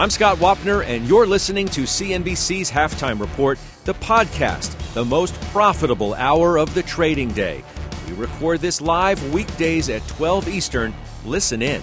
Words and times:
I'm 0.00 0.08
Scott 0.08 0.38
Wapner, 0.38 0.82
and 0.82 1.06
you're 1.06 1.26
listening 1.26 1.68
to 1.68 1.82
CNBC's 1.82 2.70
Halftime 2.70 3.20
Report, 3.20 3.58
the 3.84 3.92
podcast, 3.92 4.94
the 4.94 5.04
most 5.04 5.38
profitable 5.52 6.14
hour 6.14 6.58
of 6.58 6.72
the 6.72 6.82
trading 6.82 7.30
day. 7.32 7.62
We 8.08 8.14
record 8.14 8.60
this 8.60 8.80
live 8.80 9.22
weekdays 9.34 9.90
at 9.90 10.00
12 10.08 10.48
Eastern. 10.48 10.94
Listen 11.26 11.60
in. 11.60 11.82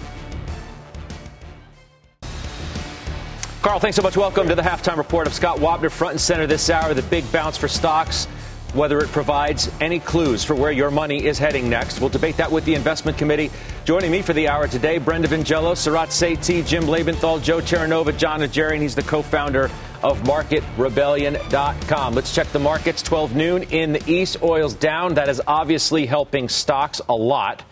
Carl, 3.62 3.78
thanks 3.78 3.94
so 3.94 4.02
much. 4.02 4.16
Welcome 4.16 4.48
to 4.48 4.56
the 4.56 4.62
halftime 4.62 4.96
report 4.96 5.28
of 5.28 5.32
Scott 5.32 5.58
Wapner, 5.58 5.88
front 5.88 6.14
and 6.14 6.20
center 6.20 6.48
this 6.48 6.68
hour. 6.70 6.94
The 6.94 7.02
big 7.02 7.30
bounce 7.30 7.56
for 7.56 7.68
stocks, 7.68 8.26
whether 8.74 8.98
it 8.98 9.08
provides 9.08 9.70
any 9.80 9.98
clues 9.98 10.44
for 10.44 10.54
where 10.54 10.72
your 10.72 10.90
money 10.90 11.24
is 11.24 11.38
heading 11.38 11.68
next. 11.68 12.00
We'll 12.00 12.10
debate 12.10 12.36
that 12.36 12.50
with 12.50 12.64
the 12.64 12.74
investment 12.74 13.16
committee. 13.16 13.50
Joining 13.84 14.10
me 14.10 14.22
for 14.22 14.32
the 14.32 14.48
hour 14.48 14.68
today, 14.68 14.98
Brenda 14.98 15.28
Vingiello, 15.28 15.72
Sarat 15.72 16.08
Sethi, 16.08 16.66
Jim 16.66 16.84
Lebenthal, 16.84 17.42
Joe 17.42 17.60
Terranova, 17.60 18.16
Jon 18.16 18.40
Najarian. 18.40 18.80
He's 18.80 18.94
the 18.94 19.02
co-founder 19.02 19.70
of 20.02 20.20
MarketRebellion.com. 20.22 22.14
Let's 22.14 22.34
check 22.34 22.46
the 22.48 22.58
markets. 22.58 23.02
12 23.02 23.34
noon 23.34 23.62
in 23.64 23.92
the 23.92 24.10
East. 24.10 24.42
Oil's 24.42 24.74
down. 24.74 25.14
That 25.14 25.28
is 25.28 25.40
obviously 25.46 26.06
helping 26.06 26.48
stocks 26.48 27.00
a 27.08 27.14
lot. 27.14 27.64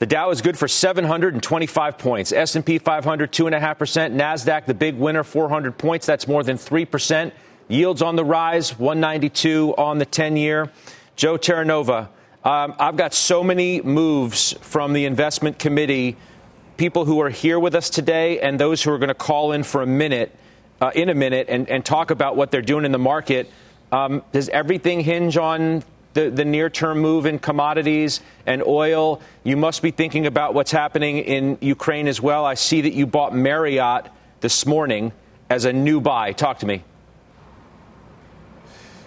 The 0.00 0.06
Dow 0.06 0.30
is 0.30 0.40
good 0.40 0.58
for 0.58 0.66
725 0.66 1.98
points. 1.98 2.32
S&P 2.32 2.78
500 2.78 3.32
2.5%. 3.32 4.14
NASDAQ, 4.14 4.64
the 4.64 4.72
big 4.72 4.96
winner, 4.96 5.22
400 5.22 5.76
points. 5.76 6.06
That's 6.06 6.26
more 6.26 6.42
than 6.42 6.56
3%. 6.56 7.32
Yields 7.70 8.02
on 8.02 8.16
the 8.16 8.24
rise, 8.24 8.76
192 8.76 9.76
on 9.78 9.98
the 9.98 10.06
10-year. 10.06 10.72
Joe 11.14 11.38
Terranova, 11.38 12.08
um, 12.42 12.74
I've 12.80 12.96
got 12.96 13.14
so 13.14 13.44
many 13.44 13.80
moves 13.80 14.54
from 14.60 14.92
the 14.92 15.04
investment 15.04 15.60
committee, 15.60 16.16
people 16.76 17.04
who 17.04 17.20
are 17.20 17.30
here 17.30 17.60
with 17.60 17.76
us 17.76 17.88
today 17.88 18.40
and 18.40 18.58
those 18.58 18.82
who 18.82 18.90
are 18.90 18.98
going 18.98 19.08
to 19.08 19.14
call 19.14 19.52
in 19.52 19.62
for 19.62 19.82
a 19.82 19.86
minute, 19.86 20.34
uh, 20.80 20.90
in 20.96 21.10
a 21.10 21.14
minute, 21.14 21.46
and, 21.48 21.68
and, 21.70 21.84
talk 21.84 22.10
about 22.10 22.34
what 22.34 22.50
they're 22.50 22.60
doing 22.60 22.84
in 22.84 22.90
the 22.90 22.98
market. 22.98 23.48
Um, 23.92 24.24
does 24.32 24.48
everything 24.48 25.00
hinge 25.00 25.36
on 25.36 25.84
the, 26.14 26.28
the 26.28 26.44
near 26.44 26.70
term 26.70 26.98
move 26.98 27.24
in 27.24 27.38
commodities 27.38 28.20
and 28.46 28.64
oil. 28.66 29.22
You 29.44 29.56
must 29.56 29.80
be 29.80 29.92
thinking 29.92 30.26
about 30.26 30.54
what's 30.54 30.72
happening 30.72 31.18
in 31.18 31.56
Ukraine 31.60 32.08
as 32.08 32.20
well. 32.20 32.44
I 32.44 32.54
see 32.54 32.80
that 32.80 32.94
you 32.94 33.06
bought 33.06 33.32
Marriott 33.32 34.08
this 34.40 34.66
morning 34.66 35.12
as 35.48 35.66
a 35.66 35.72
new 35.72 36.00
buy. 36.00 36.32
Talk 36.32 36.58
to 36.58 36.66
me. 36.66 36.82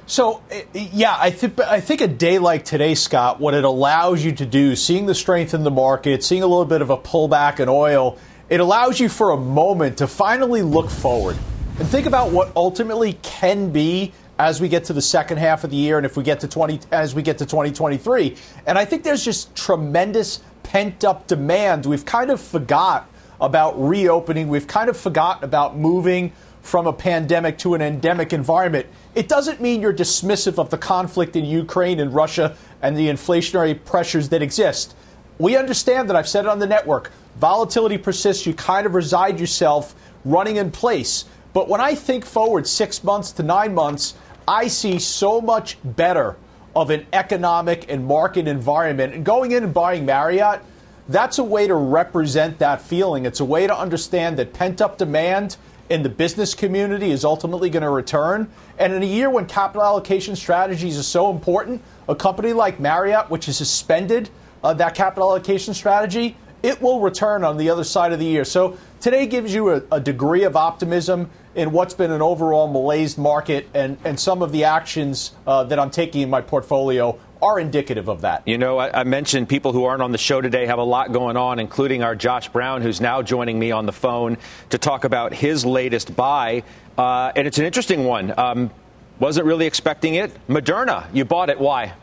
So, 0.05 0.41
eh, 0.51 0.63
yeah, 0.73 1.15
I, 1.17 1.29
th- 1.31 1.59
I 1.59 1.79
think 1.79 2.01
a 2.01 2.07
day 2.07 2.39
like 2.39 2.65
today, 2.65 2.95
Scott, 2.95 3.39
what 3.39 3.53
it 3.53 3.63
allows 3.63 4.23
you 4.23 4.31
to 4.33 4.45
do, 4.45 4.75
seeing 4.75 5.05
the 5.05 5.15
strength 5.15 5.53
in 5.53 5.63
the 5.63 5.71
market, 5.71 6.23
seeing 6.23 6.43
a 6.43 6.47
little 6.47 6.65
bit 6.65 6.81
of 6.81 6.89
a 6.89 6.97
pullback 6.97 7.59
in 7.59 7.69
oil, 7.69 8.17
it 8.49 8.59
allows 8.59 8.99
you 8.99 9.09
for 9.09 9.31
a 9.31 9.37
moment 9.37 9.97
to 9.99 10.07
finally 10.07 10.61
look 10.61 10.89
forward 10.89 11.37
and 11.79 11.87
think 11.87 12.05
about 12.05 12.31
what 12.31 12.51
ultimately 12.55 13.13
can 13.21 13.71
be 13.71 14.11
as 14.37 14.59
we 14.59 14.67
get 14.67 14.85
to 14.85 14.93
the 14.93 15.01
second 15.01 15.37
half 15.37 15.63
of 15.63 15.69
the 15.69 15.77
year 15.77 15.97
and 15.97 16.05
if 16.05 16.17
we 16.17 16.23
get 16.23 16.39
to 16.41 16.47
20 16.47 16.79
as 16.91 17.15
we 17.15 17.21
get 17.21 17.37
to 17.37 17.45
2023 17.45 18.35
and 18.65 18.79
i 18.79 18.83
think 18.83 19.03
there's 19.03 19.23
just 19.23 19.55
tremendous 19.55 20.41
pent 20.63 21.03
up 21.03 21.27
demand. 21.27 21.85
We've 21.85 22.05
kind 22.05 22.31
of 22.31 22.41
forgot 22.41 23.07
about 23.39 23.79
reopening. 23.79 24.47
We've 24.47 24.65
kind 24.65 24.89
of 24.89 24.97
forgotten 24.97 25.43
about 25.43 25.77
moving 25.77 26.31
from 26.63 26.87
a 26.87 26.93
pandemic 26.93 27.59
to 27.59 27.75
an 27.75 27.81
endemic 27.81 28.33
environment 28.33 28.87
it 29.13 29.27
doesn't 29.27 29.61
mean 29.61 29.81
you're 29.81 29.93
dismissive 29.93 30.57
of 30.57 30.71
the 30.71 30.77
conflict 30.77 31.35
in 31.35 31.45
ukraine 31.45 31.99
and 31.99 32.15
russia 32.15 32.57
and 32.83 32.97
the 32.97 33.07
inflationary 33.07 33.83
pressures 33.83 34.29
that 34.29 34.43
exist. 34.43 34.93
We 35.39 35.55
understand 35.55 36.09
that. 36.09 36.15
I've 36.15 36.27
said 36.27 36.45
it 36.45 36.49
on 36.49 36.59
the 36.59 36.67
network. 36.67 37.11
Volatility 37.37 37.97
persists. 37.97 38.45
You 38.45 38.53
kind 38.53 38.85
of 38.85 38.93
reside 38.93 39.39
yourself 39.39 39.95
running 40.23 40.57
in 40.57 40.69
place. 40.69 41.25
But 41.53 41.69
when 41.69 41.81
I 41.81 41.95
think 41.95 42.25
forward 42.25 42.67
six 42.67 43.03
months 43.03 43.31
to 43.33 43.43
nine 43.43 43.73
months, 43.73 44.15
I 44.47 44.67
see 44.67 44.99
so 44.99 45.39
much 45.39 45.77
better 45.83 46.35
of 46.75 46.89
an 46.89 47.07
economic 47.13 47.89
and 47.89 48.05
market 48.05 48.47
environment. 48.47 49.13
And 49.13 49.23
going 49.23 49.51
in 49.51 49.63
and 49.63 49.73
buying 49.73 50.05
Marriott, 50.05 50.61
that's 51.07 51.37
a 51.37 51.43
way 51.43 51.67
to 51.67 51.75
represent 51.75 52.59
that 52.59 52.81
feeling. 52.81 53.25
It's 53.25 53.39
a 53.39 53.45
way 53.45 53.65
to 53.65 53.77
understand 53.77 54.37
that 54.37 54.53
pent 54.53 54.81
up 54.81 54.97
demand 54.97 55.55
in 55.89 56.03
the 56.03 56.09
business 56.09 56.55
community 56.55 57.11
is 57.11 57.25
ultimately 57.25 57.69
going 57.69 57.83
to 57.83 57.89
return. 57.89 58.49
And 58.77 58.93
in 58.93 59.03
a 59.03 59.05
year 59.05 59.29
when 59.29 59.45
capital 59.45 59.83
allocation 59.83 60.35
strategies 60.35 60.97
are 60.97 61.03
so 61.03 61.29
important, 61.29 61.81
a 62.07 62.15
company 62.15 62.53
like 62.53 62.79
Marriott, 62.79 63.29
which 63.29 63.45
has 63.47 63.57
suspended 63.57 64.29
uh, 64.63 64.73
that 64.75 64.95
capital 64.95 65.29
allocation 65.29 65.73
strategy, 65.73 66.37
it 66.63 66.81
will 66.81 67.01
return 67.01 67.43
on 67.43 67.57
the 67.57 67.69
other 67.69 67.83
side 67.83 68.13
of 68.13 68.19
the 68.19 68.25
year. 68.25 68.45
So 68.45 68.77
today 69.01 69.27
gives 69.27 69.53
you 69.53 69.71
a, 69.71 69.81
a 69.91 69.99
degree 69.99 70.43
of 70.43 70.55
optimism 70.55 71.29
in 71.55 71.71
what's 71.71 71.93
been 71.93 72.11
an 72.11 72.21
overall 72.21 72.67
malaise 72.67 73.17
market, 73.17 73.67
and, 73.73 73.97
and 74.03 74.19
some 74.19 74.41
of 74.41 74.51
the 74.51 74.63
actions 74.63 75.31
uh, 75.45 75.63
that 75.65 75.79
I'm 75.79 75.89
taking 75.89 76.21
in 76.21 76.29
my 76.29 76.41
portfolio 76.41 77.19
are 77.41 77.59
indicative 77.59 78.07
of 78.07 78.21
that. 78.21 78.47
You 78.47 78.57
know, 78.57 78.77
I, 78.77 79.01
I, 79.01 79.03
mentioned 79.03 79.49
people 79.49 79.73
who 79.73 79.83
aren't 79.83 80.01
on 80.01 80.13
the 80.13 80.17
show 80.17 80.39
today 80.39 80.65
have 80.65 80.79
a 80.79 80.83
lot 80.83 81.11
going 81.11 81.35
on, 81.35 81.59
including 81.59 82.01
our 82.01 82.15
Josh 82.15 82.47
Brown, 82.47 82.81
who's 82.81 83.01
now 83.01 83.21
joining 83.21 83.59
me 83.59 83.71
on 83.71 83.85
the 83.85 83.91
phone 83.91 84.37
to 84.69 84.77
talk 84.77 85.03
about 85.03 85.33
his 85.33 85.65
latest 85.65 86.15
buy. 86.15 86.63
Uh, 86.97 87.33
and 87.35 87.45
it's 87.45 87.57
an 87.57 87.65
interesting 87.65 88.05
one. 88.05 88.33
Um, 88.39 88.71
wasn't 89.19 89.45
really 89.45 89.65
expecting 89.65 90.15
it. 90.15 90.31
Moderna, 90.47 91.05
you 91.13 91.25
bought 91.25 91.49
it. 91.49 91.59
Why? 91.59 91.93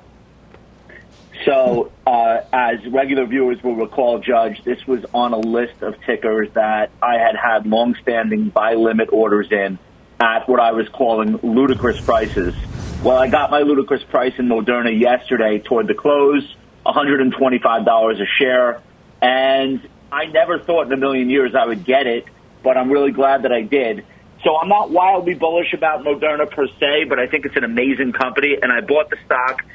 So, 1.44 1.90
uh, 2.06 2.40
as 2.52 2.86
regular 2.86 3.24
viewers 3.24 3.62
will 3.62 3.76
recall, 3.76 4.18
Judge, 4.18 4.62
this 4.64 4.86
was 4.86 5.04
on 5.14 5.32
a 5.32 5.38
list 5.38 5.80
of 5.82 5.94
tickers 6.04 6.48
that 6.52 6.90
I 7.02 7.14
had 7.14 7.34
had 7.34 7.66
longstanding 7.66 8.50
buy 8.50 8.74
limit 8.74 9.08
orders 9.10 9.50
in 9.50 9.78
at 10.18 10.48
what 10.48 10.60
I 10.60 10.72
was 10.72 10.86
calling 10.90 11.38
ludicrous 11.42 12.00
prices. 12.00 12.54
Well, 13.02 13.16
I 13.16 13.28
got 13.28 13.50
my 13.50 13.60
ludicrous 13.60 14.04
price 14.04 14.34
in 14.38 14.48
Moderna 14.48 14.98
yesterday 14.98 15.60
toward 15.60 15.86
the 15.86 15.94
close, 15.94 16.44
$125 16.84 18.20
a 18.20 18.26
share, 18.38 18.82
and 19.22 19.88
I 20.12 20.26
never 20.26 20.58
thought 20.58 20.86
in 20.86 20.92
a 20.92 20.98
million 20.98 21.30
years 21.30 21.54
I 21.54 21.64
would 21.64 21.86
get 21.86 22.06
it, 22.06 22.26
but 22.62 22.76
I'm 22.76 22.90
really 22.90 23.12
glad 23.12 23.44
that 23.44 23.52
I 23.52 23.62
did. 23.62 24.04
So 24.44 24.58
I'm 24.58 24.68
not 24.68 24.90
wildly 24.90 25.34
bullish 25.34 25.72
about 25.72 26.04
Moderna 26.04 26.50
per 26.50 26.66
se, 26.66 27.04
but 27.04 27.18
I 27.18 27.26
think 27.28 27.46
it's 27.46 27.56
an 27.56 27.64
amazing 27.64 28.12
company, 28.12 28.58
and 28.60 28.70
I 28.70 28.82
bought 28.82 29.08
the 29.08 29.16
stock– 29.24 29.62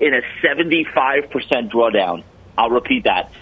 in 0.00 0.14
a 0.14 0.22
75% 0.42 1.70
drawdown. 1.70 2.22
I'll 2.56 2.70
repeat 2.70 3.04
that. 3.04 3.32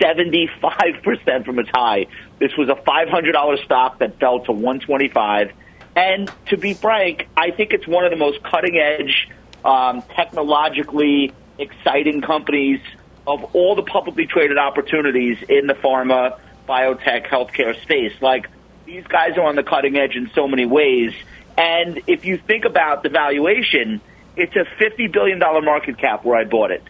75% 0.00 1.44
from 1.44 1.58
its 1.58 1.70
high. 1.74 2.06
This 2.38 2.56
was 2.56 2.68
a 2.68 2.74
$500 2.74 3.64
stock 3.64 3.98
that 3.98 4.18
fell 4.18 4.40
to 4.40 4.52
125. 4.52 5.52
And 5.96 6.30
to 6.46 6.56
be 6.56 6.74
frank, 6.74 7.28
I 7.36 7.50
think 7.50 7.72
it's 7.72 7.86
one 7.86 8.04
of 8.04 8.10
the 8.10 8.16
most 8.16 8.42
cutting 8.42 8.76
edge, 8.76 9.28
um, 9.64 10.02
technologically 10.16 11.32
exciting 11.58 12.20
companies 12.20 12.80
of 13.26 13.54
all 13.54 13.74
the 13.74 13.82
publicly 13.82 14.26
traded 14.26 14.58
opportunities 14.58 15.38
in 15.48 15.66
the 15.66 15.74
pharma, 15.74 16.38
biotech, 16.68 17.26
healthcare 17.26 17.80
space. 17.82 18.12
Like, 18.20 18.48
these 18.86 19.06
guys 19.06 19.36
are 19.38 19.44
on 19.44 19.56
the 19.56 19.62
cutting 19.62 19.96
edge 19.96 20.14
in 20.16 20.30
so 20.34 20.46
many 20.46 20.66
ways. 20.66 21.12
And 21.56 22.02
if 22.06 22.24
you 22.24 22.36
think 22.36 22.64
about 22.64 23.02
the 23.02 23.08
valuation, 23.08 24.00
it's 24.36 24.54
a 24.56 24.64
$50 24.82 25.12
billion 25.12 25.38
market 25.38 25.98
cap 25.98 26.24
where 26.24 26.38
I 26.38 26.44
bought 26.44 26.70
it. 26.70 26.82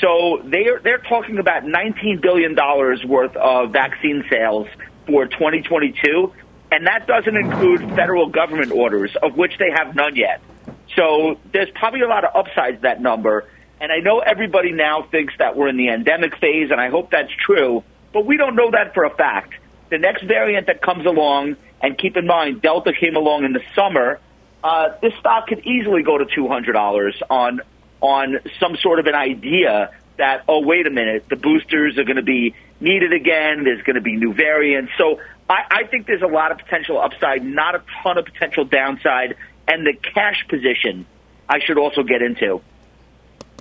So 0.00 0.42
they're, 0.44 0.78
they're 0.80 0.98
talking 0.98 1.38
about 1.38 1.62
$19 1.64 2.20
billion 2.20 2.54
worth 3.08 3.36
of 3.36 3.72
vaccine 3.72 4.24
sales 4.30 4.68
for 5.06 5.26
2022. 5.26 6.32
And 6.70 6.86
that 6.86 7.06
doesn't 7.06 7.36
include 7.36 7.80
federal 7.94 8.28
government 8.28 8.72
orders, 8.72 9.14
of 9.22 9.36
which 9.36 9.56
they 9.58 9.70
have 9.74 9.94
none 9.94 10.16
yet. 10.16 10.40
So 10.96 11.38
there's 11.52 11.70
probably 11.70 12.00
a 12.00 12.08
lot 12.08 12.24
of 12.24 12.34
upsides 12.34 12.78
to 12.78 12.82
that 12.82 13.00
number. 13.00 13.48
And 13.80 13.92
I 13.92 13.98
know 13.98 14.20
everybody 14.20 14.72
now 14.72 15.02
thinks 15.02 15.34
that 15.38 15.56
we're 15.56 15.68
in 15.68 15.76
the 15.76 15.88
endemic 15.88 16.36
phase, 16.38 16.70
and 16.70 16.80
I 16.80 16.88
hope 16.88 17.10
that's 17.10 17.32
true, 17.32 17.84
but 18.12 18.24
we 18.24 18.36
don't 18.36 18.56
know 18.56 18.70
that 18.70 18.94
for 18.94 19.04
a 19.04 19.10
fact. 19.10 19.54
The 19.90 19.98
next 19.98 20.24
variant 20.24 20.66
that 20.66 20.80
comes 20.80 21.06
along, 21.06 21.56
and 21.80 21.96
keep 21.96 22.16
in 22.16 22.26
mind, 22.26 22.62
Delta 22.62 22.92
came 22.98 23.16
along 23.16 23.44
in 23.44 23.52
the 23.52 23.62
summer, 23.74 24.18
uh, 24.62 24.90
this 25.00 25.12
stock 25.20 25.46
could 25.46 25.66
easily 25.66 26.02
go 26.02 26.18
to 26.18 26.26
two 26.26 26.48
hundred 26.48 26.72
dollars 26.72 27.20
on 27.30 27.60
on 28.00 28.38
some 28.60 28.76
sort 28.76 28.98
of 28.98 29.06
an 29.06 29.14
idea 29.14 29.90
that 30.16 30.44
oh 30.48 30.60
wait 30.64 30.86
a 30.86 30.90
minute 30.90 31.24
the 31.28 31.36
boosters 31.36 31.98
are 31.98 32.04
going 32.04 32.16
to 32.16 32.22
be 32.22 32.54
needed 32.80 33.12
again 33.12 33.64
there's 33.64 33.82
going 33.82 33.96
to 33.96 34.02
be 34.02 34.16
new 34.16 34.34
variants 34.34 34.92
so 34.98 35.18
I, 35.48 35.64
I 35.70 35.84
think 35.84 36.06
there's 36.06 36.22
a 36.22 36.26
lot 36.26 36.52
of 36.52 36.58
potential 36.58 37.00
upside, 37.00 37.44
not 37.44 37.74
a 37.74 37.82
ton 38.02 38.18
of 38.18 38.24
potential 38.24 38.64
downside, 38.64 39.36
and 39.68 39.86
the 39.86 39.94
cash 39.94 40.44
position 40.48 41.06
I 41.48 41.60
should 41.60 41.78
also 41.78 42.02
get 42.02 42.22
into. 42.22 42.60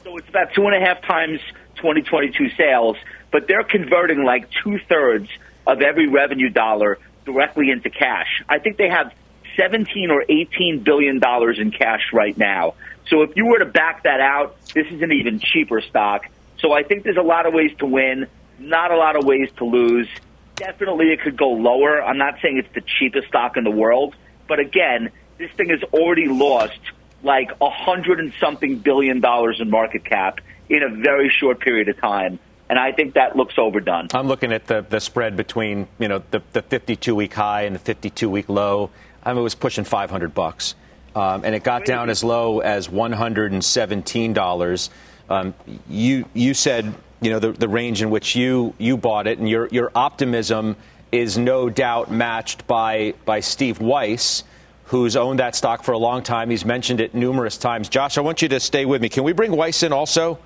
So 0.03 0.17
it's 0.17 0.29
about 0.29 0.53
two 0.53 0.65
and 0.65 0.75
a 0.75 0.85
half 0.85 1.01
times 1.01 1.39
2022 1.77 2.49
sales, 2.57 2.97
but 3.31 3.47
they're 3.47 3.63
converting 3.63 4.23
like 4.23 4.49
two 4.63 4.79
thirds 4.89 5.29
of 5.67 5.81
every 5.81 6.07
revenue 6.07 6.49
dollar 6.49 6.97
directly 7.25 7.71
into 7.71 7.89
cash. 7.89 8.43
I 8.47 8.59
think 8.59 8.77
they 8.77 8.89
have 8.89 9.11
17 9.55 10.11
or 10.11 10.23
18 10.27 10.79
billion 10.83 11.19
dollars 11.19 11.59
in 11.59 11.71
cash 11.71 12.11
right 12.13 12.37
now. 12.37 12.75
So 13.07 13.21
if 13.21 13.35
you 13.35 13.45
were 13.45 13.59
to 13.59 13.65
back 13.65 14.03
that 14.03 14.19
out, 14.19 14.57
this 14.73 14.87
is 14.87 15.01
an 15.01 15.11
even 15.11 15.39
cheaper 15.39 15.81
stock. 15.81 16.25
So 16.59 16.73
I 16.73 16.83
think 16.83 17.03
there's 17.03 17.17
a 17.17 17.21
lot 17.21 17.45
of 17.45 17.53
ways 17.53 17.71
to 17.79 17.85
win, 17.85 18.27
not 18.59 18.91
a 18.91 18.97
lot 18.97 19.15
of 19.15 19.25
ways 19.25 19.49
to 19.57 19.65
lose. 19.65 20.07
Definitely 20.55 21.11
it 21.11 21.21
could 21.21 21.37
go 21.37 21.49
lower. 21.49 22.01
I'm 22.01 22.17
not 22.17 22.35
saying 22.41 22.57
it's 22.57 22.73
the 22.73 22.81
cheapest 22.81 23.27
stock 23.27 23.57
in 23.57 23.63
the 23.63 23.71
world, 23.71 24.15
but 24.47 24.59
again, 24.59 25.11
this 25.37 25.51
thing 25.51 25.69
has 25.69 25.83
already 25.93 26.27
lost 26.27 26.79
like 27.23 27.51
a 27.59 27.69
hundred 27.69 28.19
and 28.19 28.33
something 28.39 28.77
billion 28.79 29.19
dollars 29.19 29.59
in 29.59 29.69
market 29.69 30.05
cap 30.05 30.39
in 30.69 30.81
a 30.81 30.89
very 30.89 31.29
short 31.29 31.59
period 31.59 31.89
of 31.89 31.99
time. 31.99 32.39
And 32.69 32.79
I 32.79 32.93
think 32.93 33.13
that 33.13 33.35
looks 33.35 33.55
overdone. 33.57 34.07
I'm 34.13 34.27
looking 34.27 34.51
at 34.51 34.65
the, 34.65 34.81
the 34.81 34.99
spread 34.99 35.37
between, 35.37 35.87
you 35.99 36.07
know, 36.07 36.23
the, 36.31 36.41
the 36.53 36.63
52 36.63 37.13
week 37.13 37.33
high 37.33 37.63
and 37.63 37.75
the 37.75 37.79
52 37.79 38.29
week 38.29 38.49
low. 38.49 38.89
I 39.25 39.31
mean, 39.31 39.39
it 39.39 39.43
was 39.43 39.55
pushing 39.55 39.83
500 39.83 40.33
bucks. 40.33 40.75
Um, 41.15 41.43
and 41.45 41.55
it 41.55 41.63
got 41.63 41.85
down 41.85 42.09
as 42.09 42.23
low 42.23 42.59
as 42.59 42.89
$117. 42.89 44.89
Um, 45.29 45.53
you, 45.89 46.25
you 46.33 46.53
said, 46.53 46.93
you 47.21 47.31
know, 47.31 47.39
the, 47.39 47.53
the 47.53 47.69
range 47.69 48.01
in 48.01 48.09
which 48.09 48.35
you, 48.35 48.73
you 48.77 48.97
bought 48.97 49.25
it, 49.25 49.39
and 49.39 49.49
your, 49.49 49.67
your 49.69 49.91
optimism 49.95 50.75
is 51.11 51.37
no 51.37 51.69
doubt 51.69 52.11
matched 52.11 52.67
by, 52.67 53.13
by 53.23 53.39
Steve 53.39 53.79
Weiss, 53.79 54.43
who's 54.85 55.15
owned 55.15 55.39
that 55.39 55.55
stock 55.55 55.83
for 55.83 55.93
a 55.93 55.97
long 55.97 56.21
time. 56.21 56.49
He's 56.49 56.65
mentioned 56.65 56.99
it 56.99 57.15
numerous 57.15 57.57
times. 57.57 57.89
Josh, 57.89 58.17
I 58.17 58.21
want 58.21 58.41
you 58.41 58.49
to 58.49 58.59
stay 58.59 58.85
with 58.85 59.01
me. 59.01 59.09
Can 59.09 59.23
we 59.23 59.31
bring 59.31 59.55
Weiss 59.55 59.83
in 59.83 59.93
also, 59.93 60.37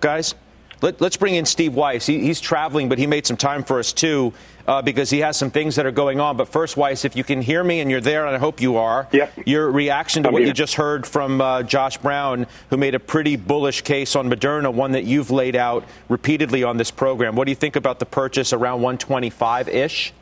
guys? 0.00 0.34
Let, 0.80 1.02
us 1.02 1.16
bring 1.16 1.34
in 1.34 1.44
Steve 1.44 1.74
Weiss. 1.74 2.06
He, 2.06 2.20
he's 2.20 2.40
traveling, 2.40 2.88
but 2.88 2.98
he 2.98 3.06
made 3.06 3.26
some 3.26 3.36
time 3.36 3.64
for 3.64 3.78
us 3.78 3.92
too 3.92 4.32
uh, 4.68 4.82
because 4.82 5.10
he 5.10 5.20
has 5.20 5.36
some 5.36 5.50
things 5.50 5.76
that 5.76 5.86
are 5.86 5.90
going 5.90 6.20
on. 6.20 6.36
But 6.36 6.48
first, 6.48 6.76
Weiss, 6.76 7.04
if 7.04 7.16
you 7.16 7.24
can 7.24 7.42
hear 7.42 7.64
me 7.64 7.80
and 7.80 7.90
you're 7.90 8.00
there, 8.00 8.26
and 8.26 8.36
I 8.36 8.38
hope 8.38 8.60
you 8.60 8.76
are, 8.76 9.08
yep. 9.10 9.32
your 9.44 9.70
reaction 9.70 10.22
to 10.22 10.28
I'm 10.28 10.32
what 10.34 10.40
here. 10.42 10.48
you 10.48 10.54
just 10.54 10.74
heard 10.74 11.06
from 11.06 11.40
uh, 11.40 11.62
Josh 11.64 11.98
Brown, 11.98 12.46
who 12.70 12.76
made 12.76 12.94
a 12.94 13.00
pretty 13.00 13.34
bullish 13.36 13.82
case 13.82 14.14
on 14.14 14.30
Moderna, 14.30 14.72
one 14.72 14.92
that 14.92 15.04
you've 15.04 15.30
laid 15.30 15.56
out 15.56 15.84
repeatedly 16.08 16.62
on 16.62 16.76
this 16.76 16.90
program. 16.90 17.34
What 17.34 17.46
do 17.46 17.50
you 17.50 17.56
think 17.56 17.74
about 17.74 17.98
the 17.98 18.06
purchase 18.06 18.52
around 18.52 18.82
125 18.82 19.68
ish? 19.68 20.12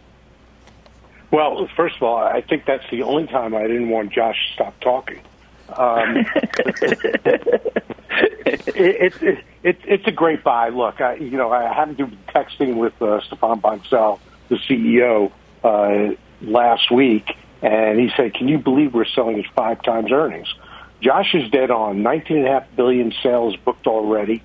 Well, 1.31 1.69
first 1.76 1.97
of 1.97 2.02
all, 2.05 2.17
I 2.17 2.41
think 2.41 2.64
that's 2.64 2.88
the 2.91 3.02
only 3.02 3.26
time 3.26 3.55
I 3.55 3.62
didn't 3.62 3.91
want 3.91 4.12
Josh 4.12 4.37
to 4.47 4.52
stop 4.55 4.81
talking. 4.81 5.20
Um, 5.69 6.25
it, 8.67 8.77
it, 8.77 9.23
it, 9.23 9.45
it, 9.63 9.79
it's 9.85 10.07
a 10.07 10.13
great 10.13 10.43
buy. 10.43 10.69
Look, 10.71 11.01
I, 11.01 11.15
you 11.15 11.37
know, 11.37 11.53
I 11.53 11.73
happened 11.73 11.99
to 11.99 12.07
be 12.07 12.19
texting 12.35 12.77
with 12.77 12.95
uh, 13.01 13.21
Stéphane 13.21 13.61
Bancel, 13.61 14.21
the 14.49 14.57
CEO, 14.57 15.33
uh, 15.65 16.15
last 16.43 16.91
week, 16.91 17.37
and 17.63 17.99
he 17.99 18.11
said, 18.17 18.35
"Can 18.35 18.49
you 18.49 18.59
believe 18.59 18.95
we're 18.95 19.05
selling 19.07 19.39
at 19.39 19.53
five 19.55 19.83
times 19.83 20.13
earnings?" 20.13 20.53
Josh 21.01 21.35
is 21.35 21.51
dead 21.51 21.71
on. 21.71 22.03
Nineteen 22.03 22.39
and 22.39 22.47
a 22.47 22.51
half 22.51 22.77
billion 22.77 23.13
sales 23.23 23.57
booked 23.57 23.87
already 23.87 24.43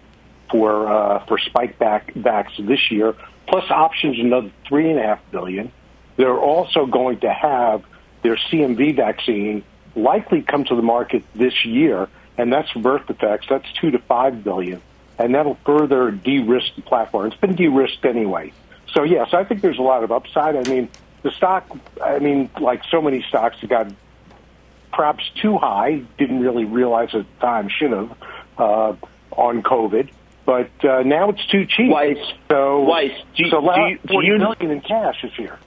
for 0.49 0.87
uh, 0.91 1.25
for 1.25 1.37
spike 1.37 1.79
back 1.79 2.11
backs 2.15 2.53
this 2.59 2.91
year, 2.91 3.15
plus 3.47 3.69
options 3.69 4.19
another 4.19 4.51
three 4.67 4.89
and 4.89 4.99
a 4.99 5.03
half 5.03 5.19
billion. 5.31 5.71
They're 6.17 6.39
also 6.39 6.85
going 6.85 7.21
to 7.21 7.31
have 7.31 7.83
their 8.21 8.35
CMV 8.35 8.95
vaccine 8.95 9.63
likely 9.95 10.41
come 10.41 10.63
to 10.65 10.75
the 10.75 10.81
market 10.81 11.23
this 11.33 11.65
year, 11.65 12.07
and 12.37 12.51
that's 12.51 12.69
Vertifex. 12.71 13.47
That's 13.49 13.71
two 13.79 13.91
to 13.91 13.99
five 13.99 14.43
billion, 14.43 14.81
and 15.17 15.35
that'll 15.35 15.57
further 15.65 16.11
de-risk 16.11 16.75
the 16.75 16.81
platform. 16.81 17.27
It's 17.27 17.35
been 17.35 17.55
de-risked 17.55 18.05
anyway. 18.05 18.53
So 18.93 19.03
yes, 19.03 19.33
I 19.33 19.43
think 19.43 19.61
there's 19.61 19.79
a 19.79 19.83
lot 19.83 20.03
of 20.03 20.11
upside. 20.11 20.55
I 20.55 20.69
mean, 20.69 20.89
the 21.23 21.31
stock. 21.31 21.69
I 22.01 22.19
mean, 22.19 22.49
like 22.59 22.83
so 22.89 23.01
many 23.01 23.23
stocks, 23.27 23.57
it 23.61 23.69
got 23.69 23.91
perhaps 24.91 25.23
too 25.41 25.57
high. 25.57 26.03
Didn't 26.17 26.41
really 26.41 26.65
realize 26.65 27.13
at 27.13 27.25
the 27.25 27.39
time. 27.39 27.69
Should 27.69 27.91
have 27.91 28.17
uh, 28.57 28.95
on 29.31 29.63
COVID. 29.63 30.09
But 30.45 30.71
uh, 30.83 31.03
now 31.03 31.29
it's 31.29 31.45
too 31.47 31.65
cheap. 31.65 31.91
Weiss, 31.91 32.17
so, 32.49 32.81
Weiss, 32.81 33.11
do, 33.35 33.49
so 33.49 33.61
do 33.61 33.81
you, 33.81 33.99
do 34.05 34.25
you, 34.25 34.37
million 34.39 34.71
in 34.71 34.81
cash 34.81 35.23
is 35.23 35.31
here. 35.37 35.57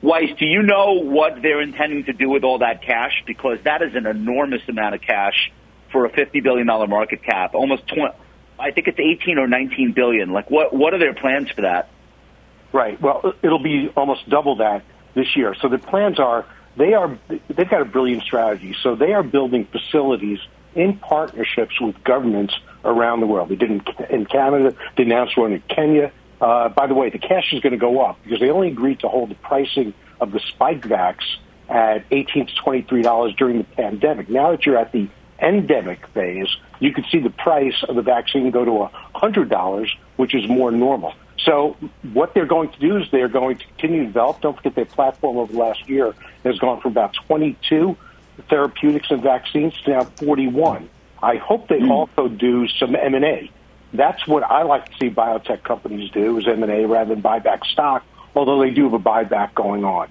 Weiss, 0.00 0.30
do 0.38 0.46
you 0.46 0.62
know 0.62 1.00
what 1.02 1.42
they're 1.42 1.60
intending 1.60 2.04
to 2.04 2.12
do 2.12 2.28
with 2.28 2.44
all 2.44 2.58
that 2.58 2.82
cash? 2.82 3.24
Because 3.26 3.58
that 3.64 3.82
is 3.82 3.94
an 3.94 4.06
enormous 4.06 4.62
amount 4.68 4.94
of 4.94 5.00
cash 5.00 5.50
for 5.90 6.04
a 6.04 6.10
fifty 6.10 6.40
billion 6.40 6.66
dollar 6.66 6.86
market 6.86 7.22
cap. 7.22 7.54
Almost 7.54 7.88
twenty. 7.88 8.14
I 8.58 8.70
think 8.70 8.86
it's 8.88 8.98
eighteen 9.00 9.38
or 9.38 9.48
nineteen 9.48 9.92
billion. 9.92 10.32
Like, 10.32 10.50
what 10.50 10.72
what 10.72 10.94
are 10.94 10.98
their 10.98 11.14
plans 11.14 11.50
for 11.50 11.62
that? 11.62 11.90
Right. 12.72 13.00
Well, 13.00 13.34
it'll 13.42 13.62
be 13.62 13.90
almost 13.96 14.28
double 14.28 14.56
that 14.56 14.84
this 15.14 15.36
year. 15.36 15.54
So 15.60 15.68
the 15.68 15.78
plans 15.78 16.20
are 16.20 16.46
they 16.76 16.94
are 16.94 17.18
they've 17.28 17.68
got 17.68 17.82
a 17.82 17.86
brilliant 17.86 18.22
strategy. 18.22 18.76
So 18.82 18.94
they 18.94 19.12
are 19.14 19.22
building 19.22 19.66
facilities 19.66 20.38
in 20.74 20.98
partnerships 20.98 21.80
with 21.80 22.02
governments 22.04 22.54
around 22.84 23.20
the 23.20 23.26
world. 23.26 23.48
They 23.48 23.56
did 23.56 23.70
in, 23.70 23.82
in 24.10 24.26
Canada. 24.26 24.76
They 24.96 25.02
announced 25.02 25.36
one 25.36 25.54
in 25.54 25.62
Kenya. 25.62 26.12
Uh, 26.40 26.68
by 26.68 26.86
the 26.86 26.94
way, 26.94 27.10
the 27.10 27.18
cash 27.18 27.52
is 27.52 27.60
going 27.60 27.72
to 27.72 27.78
go 27.78 28.00
up 28.00 28.18
because 28.22 28.40
they 28.40 28.50
only 28.50 28.68
agreed 28.68 29.00
to 29.00 29.08
hold 29.08 29.30
the 29.30 29.34
pricing 29.34 29.92
of 30.20 30.32
the 30.32 30.40
spike 30.40 30.82
Spikevax 30.82 31.18
at 31.68 32.04
18 32.10 32.46
to 32.46 32.54
23 32.54 33.02
dollars 33.02 33.34
during 33.36 33.58
the 33.58 33.64
pandemic. 33.64 34.28
Now 34.28 34.52
that 34.52 34.64
you're 34.64 34.78
at 34.78 34.92
the 34.92 35.08
endemic 35.40 36.06
phase, 36.08 36.48
you 36.80 36.92
can 36.92 37.04
see 37.10 37.18
the 37.18 37.30
price 37.30 37.84
of 37.88 37.96
the 37.96 38.02
vaccine 38.02 38.50
go 38.50 38.64
to 38.64 38.90
hundred 39.14 39.48
dollars, 39.48 39.94
which 40.16 40.34
is 40.34 40.48
more 40.48 40.70
normal. 40.70 41.14
So 41.44 41.76
what 42.12 42.34
they're 42.34 42.46
going 42.46 42.70
to 42.70 42.78
do 42.78 42.96
is 42.98 43.10
they're 43.10 43.28
going 43.28 43.58
to 43.58 43.66
continue 43.66 44.00
to 44.00 44.06
develop. 44.06 44.40
Don't 44.40 44.56
forget 44.56 44.74
their 44.74 44.84
platform 44.84 45.38
over 45.38 45.52
the 45.52 45.58
last 45.58 45.88
year 45.88 46.14
has 46.44 46.58
gone 46.58 46.80
from 46.80 46.92
about 46.92 47.14
22 47.26 47.96
therapeutics 48.48 49.10
and 49.10 49.22
vaccines 49.22 49.74
to 49.82 49.90
now 49.90 50.04
41. 50.04 50.88
I 51.22 51.36
hope 51.36 51.68
they 51.68 51.80
mm. 51.80 51.90
also 51.90 52.28
do 52.28 52.68
some 52.68 52.94
M&A 52.94 53.50
that's 53.92 54.26
what 54.26 54.42
I 54.42 54.62
like 54.62 54.90
to 54.90 54.98
see 54.98 55.10
biotech 55.10 55.62
companies 55.62 56.10
do 56.10 56.38
is 56.38 56.46
M&A 56.46 56.86
rather 56.86 57.14
than 57.14 57.20
buy 57.20 57.38
back 57.38 57.64
stock, 57.64 58.04
although 58.34 58.60
they 58.60 58.70
do 58.70 58.84
have 58.84 58.94
a 58.94 58.98
buyback 58.98 59.54
going 59.54 59.84
on. 59.84 60.08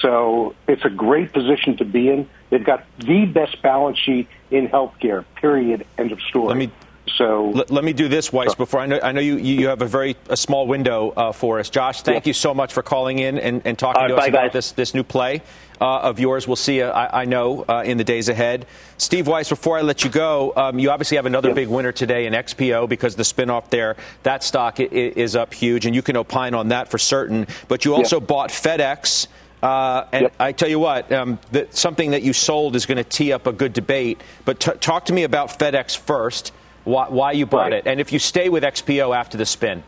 So 0.00 0.54
it's 0.68 0.84
a 0.84 0.90
great 0.90 1.32
position 1.32 1.76
to 1.78 1.84
be 1.84 2.10
in. 2.10 2.28
They've 2.50 2.64
got 2.64 2.84
the 2.98 3.26
best 3.26 3.62
balance 3.62 3.98
sheet 3.98 4.28
in 4.50 4.68
healthcare, 4.68 5.24
period, 5.36 5.86
end 5.98 6.12
of 6.12 6.20
story. 6.20 6.48
Let 6.48 6.56
me, 6.56 6.70
so 7.08 7.50
let, 7.50 7.70
let 7.70 7.84
me 7.84 7.92
do 7.92 8.08
this, 8.08 8.32
Weiss, 8.32 8.54
before 8.54 8.80
I 8.80 8.86
know, 8.86 9.00
I 9.02 9.12
know 9.12 9.20
you, 9.20 9.36
you 9.36 9.68
have 9.68 9.82
a 9.82 9.86
very 9.86 10.16
a 10.28 10.36
small 10.36 10.66
window 10.66 11.12
uh, 11.16 11.32
for 11.32 11.60
us. 11.60 11.70
Josh, 11.70 12.02
thank 12.02 12.24
yeah. 12.24 12.30
you 12.30 12.34
so 12.34 12.52
much 12.52 12.72
for 12.72 12.82
calling 12.82 13.18
in 13.18 13.38
and, 13.38 13.62
and 13.64 13.78
talking 13.78 14.02
right, 14.02 14.08
to 14.08 14.16
us 14.16 14.20
bye, 14.20 14.26
about 14.26 14.44
guys. 14.46 14.52
this, 14.52 14.72
this 14.72 14.94
new 14.94 15.04
play 15.04 15.42
uh, 15.80 15.98
of 16.00 16.18
yours. 16.18 16.46
We'll 16.46 16.56
see, 16.56 16.78
you, 16.78 16.84
I, 16.84 17.22
I 17.22 17.24
know, 17.24 17.64
uh, 17.68 17.82
in 17.84 17.98
the 17.98 18.04
days 18.04 18.28
ahead. 18.28 18.66
Steve 18.98 19.26
Weiss, 19.28 19.48
before 19.48 19.78
I 19.78 19.82
let 19.82 20.04
you 20.04 20.10
go, 20.10 20.52
um, 20.56 20.78
you 20.78 20.90
obviously 20.90 21.16
have 21.16 21.26
another 21.26 21.54
big 21.54 21.68
winner 21.68 21.92
today 21.92 22.26
in 22.26 22.32
XPO 22.32 22.88
because 22.88 23.14
the 23.16 23.22
spinoff 23.22 23.70
there, 23.70 23.96
that 24.22 24.42
stock 24.42 24.80
is 24.80 25.36
up 25.36 25.54
huge, 25.54 25.86
and 25.86 25.94
you 25.94 26.02
can 26.02 26.16
opine 26.16 26.54
on 26.54 26.68
that 26.68 26.90
for 26.90 26.98
certain. 26.98 27.46
But 27.68 27.84
you 27.84 27.94
also 27.94 28.20
bought 28.20 28.50
FedEx. 28.50 29.28
Uh, 29.62 30.06
and 30.12 30.22
yep. 30.24 30.34
I 30.38 30.52
tell 30.52 30.68
you 30.68 30.78
what, 30.78 31.10
um, 31.12 31.38
the, 31.50 31.66
something 31.70 32.10
that 32.10 32.22
you 32.22 32.32
sold 32.32 32.76
is 32.76 32.86
going 32.86 32.98
to 32.98 33.04
tee 33.04 33.32
up 33.32 33.46
a 33.46 33.52
good 33.52 33.72
debate. 33.72 34.20
But 34.44 34.60
t- 34.60 34.72
talk 34.72 35.06
to 35.06 35.12
me 35.12 35.24
about 35.24 35.58
FedEx 35.58 35.96
first, 35.96 36.52
why, 36.86 37.08
why 37.08 37.32
you 37.32 37.46
bought 37.46 37.72
right. 37.72 37.72
it, 37.74 37.86
and 37.86 38.00
if 38.00 38.12
you 38.12 38.20
stay 38.20 38.48
with 38.48 38.62
XPO 38.62 39.14
after 39.14 39.36
the 39.36 39.44
spin. 39.44 39.82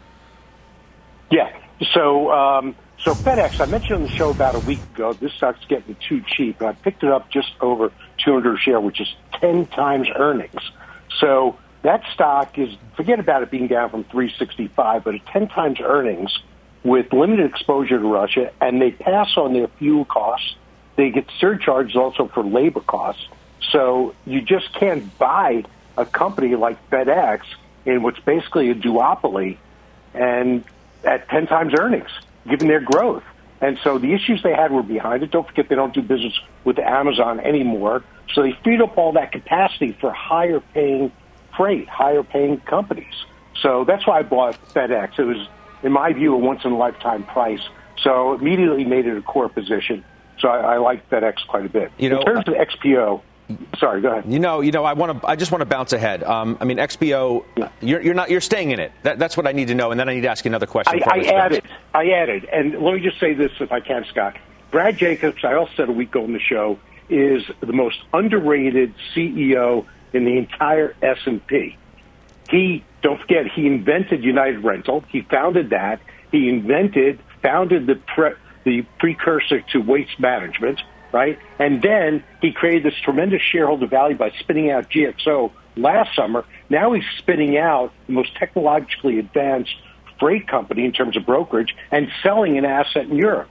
Yeah. 1.31 1.57
So, 1.95 2.33
um, 2.33 2.75
so 2.99 3.15
FedEx, 3.15 3.61
I 3.61 3.67
mentioned 3.67 3.95
on 3.95 4.03
the 4.03 4.09
show 4.09 4.31
about 4.31 4.57
a 4.57 4.59
week 4.61 4.81
ago, 4.95 5.13
this 5.13 5.33
stock's 5.35 5.65
getting 5.67 5.97
too 6.09 6.23
cheap. 6.27 6.61
And 6.61 6.71
I 6.71 6.73
picked 6.73 7.05
it 7.05 7.11
up 7.11 7.31
just 7.31 7.53
over 7.61 7.93
200 8.25 8.57
a 8.57 8.59
share, 8.59 8.81
which 8.81 9.01
is 9.01 9.15
10 9.41 9.67
times 9.67 10.09
earnings. 10.13 10.61
So 11.21 11.57
that 11.83 12.03
stock 12.13 12.59
is, 12.59 12.77
forget 12.97 13.21
about 13.21 13.45
it 13.45 13.51
being 13.53 13.69
down 13.69 13.91
from 13.91 14.03
365, 14.03 15.05
but 15.05 15.15
at 15.15 15.25
10 15.27 15.49
times 15.49 15.79
earnings 15.81 16.37
with 16.83 17.13
limited 17.13 17.49
exposure 17.49 18.01
to 18.01 18.09
Russia, 18.09 18.51
and 18.61 18.83
they 18.83 18.91
pass 18.91 19.37
on 19.37 19.53
their 19.53 19.69
fuel 19.79 20.05
costs. 20.05 20.57
They 20.97 21.11
get 21.11 21.27
surcharges 21.39 21.95
also 21.95 22.27
for 22.27 22.43
labor 22.43 22.81
costs. 22.81 23.25
So 23.71 24.17
you 24.27 24.41
just 24.41 24.73
can't 24.75 25.17
buy 25.17 25.65
a 25.99 26.07
company 26.07 26.55
like 26.55 26.91
FedEx 26.91 27.41
in 27.85 28.03
what's 28.03 28.21
basically 28.21 28.71
a 28.71 28.75
duopoly 28.75 29.59
and 30.15 30.65
at 31.05 31.29
10 31.29 31.47
times 31.47 31.75
earnings, 31.79 32.11
given 32.49 32.69
their 32.69 32.81
growth. 32.81 33.25
And 33.61 33.79
so 33.83 33.99
the 33.99 34.13
issues 34.15 34.43
they 34.43 34.55
had 34.55 34.71
were 34.71 34.83
behind 34.83 35.23
it. 35.23 35.31
Don't 35.31 35.47
forget 35.47 35.69
they 35.69 35.75
don't 35.75 35.93
do 35.93 36.03
business 36.03 36.39
with 36.65 36.79
Amazon 36.79 37.41
anymore. 37.41 38.05
So 38.33 38.43
they 38.43 38.53
freed 38.63 38.81
up 38.81 38.97
all 38.97 39.13
that 39.13 39.33
capacity 39.33 39.93
for 40.01 40.13
higher 40.13 40.61
paying 40.61 41.11
freight, 41.57 41.89
higher 41.89 42.23
paying 42.23 42.59
companies. 42.61 43.15
So 43.61 43.85
that's 43.85 44.07
why 44.07 44.21
I 44.21 44.23
bought 44.23 44.57
FedEx. 44.73 45.19
It 45.19 45.25
was, 45.25 45.49
in 45.83 45.91
my 45.91 46.13
view, 46.13 46.35
a 46.35 46.39
once 46.39 46.65
in 46.65 46.73
a 46.73 46.77
lifetime 46.77 47.25
price. 47.25 47.67
So 48.03 48.35
immediately 48.35 48.85
made 48.85 49.07
it 49.07 49.17
a 49.17 49.23
core 49.23 49.49
position. 49.49 50.05
So 50.39 50.49
I, 50.49 50.75
I 50.75 50.77
like 50.77 51.11
FedEx 51.11 51.45
quite 51.49 51.67
a 51.67 51.69
bit. 51.69 51.91
You 51.99 52.11
know, 52.11 52.21
in 52.21 52.27
terms 52.27 52.47
of 52.47 52.55
XPO, 52.55 53.23
sorry, 53.79 54.01
go 54.01 54.13
ahead. 54.13 54.31
You 54.31 54.39
know, 54.39 54.61
you 54.61 54.73
know, 54.73 54.85
I 54.85 54.93
want 54.93 55.21
to. 55.21 55.29
I 55.29 55.37
just 55.37 55.53
want 55.53 55.61
to 55.63 55.67
bounce 55.67 55.93
ahead. 55.93 56.23
Um, 56.23 56.59
I 56.61 56.65
mean, 56.65 56.79
XPO, 56.79 57.45
yeah. 57.57 57.69
you're, 57.81 58.01
you're, 58.01 58.15
not. 58.15 58.31
You're 58.31 58.41
staying 58.41 58.71
in 58.71 58.81
it. 58.81 58.93
That, 59.03 59.19
that's 59.19 59.37
what 59.37 59.47
I 59.47 59.53
need 59.53 59.69
to 59.69 59.75
know, 59.75 59.91
and 59.91 59.99
then 59.99 60.09
I 60.09 60.15
need 60.15 60.23
to 60.23 60.29
ask 60.29 60.45
you 60.45 60.51
another 60.51 60.67
question. 60.67 61.03
I, 61.07 61.19
I 61.19 61.23
added. 61.33 61.65
I 61.95 62.11
added, 62.11 62.45
and 62.47 62.81
let 62.83 62.95
me 62.95 63.01
just 63.01 63.19
say 63.21 63.35
this, 63.35 63.53
if 63.61 63.73
I 63.73 63.81
can, 63.81 64.05
Scott. 64.11 64.37
Brad 64.71 64.99
Jacobs, 64.99 65.45
I 65.45 65.55
also 65.55 65.73
said 65.77 65.89
a 65.89 65.93
week 65.93 66.11
ago 66.11 66.25
on 66.25 66.33
the 66.33 66.41
show, 66.41 66.79
is 67.09 67.43
the 67.61 67.73
most 67.73 67.99
underrated 68.13 68.95
CEO 69.15 69.87
in 70.13 70.25
the 70.25 70.37
entire 70.37 70.95
S&P. 71.01 71.77
He, 72.51 72.85
don't 73.03 73.21
forget, 73.21 73.47
he 73.51 73.67
invented 73.67 74.23
United 74.23 74.63
Rental. 74.65 75.05
He 75.09 75.23
founded 75.23 75.71
that. 75.71 76.01
He 76.31 76.49
invented, 76.49 77.21
founded 77.43 77.87
the 77.87 77.95
pre, 77.95 78.33
the 78.65 78.83
precursor 78.99 79.63
to 79.73 79.79
waste 79.79 80.19
management, 80.19 80.81
right? 81.13 81.39
And 81.59 81.83
then 81.83 82.23
he 82.41 82.53
created 82.53 82.85
this 82.85 82.99
tremendous 83.01 83.43
shareholder 83.43 83.87
value 83.87 84.17
by 84.17 84.31
spinning 84.39 84.71
out 84.71 84.91
GXO 84.91 85.53
last 85.77 86.15
summer. 86.15 86.45
Now 86.69 86.93
he's 86.93 87.05
spinning 87.19 87.57
out 87.57 87.93
the 88.07 88.13
most 88.13 88.35
technologically 88.37 89.19
advanced 89.19 89.75
freight 90.19 90.49
company 90.49 90.85
in 90.85 90.93
terms 90.93 91.17
of 91.17 91.25
brokerage 91.25 91.75
and 91.91 92.11
selling 92.23 92.59
an 92.59 92.65
asset 92.65 93.05
in 93.05 93.17
Europe. 93.17 93.49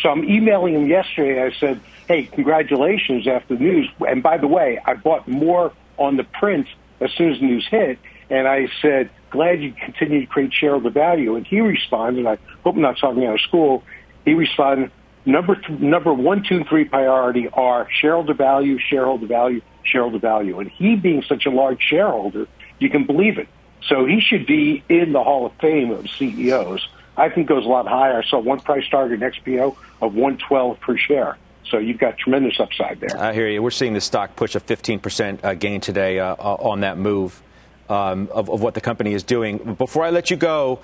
So 0.00 0.10
I'm 0.10 0.24
emailing 0.24 0.74
him 0.74 0.88
yesterday. 0.88 1.42
I 1.42 1.52
said, 1.58 1.80
hey, 2.08 2.24
congratulations 2.24 3.26
after 3.26 3.56
the 3.56 3.62
news. 3.62 3.88
And 4.06 4.22
by 4.22 4.38
the 4.38 4.46
way, 4.46 4.78
I 4.84 4.94
bought 4.94 5.26
more 5.26 5.72
on 5.98 6.16
the 6.16 6.24
print 6.24 6.66
as 7.00 7.10
soon 7.12 7.32
as 7.32 7.40
the 7.40 7.46
news 7.46 7.66
hit. 7.70 7.98
And 8.28 8.48
I 8.48 8.68
said, 8.82 9.10
glad 9.30 9.62
you 9.62 9.72
continue 9.72 10.20
to 10.20 10.26
create 10.26 10.52
shareholder 10.52 10.90
value. 10.90 11.36
And 11.36 11.46
he 11.46 11.60
responded, 11.60 12.20
and 12.20 12.28
I 12.28 12.38
hope 12.64 12.74
I'm 12.74 12.82
not 12.82 12.98
talking 12.98 13.24
out 13.24 13.34
of 13.34 13.40
school. 13.42 13.84
He 14.24 14.34
responded, 14.34 14.90
number 15.26 15.56
th- 15.56 15.78
number 15.80 16.12
one, 16.12 16.42
two, 16.42 16.56
and 16.56 16.66
three 16.66 16.84
priority 16.84 17.48
are 17.52 17.88
shareholder 17.90 18.34
value, 18.34 18.78
shareholder 18.78 19.26
value, 19.26 19.60
shareholder 19.84 20.18
value. 20.18 20.60
And 20.60 20.70
he 20.70 20.96
being 20.96 21.22
such 21.22 21.46
a 21.46 21.50
large 21.50 21.82
shareholder, 21.82 22.46
you 22.78 22.88
can 22.88 23.04
believe 23.04 23.38
it. 23.38 23.48
So 23.88 24.06
he 24.06 24.20
should 24.20 24.46
be 24.46 24.82
in 24.88 25.12
the 25.12 25.22
Hall 25.22 25.46
of 25.46 25.52
Fame 25.60 25.90
of 25.90 26.08
CEOs. 26.10 26.88
I 27.16 27.28
think 27.28 27.48
goes 27.48 27.64
a 27.64 27.68
lot 27.68 27.86
higher. 27.86 28.22
I 28.22 28.28
saw 28.28 28.38
one 28.38 28.60
price 28.60 28.88
target 28.90 29.22
in 29.22 29.30
XPO 29.30 29.76
of 30.00 30.14
112 30.14 30.80
per 30.80 30.96
share. 30.96 31.38
So 31.70 31.78
you've 31.78 31.98
got 31.98 32.18
tremendous 32.18 32.60
upside 32.60 33.00
there. 33.00 33.18
I 33.18 33.32
hear 33.32 33.48
you. 33.48 33.62
We're 33.62 33.70
seeing 33.70 33.94
the 33.94 34.00
stock 34.00 34.36
push 34.36 34.54
a 34.54 34.60
15% 34.60 35.44
uh, 35.44 35.54
gain 35.54 35.80
today 35.80 36.20
uh, 36.20 36.34
on 36.34 36.80
that 36.80 36.98
move 36.98 37.42
um, 37.88 38.28
of, 38.32 38.50
of, 38.50 38.60
what 38.60 38.74
the 38.74 38.80
company 38.80 39.14
is 39.14 39.22
doing. 39.22 39.74
Before 39.74 40.04
I 40.04 40.10
let 40.10 40.30
you 40.30 40.36
go, 40.36 40.80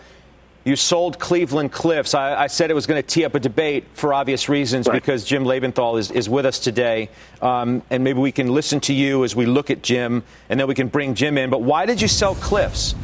you 0.64 0.76
sold 0.76 1.18
Cleveland 1.18 1.72
Cliffs. 1.72 2.14
I, 2.14 2.44
I 2.44 2.46
said 2.46 2.70
it 2.70 2.74
was 2.74 2.86
going 2.86 3.02
to 3.02 3.06
tee 3.06 3.24
up 3.24 3.34
a 3.34 3.40
debate 3.40 3.84
for 3.94 4.14
obvious 4.14 4.48
reasons 4.48 4.86
right. 4.86 4.94
because 4.94 5.24
Jim 5.24 5.44
Lebenthal 5.44 5.98
is, 5.98 6.10
is 6.10 6.28
with 6.28 6.46
us 6.46 6.58
today. 6.58 7.08
Um, 7.40 7.82
and 7.90 8.04
maybe 8.04 8.20
we 8.20 8.32
can 8.32 8.48
listen 8.48 8.80
to 8.80 8.92
you 8.92 9.24
as 9.24 9.34
we 9.34 9.46
look 9.46 9.70
at 9.70 9.82
Jim, 9.82 10.22
and 10.48 10.60
then 10.60 10.68
we 10.68 10.74
can 10.74 10.88
bring 10.88 11.14
Jim 11.14 11.36
in. 11.36 11.50
But 11.50 11.62
why 11.62 11.86
did 11.86 12.00
you 12.00 12.08
sell 12.08 12.34
Cliffs? 12.36 12.94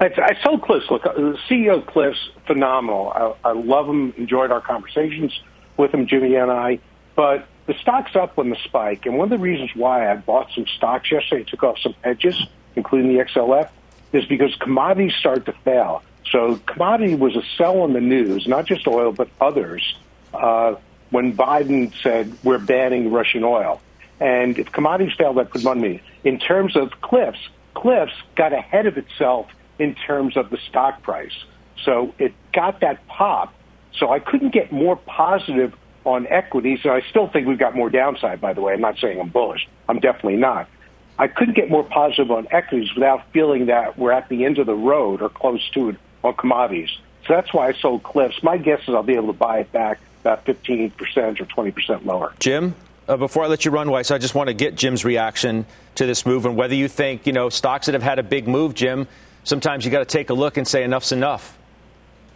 I, 0.00 0.06
I 0.16 0.42
sold 0.42 0.62
Cliffs. 0.62 0.90
Look, 0.90 1.04
uh, 1.04 1.12
the 1.12 1.38
CEO 1.48 1.78
of 1.78 1.86
Cliffs, 1.86 2.30
phenomenal. 2.46 3.12
I, 3.44 3.50
I 3.50 3.52
love 3.52 3.88
him. 3.88 4.14
Enjoyed 4.16 4.50
our 4.50 4.60
conversations 4.60 5.38
with 5.76 5.92
him, 5.92 6.06
Jimmy 6.06 6.34
and 6.36 6.50
I. 6.50 6.78
But 7.14 7.46
the 7.66 7.74
stock's 7.74 8.16
up 8.16 8.38
on 8.38 8.48
the 8.48 8.56
spike, 8.64 9.04
and 9.04 9.18
one 9.18 9.26
of 9.26 9.38
the 9.38 9.42
reasons 9.42 9.70
why 9.74 10.10
I 10.10 10.16
bought 10.16 10.50
some 10.54 10.66
stocks 10.66 11.12
yesterday, 11.12 11.44
took 11.44 11.62
off 11.62 11.78
some 11.78 11.94
hedges, 12.02 12.42
including 12.74 13.14
the 13.14 13.22
XLF, 13.22 13.68
is 14.12 14.24
because 14.24 14.54
commodities 14.56 15.14
started 15.14 15.44
to 15.46 15.52
fail. 15.64 16.02
So 16.30 16.56
commodity 16.66 17.14
was 17.14 17.36
a 17.36 17.42
sell 17.56 17.84
in 17.84 17.92
the 17.92 18.00
news, 18.00 18.46
not 18.46 18.66
just 18.66 18.86
oil, 18.86 19.12
but 19.12 19.28
others, 19.40 19.96
uh, 20.32 20.76
when 21.10 21.36
Biden 21.36 21.92
said 22.02 22.32
we're 22.42 22.58
banning 22.58 23.12
Russian 23.12 23.44
oil. 23.44 23.80
And 24.20 24.58
if 24.58 24.70
commodities 24.72 25.14
fail, 25.16 25.34
that 25.34 25.50
put 25.50 25.64
money. 25.64 26.00
In 26.24 26.38
terms 26.38 26.76
of 26.76 27.00
Cliffs, 27.00 27.48
Cliffs 27.74 28.12
got 28.36 28.52
ahead 28.52 28.86
of 28.86 28.96
itself 28.96 29.48
in 29.78 29.94
terms 29.94 30.36
of 30.36 30.50
the 30.50 30.58
stock 30.68 31.02
price. 31.02 31.34
So 31.84 32.14
it 32.18 32.32
got 32.52 32.80
that 32.80 33.06
pop. 33.08 33.52
So 33.94 34.10
I 34.10 34.20
couldn't 34.20 34.52
get 34.52 34.72
more 34.72 34.96
positive 34.96 35.74
on 36.04 36.26
equities, 36.28 36.80
and 36.84 36.92
I 36.92 37.02
still 37.10 37.28
think 37.28 37.46
we've 37.46 37.58
got 37.58 37.76
more 37.76 37.90
downside, 37.90 38.40
by 38.40 38.52
the 38.52 38.60
way. 38.60 38.72
I'm 38.72 38.80
not 38.80 38.98
saying 38.98 39.20
I'm 39.20 39.28
bullish. 39.28 39.68
I'm 39.88 40.00
definitely 40.00 40.36
not. 40.36 40.68
I 41.18 41.28
couldn't 41.28 41.54
get 41.54 41.70
more 41.70 41.84
positive 41.84 42.30
on 42.30 42.48
equities 42.50 42.94
without 42.94 43.30
feeling 43.32 43.66
that 43.66 43.98
we're 43.98 44.12
at 44.12 44.28
the 44.28 44.44
end 44.44 44.58
of 44.58 44.66
the 44.66 44.74
road 44.74 45.20
or 45.20 45.28
close 45.28 45.68
to 45.70 45.90
it 45.90 45.96
on 46.24 46.34
commodities. 46.34 46.90
So 47.26 47.34
that's 47.34 47.52
why 47.52 47.68
I 47.68 47.72
sold 47.74 48.02
Cliffs. 48.02 48.42
My 48.42 48.56
guess 48.56 48.80
is 48.82 48.94
I'll 48.94 49.02
be 49.02 49.14
able 49.14 49.28
to 49.28 49.38
buy 49.38 49.60
it 49.60 49.72
back 49.72 50.00
about 50.20 50.44
15% 50.44 50.92
or 51.16 51.32
20% 51.46 52.04
lower. 52.04 52.32
Jim? 52.38 52.74
Uh, 53.08 53.16
before 53.16 53.44
I 53.44 53.48
let 53.48 53.64
you 53.64 53.70
run, 53.70 53.90
Weiss, 53.90 54.10
I 54.10 54.18
just 54.18 54.34
want 54.34 54.48
to 54.48 54.54
get 54.54 54.76
Jim's 54.76 55.04
reaction 55.04 55.66
to 55.96 56.06
this 56.06 56.24
move 56.24 56.46
and 56.46 56.56
whether 56.56 56.74
you 56.74 56.88
think, 56.88 57.26
you 57.26 57.32
know, 57.32 57.48
stocks 57.48 57.86
that 57.86 57.94
have 57.94 58.02
had 58.02 58.18
a 58.18 58.22
big 58.22 58.46
move, 58.46 58.74
Jim, 58.74 59.08
sometimes 59.44 59.84
you 59.84 59.90
got 59.90 59.98
to 59.98 60.04
take 60.04 60.30
a 60.30 60.34
look 60.34 60.56
and 60.56 60.66
say 60.66 60.84
enough's 60.84 61.12
enough. 61.12 61.58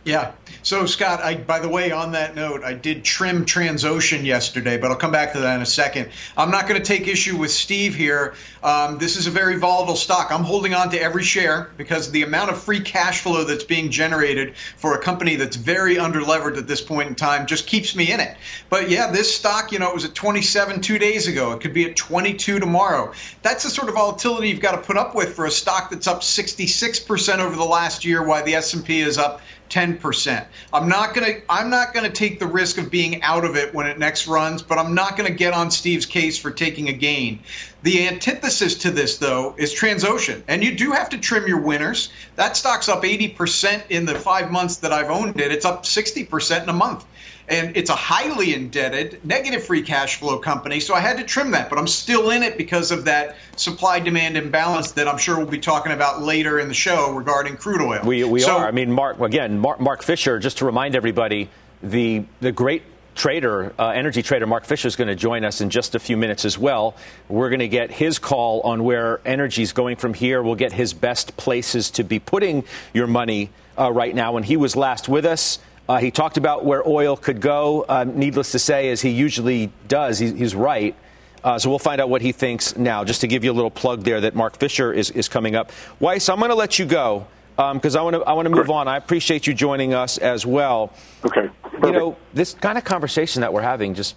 Yeah. 0.06 0.32
So, 0.62 0.86
Scott, 0.86 1.20
I, 1.20 1.34
by 1.34 1.58
the 1.58 1.68
way, 1.68 1.90
on 1.90 2.12
that 2.12 2.36
note, 2.36 2.62
I 2.62 2.74
did 2.74 3.04
trim 3.04 3.44
Transocean 3.44 4.24
yesterday, 4.24 4.76
but 4.76 4.92
I'll 4.92 4.96
come 4.96 5.10
back 5.10 5.32
to 5.32 5.40
that 5.40 5.56
in 5.56 5.62
a 5.62 5.66
second. 5.66 6.10
I'm 6.36 6.50
not 6.50 6.68
going 6.68 6.80
to 6.80 6.86
take 6.86 7.08
issue 7.08 7.36
with 7.36 7.50
Steve 7.50 7.96
here. 7.96 8.34
Um, 8.62 8.98
this 8.98 9.16
is 9.16 9.26
a 9.26 9.32
very 9.32 9.58
volatile 9.58 9.96
stock. 9.96 10.30
I'm 10.30 10.44
holding 10.44 10.74
on 10.74 10.90
to 10.90 11.00
every 11.00 11.24
share 11.24 11.70
because 11.76 12.12
the 12.12 12.22
amount 12.22 12.50
of 12.50 12.62
free 12.62 12.78
cash 12.78 13.20
flow 13.20 13.42
that's 13.42 13.64
being 13.64 13.90
generated 13.90 14.56
for 14.56 14.94
a 14.94 15.02
company 15.02 15.34
that's 15.34 15.56
very 15.56 15.96
underlevered 15.96 16.56
at 16.56 16.68
this 16.68 16.80
point 16.80 17.08
in 17.08 17.16
time 17.16 17.44
just 17.44 17.66
keeps 17.66 17.96
me 17.96 18.12
in 18.12 18.20
it. 18.20 18.36
But 18.70 18.88
yeah, 18.88 19.10
this 19.10 19.34
stock, 19.34 19.72
you 19.72 19.80
know, 19.80 19.88
it 19.88 19.94
was 19.94 20.04
at 20.04 20.14
27 20.14 20.82
two 20.82 21.00
days 21.00 21.26
ago. 21.26 21.52
It 21.52 21.60
could 21.60 21.74
be 21.74 21.90
at 21.90 21.96
22 21.96 22.60
tomorrow. 22.60 23.12
That's 23.42 23.64
the 23.64 23.70
sort 23.70 23.88
of 23.88 23.96
volatility 23.96 24.50
you've 24.50 24.60
got 24.60 24.72
to 24.72 24.82
put 24.82 24.96
up 24.96 25.16
with 25.16 25.34
for 25.34 25.46
a 25.46 25.50
stock 25.50 25.90
that's 25.90 26.06
up 26.06 26.20
66% 26.20 27.38
over 27.38 27.56
the 27.56 27.64
last 27.64 28.04
year, 28.04 28.24
while 28.24 28.44
the 28.44 28.54
S&P 28.54 29.00
is 29.00 29.18
up 29.18 29.40
10%. 29.70 30.46
I'm 30.72 30.88
not 30.88 31.14
going 31.14 31.26
to 31.26 31.42
I'm 31.48 31.70
not 31.70 31.92
going 31.94 32.04
to 32.04 32.12
take 32.12 32.38
the 32.38 32.46
risk 32.46 32.78
of 32.78 32.90
being 32.90 33.22
out 33.22 33.44
of 33.44 33.56
it 33.56 33.74
when 33.74 33.86
it 33.86 33.98
next 33.98 34.26
runs, 34.26 34.62
but 34.62 34.78
I'm 34.78 34.94
not 34.94 35.16
going 35.16 35.28
to 35.30 35.36
get 35.36 35.52
on 35.52 35.70
Steve's 35.70 36.06
case 36.06 36.38
for 36.38 36.50
taking 36.50 36.88
a 36.88 36.92
gain. 36.92 37.40
The 37.82 38.06
antithesis 38.06 38.74
to 38.78 38.90
this 38.90 39.18
though 39.18 39.54
is 39.58 39.74
Transocean, 39.74 40.42
and 40.48 40.62
you 40.62 40.74
do 40.74 40.92
have 40.92 41.08
to 41.10 41.18
trim 41.18 41.46
your 41.46 41.60
winners. 41.60 42.10
That 42.36 42.56
stock's 42.56 42.88
up 42.88 43.02
80% 43.02 43.82
in 43.90 44.04
the 44.04 44.14
5 44.14 44.50
months 44.50 44.76
that 44.78 44.92
I've 44.92 45.10
owned 45.10 45.40
it. 45.40 45.52
It's 45.52 45.64
up 45.64 45.84
60% 45.84 46.62
in 46.62 46.68
a 46.68 46.72
month 46.72 47.04
and 47.48 47.76
it's 47.76 47.90
a 47.90 47.94
highly 47.94 48.54
indebted, 48.54 49.24
negative 49.24 49.64
free 49.64 49.82
cash 49.82 50.16
flow 50.16 50.38
company. 50.38 50.80
So 50.80 50.94
I 50.94 51.00
had 51.00 51.16
to 51.18 51.24
trim 51.24 51.52
that, 51.52 51.70
but 51.70 51.78
I'm 51.78 51.86
still 51.86 52.30
in 52.30 52.42
it 52.42 52.58
because 52.58 52.90
of 52.90 53.04
that 53.04 53.36
supply 53.56 54.00
demand 54.00 54.36
imbalance 54.36 54.92
that 54.92 55.06
I'm 55.06 55.18
sure 55.18 55.36
we'll 55.36 55.46
be 55.46 55.58
talking 55.58 55.92
about 55.92 56.22
later 56.22 56.58
in 56.58 56.68
the 56.68 56.74
show 56.74 57.12
regarding 57.12 57.56
crude 57.56 57.80
oil. 57.80 58.00
We, 58.04 58.24
we 58.24 58.40
so, 58.40 58.56
are. 58.56 58.66
I 58.66 58.72
mean, 58.72 58.90
Mark, 58.90 59.20
again, 59.20 59.58
Mark, 59.58 59.80
Mark 59.80 60.02
Fisher, 60.02 60.38
just 60.38 60.58
to 60.58 60.64
remind 60.64 60.96
everybody, 60.96 61.48
the, 61.82 62.24
the 62.40 62.50
great 62.50 62.82
trader, 63.14 63.72
uh, 63.78 63.88
energy 63.88 64.22
trader 64.22 64.46
Mark 64.46 64.64
Fisher 64.64 64.88
is 64.88 64.96
going 64.96 65.08
to 65.08 65.14
join 65.14 65.44
us 65.44 65.60
in 65.60 65.70
just 65.70 65.94
a 65.94 65.98
few 65.98 66.16
minutes 66.16 66.44
as 66.44 66.58
well. 66.58 66.96
We're 67.28 67.48
going 67.48 67.60
to 67.60 67.68
get 67.68 67.90
his 67.90 68.18
call 68.18 68.60
on 68.60 68.84
where 68.84 69.20
energy 69.24 69.62
is 69.62 69.72
going 69.72 69.96
from 69.96 70.14
here. 70.14 70.42
We'll 70.42 70.54
get 70.54 70.72
his 70.72 70.92
best 70.92 71.36
places 71.36 71.90
to 71.92 72.04
be 72.04 72.18
putting 72.18 72.64
your 72.92 73.06
money 73.06 73.50
uh, 73.78 73.92
right 73.92 74.14
now. 74.14 74.32
When 74.32 74.42
he 74.42 74.56
was 74.56 74.76
last 74.76 75.08
with 75.08 75.24
us, 75.24 75.58
uh, 75.88 75.98
he 75.98 76.10
talked 76.10 76.36
about 76.36 76.64
where 76.64 76.86
oil 76.86 77.16
could 77.16 77.40
go. 77.40 77.82
Uh, 77.82 78.04
needless 78.04 78.52
to 78.52 78.58
say, 78.58 78.90
as 78.90 79.00
he 79.00 79.10
usually 79.10 79.72
does, 79.88 80.18
he, 80.18 80.32
he's 80.32 80.54
right. 80.54 80.96
Uh, 81.44 81.58
so 81.58 81.70
we'll 81.70 81.78
find 81.78 82.00
out 82.00 82.10
what 82.10 82.22
he 82.22 82.32
thinks 82.32 82.76
now. 82.76 83.04
Just 83.04 83.20
to 83.20 83.28
give 83.28 83.44
you 83.44 83.52
a 83.52 83.54
little 83.54 83.70
plug 83.70 84.02
there 84.02 84.20
that 84.22 84.34
Mark 84.34 84.58
Fisher 84.58 84.92
is, 84.92 85.10
is 85.12 85.28
coming 85.28 85.54
up. 85.54 85.70
Weiss, 86.00 86.28
I'm 86.28 86.38
going 86.38 86.50
to 86.50 86.56
let 86.56 86.78
you 86.78 86.86
go 86.86 87.26
because 87.56 87.96
um, 87.96 88.00
I 88.00 88.02
want 88.02 88.16
to 88.16 88.22
I 88.22 88.32
want 88.32 88.46
to 88.46 88.54
move 88.54 88.70
on. 88.70 88.88
I 88.88 88.96
appreciate 88.96 89.46
you 89.46 89.54
joining 89.54 89.94
us 89.94 90.18
as 90.18 90.44
well. 90.44 90.92
Okay. 91.24 91.48
Perfect. 91.62 91.86
You 91.86 91.92
know 91.92 92.16
this 92.34 92.54
kind 92.54 92.76
of 92.76 92.84
conversation 92.84 93.42
that 93.42 93.52
we're 93.52 93.62
having. 93.62 93.94
Just 93.94 94.16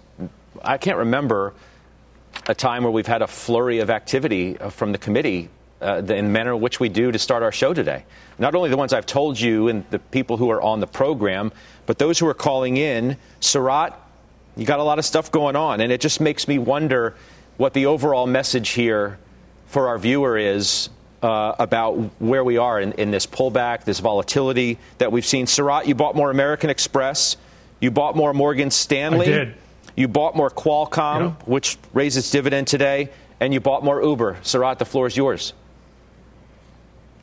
I 0.62 0.76
can't 0.76 0.98
remember 0.98 1.54
a 2.48 2.54
time 2.54 2.82
where 2.82 2.92
we've 2.92 3.06
had 3.06 3.22
a 3.22 3.26
flurry 3.26 3.78
of 3.78 3.90
activity 3.90 4.58
uh, 4.58 4.70
from 4.70 4.92
the 4.92 4.98
committee 4.98 5.48
uh, 5.80 5.98
in 5.98 6.06
the 6.06 6.22
manner 6.22 6.54
in 6.54 6.60
which 6.60 6.80
we 6.80 6.88
do 6.88 7.10
to 7.12 7.18
start 7.18 7.42
our 7.42 7.52
show 7.52 7.72
today. 7.74 8.04
Not 8.38 8.54
only 8.54 8.70
the 8.70 8.76
ones 8.76 8.92
I've 8.92 9.06
told 9.06 9.38
you 9.38 9.68
and 9.68 9.84
the 9.90 9.98
people 9.98 10.36
who 10.36 10.50
are 10.50 10.60
on 10.60 10.80
the 10.80 10.86
program, 10.86 11.52
but 11.86 11.98
those 11.98 12.18
who 12.18 12.26
are 12.28 12.34
calling 12.34 12.76
in. 12.76 13.16
Sarat, 13.40 13.94
you 14.56 14.66
got 14.66 14.80
a 14.80 14.84
lot 14.84 14.98
of 14.98 15.04
stuff 15.04 15.30
going 15.30 15.56
on, 15.56 15.80
and 15.80 15.92
it 15.92 16.00
just 16.00 16.20
makes 16.20 16.46
me 16.46 16.58
wonder 16.58 17.14
what 17.56 17.74
the 17.74 17.86
overall 17.86 18.26
message 18.26 18.70
here 18.70 19.18
for 19.66 19.88
our 19.88 19.98
viewer 19.98 20.36
is 20.36 20.88
uh, 21.22 21.54
about 21.58 21.92
where 22.20 22.42
we 22.42 22.56
are 22.56 22.80
in, 22.80 22.92
in, 22.92 23.10
this 23.10 23.26
pullback, 23.26 23.84
this 23.84 24.00
volatility 24.00 24.78
that 24.98 25.12
we've 25.12 25.26
seen. 25.26 25.46
Sarat, 25.46 25.86
you 25.86 25.94
bought 25.94 26.16
more 26.16 26.30
American 26.30 26.70
Express, 26.70 27.36
you 27.80 27.90
bought 27.90 28.16
more 28.16 28.32
Morgan 28.32 28.70
Stanley. 28.70 29.26
I 29.26 29.44
did. 29.44 29.54
You 29.96 30.08
bought 30.08 30.36
more 30.36 30.50
Qualcomm, 30.50 31.34
which 31.46 31.76
raised 31.92 32.16
its 32.16 32.30
dividend 32.30 32.68
today, 32.68 33.10
and 33.38 33.52
you 33.52 33.60
bought 33.60 33.84
more 33.84 34.02
Uber. 34.02 34.38
Sarat, 34.42 34.78
the 34.78 34.84
floor 34.84 35.06
is 35.06 35.16
yours. 35.16 35.52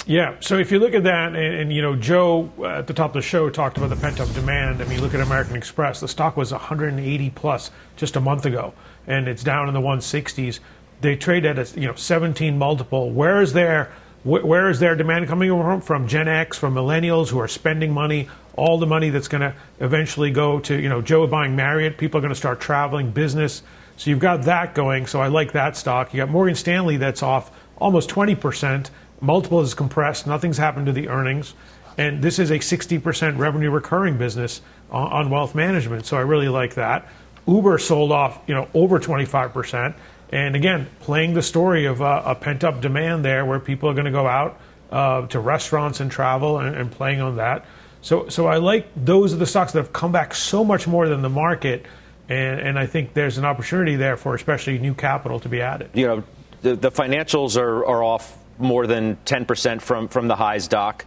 Yeah. 0.08 0.36
So 0.40 0.58
if 0.58 0.72
you 0.72 0.80
look 0.80 0.94
at 0.94 1.04
that, 1.04 1.36
and, 1.36 1.38
and, 1.38 1.74
you 1.74 1.82
know, 1.82 1.94
Joe 1.94 2.50
uh, 2.60 2.80
at 2.80 2.88
the 2.88 2.94
top 2.94 3.10
of 3.10 3.16
the 3.16 3.22
show 3.22 3.50
talked 3.50 3.78
about 3.78 3.90
the 3.90 3.98
pent 3.98 4.22
up 4.22 4.34
demand. 4.34 4.82
I 4.82 4.86
mean, 4.86 5.02
look 5.02 5.14
at 5.14 5.20
American 5.20 5.58
Express. 5.58 6.00
The 6.00 6.08
stock 6.08 6.38
was 6.38 6.54
180 6.54 7.30
plus 7.32 7.72
just 7.98 8.16
a 8.16 8.22
month 8.22 8.46
ago, 8.46 8.74
and 9.06 9.28
it's 9.28 9.44
down 9.44 9.68
in 9.68 9.74
the 9.74 9.82
160s. 9.82 10.60
They 11.02 11.18
trade 11.18 11.46
at 11.46 11.60
a 11.60 11.80
you 11.80 11.88
know 11.88 11.94
17 11.94 12.58
multiple. 12.58 13.12
Where 13.12 13.42
is 13.42 13.52
their 13.52 13.92
where 14.24 14.70
is 14.70 14.80
their 14.80 14.96
demand 14.96 15.28
coming 15.28 15.50
from? 15.50 15.82
From 15.82 16.08
Gen 16.08 16.30
X, 16.30 16.58
from 16.58 16.74
millennials 16.74 17.30
who 17.30 17.40
are 17.40 17.48
spending 17.48 17.94
money, 17.94 18.30
all 18.56 18.80
the 18.80 18.88
money 18.88 19.10
that's 19.10 19.28
going 19.28 19.42
to 19.42 19.54
eventually 19.82 20.32
go 20.32 20.60
to 20.62 20.82
you 20.82 20.88
know 20.88 21.02
Joe 21.02 21.28
buying 21.28 21.56
Marriott. 21.58 21.98
People 21.98 22.20
are 22.20 22.22
going 22.22 22.34
to 22.34 22.36
start 22.36 22.62
traveling, 22.62 23.12
business. 23.12 23.62
So 23.98 24.10
you've 24.10 24.20
got 24.20 24.44
that 24.44 24.74
going. 24.74 25.06
So 25.06 25.20
I 25.20 25.28
like 25.28 25.52
that 25.52 25.76
stock. 25.76 26.14
You 26.14 26.20
got 26.20 26.30
Morgan 26.30 26.56
Stanley 26.56 26.96
that's 26.96 27.22
off 27.22 27.52
almost 27.78 28.08
20 28.10 28.36
percent 28.36 28.90
multiple 29.22 29.62
is 29.62 29.74
compressed, 29.74 30.28
nothing's 30.28 30.58
happened 30.58 30.86
to 30.88 30.92
the 30.92 31.10
earnings, 31.10 31.54
and 31.98 32.22
this 32.22 32.40
is 32.40 32.52
a 32.52 32.60
60% 32.60 33.38
revenue 33.38 33.72
recurring 33.72 34.18
business 34.18 34.62
on, 34.92 35.12
on 35.12 35.30
wealth 35.30 35.56
management. 35.56 36.06
So 36.06 36.18
I 36.18 36.22
really 36.22 36.50
like 36.50 36.76
that. 36.76 37.08
Uber 37.48 37.78
sold 37.80 38.12
off, 38.12 38.40
you 38.46 38.54
know, 38.54 38.68
over 38.74 39.00
25%. 39.00 39.96
And 40.32 40.56
again, 40.56 40.88
playing 41.00 41.34
the 41.34 41.42
story 41.42 41.86
of 41.86 42.02
uh, 42.02 42.22
a 42.26 42.36
pent 42.36 42.64
up 42.64 42.82
demand 42.82 43.24
there 43.24 43.46
where 43.46 43.60
people 43.60 43.90
are 43.90 43.94
going 43.94 44.06
to 44.06 44.12
go 44.12 44.28
out 44.28 44.60
uh, 44.92 45.26
to 45.28 45.40
restaurants 45.40 46.00
and 46.00 46.12
travel 46.12 46.60
and, 46.60 46.76
and, 46.76 46.92
playing 46.92 47.22
on 47.22 47.38
that. 47.38 47.66
So, 48.02 48.30
so 48.30 48.48
I 48.48 48.58
like 48.58 48.88
those 48.96 49.34
are 49.34 49.38
the 49.38 49.46
stocks 49.46 49.74
that 49.74 49.80
have 49.80 49.92
come 49.92 50.12
back 50.12 50.34
so 50.34 50.64
much 50.64 50.88
more 50.88 51.10
than 51.10 51.22
the 51.22 51.30
market. 51.30 51.86
And, 52.30 52.60
and 52.60 52.80
I 52.80 52.86
think 52.86 53.14
there's 53.14 53.38
an 53.38 53.46
opportunity 53.46 53.96
there 53.96 54.18
for 54.18 54.36
especially 54.36 54.78
new 54.80 54.94
capital 54.94 55.40
to 55.42 55.50
be 55.50 55.62
added. 55.62 55.90
You 55.94 56.08
know, 56.08 56.24
the, 56.62 56.76
the 56.76 56.92
financials 56.92 57.60
are, 57.60 57.86
are 57.86 58.04
off 58.04 58.38
more 58.58 58.88
than 58.88 59.18
10% 59.26 59.82
from, 59.82 60.08
from 60.08 60.28
the 60.28 60.36
highs, 60.36 60.68
Doc. 60.68 61.06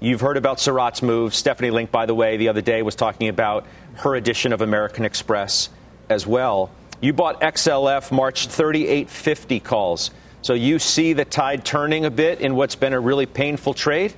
You've 0.00 0.20
heard 0.20 0.36
about 0.36 0.58
Sarat's 0.58 1.02
move. 1.02 1.34
Stephanie 1.34 1.70
Link, 1.70 1.90
by 1.90 2.06
the 2.06 2.14
way, 2.14 2.36
the 2.36 2.48
other 2.48 2.62
day 2.62 2.82
was 2.82 2.94
talking 2.94 3.28
about 3.28 3.66
her 3.96 4.14
edition 4.14 4.52
of 4.52 4.62
American 4.62 5.04
Express 5.04 5.68
as 6.08 6.26
well. 6.26 6.70
You 7.00 7.12
bought 7.12 7.40
XLF 7.40 8.10
March 8.10 8.46
3850 8.46 9.60
calls. 9.60 10.10
So 10.42 10.54
you 10.54 10.78
see 10.78 11.12
the 11.12 11.24
tide 11.24 11.64
turning 11.64 12.06
a 12.06 12.10
bit 12.10 12.40
in 12.40 12.54
what's 12.56 12.74
been 12.74 12.94
a 12.94 13.00
really 13.00 13.26
painful 13.26 13.74
trade? 13.74 14.14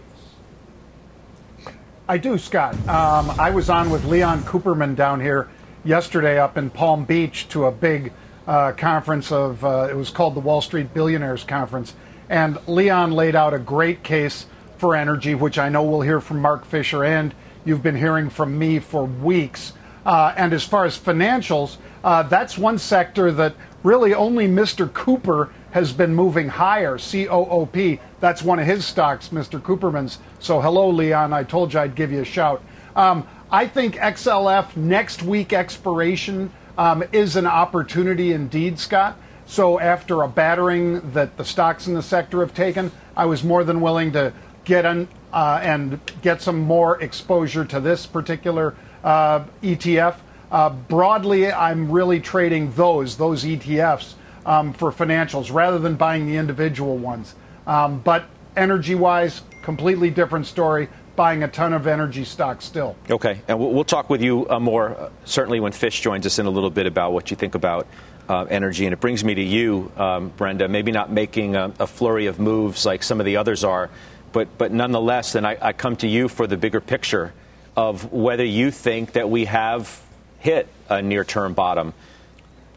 I 2.08 2.18
do, 2.18 2.38
Scott. 2.38 2.74
Um, 2.88 3.30
I 3.38 3.50
was 3.50 3.70
on 3.70 3.90
with 3.90 4.04
Leon 4.04 4.42
Cooperman 4.42 4.94
down 4.94 5.20
here 5.20 5.48
yesterday 5.84 6.38
up 6.38 6.56
in 6.56 6.70
Palm 6.70 7.04
Beach 7.04 7.48
to 7.48 7.66
a 7.66 7.72
big 7.72 8.12
uh, 8.46 8.72
conference 8.72 9.32
of, 9.32 9.64
uh, 9.64 9.88
it 9.90 9.96
was 9.96 10.10
called 10.10 10.34
the 10.34 10.40
Wall 10.40 10.60
Street 10.60 10.92
Billionaires 10.94 11.44
Conference. 11.44 11.94
And 12.28 12.58
Leon 12.66 13.12
laid 13.12 13.34
out 13.34 13.54
a 13.54 13.58
great 13.58 14.02
case 14.02 14.46
for 14.78 14.96
energy, 14.96 15.34
which 15.34 15.58
I 15.58 15.68
know 15.68 15.82
we'll 15.82 16.00
hear 16.00 16.20
from 16.20 16.40
Mark 16.40 16.64
Fisher 16.64 17.04
and 17.04 17.34
you've 17.64 17.82
been 17.82 17.96
hearing 17.96 18.30
from 18.30 18.58
me 18.58 18.78
for 18.78 19.04
weeks. 19.04 19.72
Uh, 20.04 20.34
and 20.36 20.52
as 20.52 20.64
far 20.64 20.84
as 20.84 20.98
financials, 20.98 21.76
uh, 22.02 22.24
that's 22.24 22.58
one 22.58 22.78
sector 22.78 23.30
that 23.30 23.54
really 23.82 24.14
only 24.14 24.48
Mr. 24.48 24.92
Cooper 24.92 25.52
has 25.70 25.92
been 25.92 26.14
moving 26.14 26.48
higher. 26.48 26.98
COOP, 26.98 28.00
that's 28.20 28.42
one 28.42 28.58
of 28.58 28.66
his 28.66 28.84
stocks, 28.84 29.28
Mr. 29.28 29.60
Cooperman's. 29.60 30.18
So, 30.38 30.60
hello, 30.60 30.90
Leon. 30.90 31.32
I 31.32 31.44
told 31.44 31.72
you 31.72 31.80
I'd 31.80 31.94
give 31.94 32.12
you 32.12 32.20
a 32.20 32.24
shout. 32.24 32.62
Um, 32.96 33.26
I 33.50 33.66
think 33.66 33.96
XLF 33.96 34.76
next 34.76 35.22
week 35.22 35.52
expiration 35.52 36.50
um, 36.76 37.04
is 37.12 37.36
an 37.36 37.46
opportunity 37.46 38.32
indeed, 38.32 38.78
Scott. 38.78 39.16
So 39.52 39.78
after 39.78 40.22
a 40.22 40.28
battering 40.28 41.12
that 41.12 41.36
the 41.36 41.44
stocks 41.44 41.86
in 41.86 41.92
the 41.92 42.02
sector 42.02 42.40
have 42.40 42.54
taken, 42.54 42.90
I 43.14 43.26
was 43.26 43.44
more 43.44 43.64
than 43.64 43.82
willing 43.82 44.12
to 44.12 44.32
get 44.64 44.86
in 44.86 45.08
uh, 45.30 45.60
and 45.62 46.00
get 46.22 46.40
some 46.40 46.60
more 46.62 46.98
exposure 47.02 47.62
to 47.66 47.78
this 47.78 48.06
particular 48.06 48.74
uh, 49.04 49.44
ETF. 49.62 50.16
Uh, 50.50 50.70
broadly, 50.70 51.52
I'm 51.52 51.90
really 51.90 52.18
trading 52.18 52.72
those 52.72 53.18
those 53.18 53.44
ETFs 53.44 54.14
um, 54.46 54.72
for 54.72 54.90
financials 54.90 55.52
rather 55.52 55.78
than 55.78 55.96
buying 55.96 56.26
the 56.26 56.38
individual 56.38 56.96
ones. 56.96 57.34
Um, 57.66 58.00
but 58.00 58.24
energy-wise, 58.56 59.42
completely 59.60 60.08
different 60.08 60.46
story. 60.46 60.88
Buying 61.14 61.42
a 61.42 61.48
ton 61.48 61.74
of 61.74 61.86
energy 61.86 62.24
stocks 62.24 62.64
still. 62.64 62.96
Okay, 63.10 63.42
and 63.46 63.58
we'll, 63.58 63.70
we'll 63.70 63.84
talk 63.84 64.08
with 64.08 64.22
you 64.22 64.48
uh, 64.48 64.58
more 64.58 64.96
uh, 64.96 65.10
certainly 65.26 65.60
when 65.60 65.72
Fish 65.72 66.00
joins 66.00 66.24
us 66.24 66.38
in 66.38 66.46
a 66.46 66.50
little 66.50 66.70
bit 66.70 66.86
about 66.86 67.12
what 67.12 67.30
you 67.30 67.36
think 67.36 67.54
about 67.54 67.86
uh, 68.28 68.44
energy. 68.44 68.86
And 68.86 68.92
it 68.92 69.00
brings 69.00 69.24
me 69.24 69.34
to 69.34 69.42
you, 69.42 69.90
um, 69.96 70.28
Brenda, 70.30 70.68
maybe 70.68 70.92
not 70.92 71.10
making 71.10 71.56
a, 71.56 71.72
a, 71.78 71.86
flurry 71.86 72.26
of 72.26 72.38
moves 72.38 72.86
like 72.86 73.02
some 73.02 73.20
of 73.20 73.26
the 73.26 73.36
others 73.36 73.64
are, 73.64 73.90
but, 74.32 74.56
but 74.58 74.72
nonetheless, 74.72 75.32
then 75.32 75.44
I, 75.44 75.58
I 75.60 75.72
come 75.72 75.96
to 75.96 76.08
you 76.08 76.28
for 76.28 76.46
the 76.46 76.56
bigger 76.56 76.80
picture 76.80 77.32
of 77.76 78.12
whether 78.12 78.44
you 78.44 78.70
think 78.70 79.12
that 79.12 79.28
we 79.28 79.46
have 79.46 80.00
hit 80.38 80.68
a 80.88 81.02
near 81.02 81.24
term 81.24 81.54
bottom. 81.54 81.94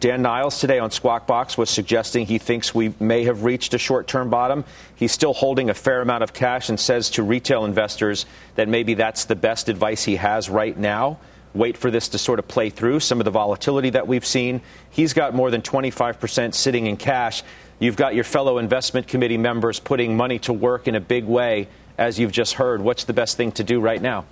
Dan 0.01 0.21
Niles 0.21 0.59
today 0.59 0.77
on 0.77 0.91
Squawk 0.91 1.25
Box 1.25 1.57
was 1.57 1.69
suggesting 1.69 2.25
he 2.25 2.37
thinks 2.37 2.75
we 2.75 2.93
may 2.99 3.23
have 3.23 3.43
reached 3.43 3.73
a 3.73 3.77
short 3.77 4.07
term 4.07 4.29
bottom. 4.29 4.65
He's 4.95 5.11
still 5.11 5.33
holding 5.33 5.69
a 5.69 5.73
fair 5.73 6.01
amount 6.01 6.23
of 6.23 6.33
cash 6.33 6.69
and 6.69 6.79
says 6.79 7.09
to 7.11 7.23
retail 7.23 7.65
investors 7.65 8.25
that 8.55 8.67
maybe 8.67 8.93
that's 8.93 9.25
the 9.25 9.35
best 9.35 9.69
advice 9.69 10.03
he 10.03 10.17
has 10.17 10.49
right 10.49 10.77
now 10.77 11.17
wait 11.55 11.77
for 11.77 11.89
this 11.89 12.09
to 12.09 12.17
sort 12.17 12.39
of 12.39 12.47
play 12.47 12.69
through 12.69 12.99
some 12.99 13.19
of 13.19 13.25
the 13.25 13.31
volatility 13.31 13.89
that 13.91 14.07
we've 14.07 14.25
seen. 14.25 14.61
He's 14.89 15.13
got 15.13 15.33
more 15.33 15.49
than 15.49 15.61
25% 15.61 16.53
sitting 16.53 16.87
in 16.87 16.97
cash. 16.97 17.43
You've 17.79 17.95
got 17.95 18.15
your 18.15 18.23
fellow 18.23 18.57
investment 18.57 19.07
committee 19.07 19.37
members 19.37 19.79
putting 19.79 20.15
money 20.15 20.39
to 20.39 20.53
work 20.53 20.87
in 20.87 20.95
a 20.95 20.99
big 20.99 21.25
way, 21.25 21.67
as 21.97 22.19
you've 22.19 22.31
just 22.31 22.53
heard. 22.53 22.81
What's 22.81 23.05
the 23.05 23.13
best 23.13 23.37
thing 23.37 23.51
to 23.53 23.63
do 23.63 23.79
right 23.79 24.01
now? 24.01 24.25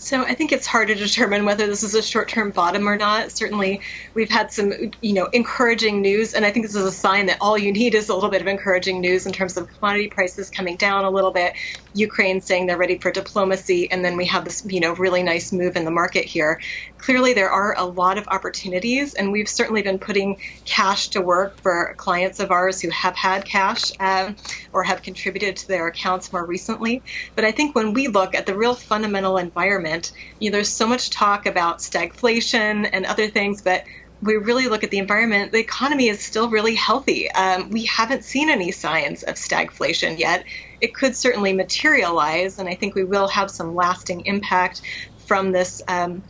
So 0.00 0.22
I 0.22 0.34
think 0.34 0.50
it's 0.50 0.66
hard 0.66 0.88
to 0.88 0.94
determine 0.94 1.44
whether 1.44 1.66
this 1.66 1.82
is 1.82 1.94
a 1.94 2.02
short-term 2.02 2.52
bottom 2.52 2.88
or 2.88 2.96
not. 2.96 3.30
Certainly, 3.30 3.82
we've 4.14 4.30
had 4.30 4.50
some, 4.50 4.72
you 5.02 5.12
know, 5.12 5.26
encouraging 5.26 6.00
news, 6.00 6.32
and 6.32 6.46
I 6.46 6.50
think 6.50 6.64
this 6.64 6.74
is 6.74 6.86
a 6.86 6.90
sign 6.90 7.26
that 7.26 7.36
all 7.38 7.58
you 7.58 7.70
need 7.70 7.94
is 7.94 8.08
a 8.08 8.14
little 8.14 8.30
bit 8.30 8.40
of 8.40 8.48
encouraging 8.48 9.02
news 9.02 9.26
in 9.26 9.32
terms 9.32 9.58
of 9.58 9.68
commodity 9.68 10.08
prices 10.08 10.48
coming 10.48 10.76
down 10.76 11.04
a 11.04 11.10
little 11.10 11.30
bit, 11.30 11.52
Ukraine 11.94 12.40
saying 12.40 12.66
they're 12.66 12.78
ready 12.78 12.98
for 12.98 13.10
diplomacy, 13.10 13.90
and 13.90 14.04
then 14.04 14.16
we 14.16 14.26
have 14.26 14.44
this, 14.44 14.64
you 14.66 14.80
know, 14.80 14.94
really 14.94 15.22
nice 15.22 15.52
move 15.52 15.76
in 15.76 15.84
the 15.84 15.90
market 15.90 16.24
here. 16.24 16.60
Clearly, 16.98 17.32
there 17.32 17.50
are 17.50 17.74
a 17.76 17.84
lot 17.84 18.18
of 18.18 18.28
opportunities, 18.28 19.14
and 19.14 19.32
we've 19.32 19.48
certainly 19.48 19.82
been 19.82 19.98
putting 19.98 20.36
cash 20.64 21.08
to 21.10 21.20
work 21.20 21.58
for 21.62 21.94
clients 21.96 22.40
of 22.40 22.50
ours 22.50 22.80
who 22.80 22.90
have 22.90 23.16
had 23.16 23.44
cash 23.44 23.90
um, 24.00 24.36
or 24.72 24.82
have 24.82 25.02
contributed 25.02 25.56
to 25.56 25.68
their 25.68 25.86
accounts 25.86 26.32
more 26.32 26.46
recently. 26.46 27.02
But 27.34 27.44
I 27.44 27.52
think 27.52 27.74
when 27.74 27.92
we 27.92 28.08
look 28.08 28.34
at 28.34 28.46
the 28.46 28.56
real 28.56 28.74
fundamental 28.74 29.36
environment, 29.38 30.12
you 30.38 30.50
know, 30.50 30.56
there's 30.56 30.72
so 30.72 30.86
much 30.86 31.10
talk 31.10 31.46
about 31.46 31.78
stagflation 31.78 32.88
and 32.92 33.06
other 33.06 33.28
things, 33.28 33.62
but 33.62 33.84
we 34.22 34.36
really 34.36 34.68
look 34.68 34.84
at 34.84 34.90
the 34.90 34.98
environment, 34.98 35.52
the 35.52 35.58
economy 35.58 36.08
is 36.08 36.22
still 36.22 36.50
really 36.50 36.74
healthy. 36.74 37.30
Um, 37.32 37.70
we 37.70 37.86
haven't 37.86 38.24
seen 38.24 38.50
any 38.50 38.70
signs 38.70 39.22
of 39.22 39.36
stagflation 39.36 40.18
yet. 40.18 40.44
It 40.80 40.94
could 40.94 41.16
certainly 41.16 41.52
materialize, 41.52 42.58
and 42.58 42.68
I 42.68 42.74
think 42.74 42.94
we 42.94 43.04
will 43.04 43.28
have 43.28 43.50
some 43.50 43.74
lasting 43.74 44.22
impact 44.26 44.82
from 45.16 45.52
this 45.52 45.80
um, 45.88 46.22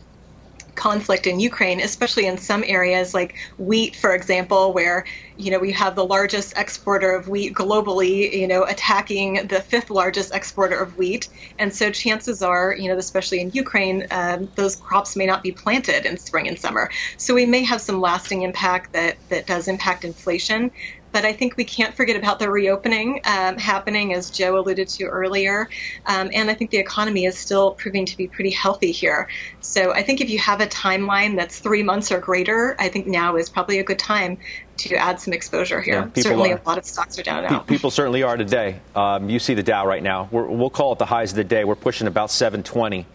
conflict 0.75 1.27
in 1.27 1.39
Ukraine, 1.39 1.79
especially 1.81 2.25
in 2.25 2.37
some 2.37 2.63
areas 2.65 3.13
like 3.13 3.35
wheat, 3.57 3.95
for 3.95 4.13
example, 4.13 4.73
where 4.73 5.05
you 5.35 5.51
know 5.51 5.59
we 5.59 5.71
have 5.71 5.95
the 5.95 6.05
largest 6.05 6.53
exporter 6.57 7.13
of 7.15 7.27
wheat 7.27 7.53
globally, 7.53 8.31
you 8.33 8.47
know, 8.47 8.63
attacking 8.63 9.47
the 9.47 9.61
fifth 9.61 9.89
largest 9.89 10.33
exporter 10.33 10.77
of 10.77 10.97
wheat, 10.97 11.27
and 11.59 11.73
so 11.73 11.91
chances 11.91 12.41
are, 12.41 12.75
you 12.77 12.87
know, 12.89 12.97
especially 12.97 13.41
in 13.41 13.51
Ukraine, 13.53 14.05
um, 14.11 14.49
those 14.55 14.75
crops 14.75 15.15
may 15.15 15.25
not 15.25 15.43
be 15.43 15.51
planted 15.51 16.05
in 16.05 16.17
spring 16.17 16.47
and 16.47 16.59
summer. 16.59 16.89
So 17.17 17.33
we 17.33 17.45
may 17.45 17.63
have 17.63 17.81
some 17.81 17.99
lasting 17.99 18.43
impact 18.43 18.93
that 18.93 19.17
that 19.29 19.47
does 19.47 19.67
impact 19.67 20.05
inflation. 20.05 20.71
But 21.11 21.25
I 21.25 21.33
think 21.33 21.57
we 21.57 21.63
can't 21.63 21.93
forget 21.95 22.15
about 22.15 22.39
the 22.39 22.49
reopening 22.49 23.21
um, 23.25 23.57
happening, 23.57 24.13
as 24.13 24.29
Joe 24.29 24.57
alluded 24.59 24.87
to 24.89 25.05
earlier. 25.05 25.69
Um, 26.05 26.29
and 26.33 26.49
I 26.49 26.53
think 26.53 26.71
the 26.71 26.77
economy 26.77 27.25
is 27.25 27.37
still 27.37 27.71
proving 27.71 28.05
to 28.05 28.17
be 28.17 28.27
pretty 28.27 28.49
healthy 28.51 28.91
here. 28.91 29.27
So 29.59 29.93
I 29.93 30.03
think 30.03 30.21
if 30.21 30.29
you 30.29 30.39
have 30.39 30.61
a 30.61 30.67
timeline 30.67 31.35
that's 31.35 31.59
three 31.59 31.83
months 31.83 32.11
or 32.11 32.19
greater, 32.19 32.75
I 32.79 32.89
think 32.89 33.07
now 33.07 33.35
is 33.35 33.49
probably 33.49 33.79
a 33.79 33.83
good 33.83 33.99
time 33.99 34.37
to 34.77 34.95
add 34.95 35.19
some 35.19 35.33
exposure 35.33 35.81
here. 35.81 36.09
Yeah, 36.15 36.23
certainly, 36.23 36.51
are. 36.53 36.57
a 36.57 36.67
lot 36.67 36.77
of 36.77 36.85
stocks 36.85 37.19
are 37.19 37.23
down 37.23 37.43
now. 37.43 37.59
People 37.59 37.91
certainly 37.91 38.23
are 38.23 38.37
today. 38.37 38.79
Um, 38.95 39.29
you 39.29 39.39
see 39.39 39.53
the 39.53 39.63
Dow 39.63 39.85
right 39.85 40.01
now. 40.01 40.27
we 40.31 40.41
will 40.41 40.69
call 40.69 40.93
it 40.93 40.99
the 40.99 41.05
highs 41.05 41.31
of 41.31 41.37
the 41.37 41.43
day. 41.43 41.63
We're 41.63 41.75
pushing 41.75 42.07
about 42.07 42.31
720 42.31 43.05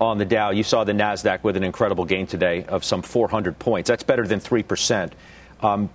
on 0.00 0.18
the 0.18 0.24
Dow. 0.24 0.50
You 0.50 0.62
saw 0.62 0.84
the 0.84 0.92
Nasdaq 0.92 1.42
with 1.42 1.56
an 1.56 1.64
incredible 1.64 2.04
gain 2.04 2.26
today 2.26 2.64
of 2.64 2.84
some 2.84 3.02
400 3.02 3.58
points. 3.58 3.88
That's 3.88 4.02
better 4.02 4.26
than 4.26 4.40
three 4.40 4.62
percent. 4.62 5.14
Um, 5.60 5.88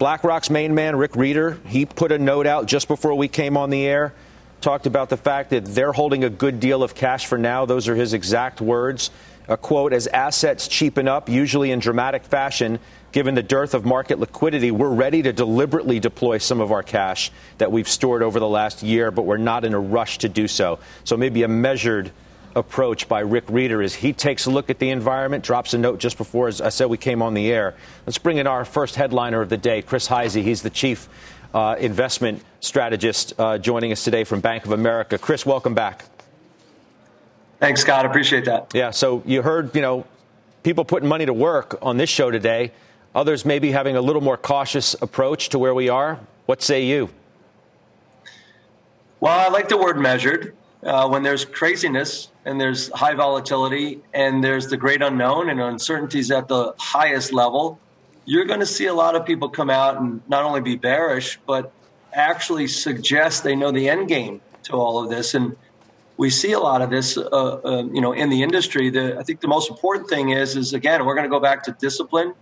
BlackRock's 0.00 0.48
main 0.48 0.74
man, 0.74 0.96
Rick 0.96 1.12
Rieder, 1.12 1.62
he 1.66 1.84
put 1.84 2.10
a 2.10 2.18
note 2.18 2.46
out 2.46 2.64
just 2.64 2.88
before 2.88 3.14
we 3.14 3.28
came 3.28 3.58
on 3.58 3.68
the 3.68 3.86
air, 3.86 4.14
talked 4.62 4.86
about 4.86 5.10
the 5.10 5.18
fact 5.18 5.50
that 5.50 5.66
they're 5.66 5.92
holding 5.92 6.24
a 6.24 6.30
good 6.30 6.58
deal 6.58 6.82
of 6.82 6.94
cash 6.94 7.26
for 7.26 7.36
now. 7.36 7.66
Those 7.66 7.86
are 7.86 7.94
his 7.94 8.14
exact 8.14 8.62
words. 8.62 9.10
A 9.46 9.58
quote, 9.58 9.92
as 9.92 10.06
assets 10.06 10.68
cheapen 10.68 11.06
up, 11.06 11.28
usually 11.28 11.70
in 11.70 11.80
dramatic 11.80 12.24
fashion, 12.24 12.78
given 13.12 13.34
the 13.34 13.42
dearth 13.42 13.74
of 13.74 13.84
market 13.84 14.18
liquidity, 14.18 14.70
we're 14.70 14.88
ready 14.88 15.20
to 15.20 15.34
deliberately 15.34 16.00
deploy 16.00 16.38
some 16.38 16.62
of 16.62 16.72
our 16.72 16.82
cash 16.82 17.30
that 17.58 17.70
we've 17.70 17.88
stored 17.88 18.22
over 18.22 18.40
the 18.40 18.48
last 18.48 18.82
year, 18.82 19.10
but 19.10 19.26
we're 19.26 19.36
not 19.36 19.66
in 19.66 19.74
a 19.74 19.80
rush 19.80 20.16
to 20.18 20.30
do 20.30 20.48
so. 20.48 20.78
So 21.04 21.18
maybe 21.18 21.42
a 21.42 21.48
measured 21.48 22.10
approach 22.56 23.08
by 23.08 23.20
Rick 23.20 23.46
Rieder 23.46 23.82
is 23.82 23.94
he 23.94 24.12
takes 24.12 24.46
a 24.46 24.50
look 24.50 24.70
at 24.70 24.78
the 24.78 24.90
environment, 24.90 25.44
drops 25.44 25.74
a 25.74 25.78
note 25.78 25.98
just 26.00 26.18
before, 26.18 26.48
as 26.48 26.60
I 26.60 26.70
said, 26.70 26.86
we 26.86 26.96
came 26.96 27.22
on 27.22 27.34
the 27.34 27.50
air. 27.50 27.74
Let's 28.06 28.18
bring 28.18 28.38
in 28.38 28.46
our 28.46 28.64
first 28.64 28.96
headliner 28.96 29.40
of 29.40 29.48
the 29.48 29.56
day, 29.56 29.82
Chris 29.82 30.08
Hyzy. 30.08 30.42
He's 30.42 30.62
the 30.62 30.70
chief 30.70 31.08
uh, 31.54 31.76
investment 31.78 32.42
strategist 32.60 33.34
uh, 33.38 33.58
joining 33.58 33.92
us 33.92 34.04
today 34.04 34.24
from 34.24 34.40
Bank 34.40 34.64
of 34.64 34.72
America. 34.72 35.18
Chris, 35.18 35.46
welcome 35.46 35.74
back. 35.74 36.04
Thanks, 37.58 37.82
Scott. 37.82 38.06
Appreciate 38.06 38.46
that. 38.46 38.72
Yeah. 38.74 38.90
So 38.90 39.22
you 39.26 39.42
heard, 39.42 39.74
you 39.74 39.82
know, 39.82 40.06
people 40.62 40.84
putting 40.84 41.08
money 41.08 41.26
to 41.26 41.32
work 41.32 41.78
on 41.82 41.98
this 41.98 42.08
show 42.08 42.30
today. 42.30 42.72
Others 43.14 43.44
maybe 43.44 43.72
having 43.72 43.96
a 43.96 44.00
little 44.00 44.22
more 44.22 44.36
cautious 44.36 44.94
approach 45.02 45.50
to 45.50 45.58
where 45.58 45.74
we 45.74 45.88
are. 45.88 46.18
What 46.46 46.62
say 46.62 46.84
you? 46.84 47.10
Well, 49.20 49.38
I 49.38 49.48
like 49.48 49.68
the 49.68 49.76
word 49.76 49.98
measured. 49.98 50.56
Uh, 50.82 51.06
when 51.08 51.22
there's 51.22 51.44
craziness 51.44 52.30
and 52.46 52.58
there's 52.58 52.90
high 52.92 53.14
volatility 53.14 54.00
and 54.14 54.42
there's 54.42 54.68
the 54.68 54.76
great 54.76 55.02
unknown 55.02 55.50
and 55.50 55.60
uncertainties 55.60 56.30
at 56.30 56.48
the 56.48 56.74
highest 56.78 57.32
level, 57.32 57.78
you're 58.24 58.46
going 58.46 58.60
to 58.60 58.66
see 58.66 58.86
a 58.86 58.94
lot 58.94 59.14
of 59.14 59.26
people 59.26 59.48
come 59.48 59.68
out 59.68 60.00
and 60.00 60.22
not 60.28 60.44
only 60.44 60.60
be 60.60 60.76
bearish, 60.76 61.38
but 61.46 61.72
actually 62.12 62.66
suggest 62.66 63.44
they 63.44 63.54
know 63.54 63.70
the 63.70 63.88
end 63.88 64.08
game 64.08 64.40
to 64.62 64.72
all 64.72 65.02
of 65.02 65.10
this. 65.10 65.34
And 65.34 65.56
we 66.16 66.30
see 66.30 66.52
a 66.52 66.58
lot 66.60 66.82
of 66.82 66.90
this, 66.90 67.16
uh, 67.16 67.22
uh, 67.24 67.84
you 67.92 68.00
know, 68.00 68.12
in 68.12 68.30
the 68.30 68.42
industry. 68.42 68.90
The, 68.90 69.18
I 69.18 69.22
think 69.22 69.40
the 69.40 69.48
most 69.48 69.70
important 69.70 70.08
thing 70.08 70.30
is, 70.30 70.56
is 70.56 70.72
again, 70.74 71.04
we're 71.04 71.14
going 71.14 71.24
to 71.24 71.30
go 71.30 71.40
back 71.40 71.62
to 71.64 71.72
discipline, 71.72 72.34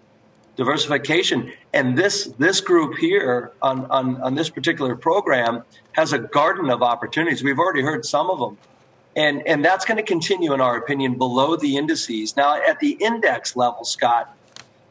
diversification, 0.58 1.52
and 1.72 1.96
this 1.96 2.26
this 2.36 2.60
group 2.60 2.98
here 2.98 3.52
on, 3.62 3.86
on 3.86 4.20
on 4.20 4.34
this 4.34 4.50
particular 4.50 4.96
program 4.96 5.62
has 5.92 6.12
a 6.12 6.18
garden 6.18 6.68
of 6.68 6.82
opportunities. 6.82 7.42
We've 7.42 7.58
already 7.58 7.80
heard 7.80 8.04
some 8.04 8.28
of 8.28 8.40
them, 8.40 8.58
and 9.16 9.46
and 9.46 9.64
that's 9.64 9.86
going 9.86 9.96
to 9.96 10.02
continue, 10.02 10.52
in 10.52 10.60
our 10.60 10.76
opinion, 10.76 11.16
below 11.16 11.56
the 11.56 11.76
indices. 11.76 12.36
Now, 12.36 12.60
at 12.60 12.80
the 12.80 12.98
index 13.00 13.56
level, 13.56 13.84
Scott, 13.84 14.36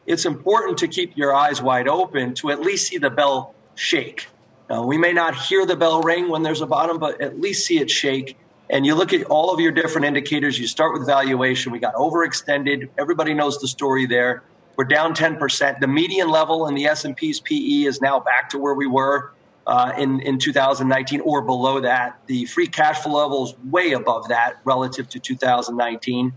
it's 0.06 0.24
important 0.24 0.78
to 0.78 0.88
keep 0.88 1.16
your 1.16 1.34
eyes 1.34 1.62
wide 1.62 1.86
open 1.86 2.34
to 2.36 2.50
at 2.50 2.60
least 2.60 2.88
see 2.88 2.98
the 2.98 3.10
bell 3.10 3.54
shake. 3.74 4.26
Now, 4.70 4.84
we 4.84 4.98
may 4.98 5.12
not 5.12 5.36
hear 5.36 5.66
the 5.66 5.76
bell 5.76 6.00
ring 6.00 6.30
when 6.30 6.42
there's 6.42 6.62
a 6.62 6.66
bottom, 6.66 6.98
but 6.98 7.20
at 7.20 7.38
least 7.38 7.66
see 7.66 7.78
it 7.78 7.90
shake 7.90 8.36
and 8.70 8.84
you 8.84 8.94
look 8.94 9.14
at 9.14 9.24
all 9.24 9.50
of 9.52 9.60
your 9.60 9.72
different 9.72 10.06
indicators. 10.06 10.58
You 10.58 10.66
start 10.66 10.92
with 10.92 11.06
valuation. 11.06 11.72
We 11.72 11.78
got 11.78 11.94
overextended. 11.94 12.90
Everybody 12.98 13.32
knows 13.32 13.58
the 13.58 13.68
story 13.68 14.04
there. 14.04 14.42
We're 14.78 14.84
down 14.84 15.12
10%. 15.12 15.80
The 15.80 15.88
median 15.88 16.30
level 16.30 16.68
in 16.68 16.76
the 16.76 16.86
S&P's 16.86 17.40
PE 17.40 17.82
is 17.82 18.00
now 18.00 18.20
back 18.20 18.48
to 18.50 18.58
where 18.58 18.74
we 18.74 18.86
were 18.86 19.32
uh, 19.66 19.92
in, 19.98 20.20
in 20.20 20.38
2019 20.38 21.20
or 21.22 21.42
below 21.42 21.80
that. 21.80 22.20
The 22.26 22.44
free 22.44 22.68
cash 22.68 23.00
flow 23.00 23.20
level 23.20 23.46
is 23.46 23.54
way 23.72 23.90
above 23.90 24.28
that 24.28 24.60
relative 24.62 25.08
to 25.08 25.18
2019. 25.18 26.32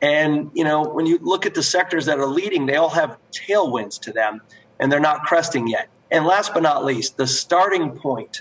And, 0.00 0.50
you 0.54 0.64
know, 0.64 0.82
when 0.82 1.04
you 1.04 1.18
look 1.20 1.44
at 1.44 1.52
the 1.52 1.62
sectors 1.62 2.06
that 2.06 2.18
are 2.18 2.26
leading, 2.26 2.64
they 2.64 2.76
all 2.76 2.88
have 2.88 3.18
tailwinds 3.30 4.00
to 4.00 4.12
them 4.12 4.40
and 4.80 4.90
they're 4.90 4.98
not 4.98 5.24
cresting 5.24 5.68
yet. 5.68 5.90
And 6.10 6.24
last 6.24 6.54
but 6.54 6.62
not 6.62 6.86
least, 6.86 7.18
the 7.18 7.26
starting 7.26 7.90
point 7.90 8.40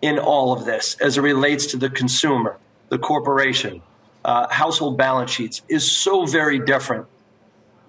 in 0.00 0.18
all 0.18 0.54
of 0.54 0.64
this 0.64 0.96
as 1.02 1.18
it 1.18 1.20
relates 1.20 1.66
to 1.66 1.76
the 1.76 1.90
consumer, 1.90 2.56
the 2.88 2.98
corporation, 2.98 3.82
uh, 4.24 4.48
household 4.48 4.96
balance 4.96 5.30
sheets 5.30 5.60
is 5.68 5.90
so 5.90 6.24
very 6.24 6.58
different 6.58 7.06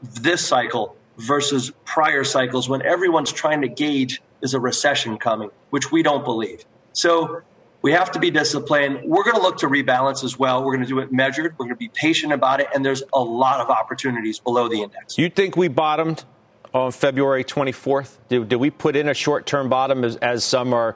this 0.02 0.46
cycle 0.46 0.96
versus 1.18 1.72
prior 1.86 2.24
cycles 2.24 2.68
when 2.68 2.82
everyone's 2.82 3.32
trying 3.32 3.62
to 3.62 3.68
gauge 3.68 4.22
is 4.42 4.54
a 4.54 4.60
recession 4.60 5.18
coming, 5.18 5.50
which 5.70 5.92
we 5.92 6.04
don't 6.04 6.24
believe. 6.24 6.66
So 6.94 7.42
we 7.82 7.92
have 7.92 8.12
to 8.12 8.20
be 8.20 8.32
disciplined. 8.32 9.02
We're 9.04 9.24
going 9.24 9.36
to 9.36 9.42
look 9.42 9.58
to 9.60 9.68
rebalance 9.68 10.24
as 10.24 10.38
well. 10.38 10.64
We're 10.64 10.76
going 10.76 10.88
to 10.88 10.90
do 10.90 11.00
it 11.00 11.12
measured. 11.12 11.56
We're 11.58 11.66
going 11.66 11.76
to 11.76 11.80
be 11.80 11.90
patient 11.90 12.34
about 12.34 12.60
it. 12.60 12.68
And 12.74 12.86
there's 12.86 13.04
a 13.14 13.20
lot 13.20 13.60
of 13.60 13.70
opportunities 13.70 14.40
below 14.40 14.68
the 14.68 14.82
index. 14.82 15.18
You 15.18 15.30
think 15.30 15.56
we 15.56 15.68
bottomed 15.68 16.24
on 16.74 16.92
February 16.92 17.44
24th? 17.44 18.18
Did, 18.30 18.50
did 18.50 18.58
we 18.58 18.70
put 18.70 18.96
in 18.96 19.10
a 19.10 19.14
short 19.14 19.46
term 19.46 19.70
bottom 19.70 20.04
as, 20.04 20.16
as 20.18 20.44
some 20.44 20.74
are 20.74 20.96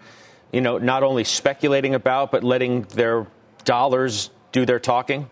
you 0.56 0.62
know, 0.62 0.78
not 0.78 1.04
only 1.04 1.26
speculating 1.26 1.96
about, 1.96 2.32
but 2.32 2.42
letting 2.42 2.84
their 2.84 3.28
dollars 3.66 4.30
do 4.54 4.66
their 4.66 4.80
talking? 4.80 5.30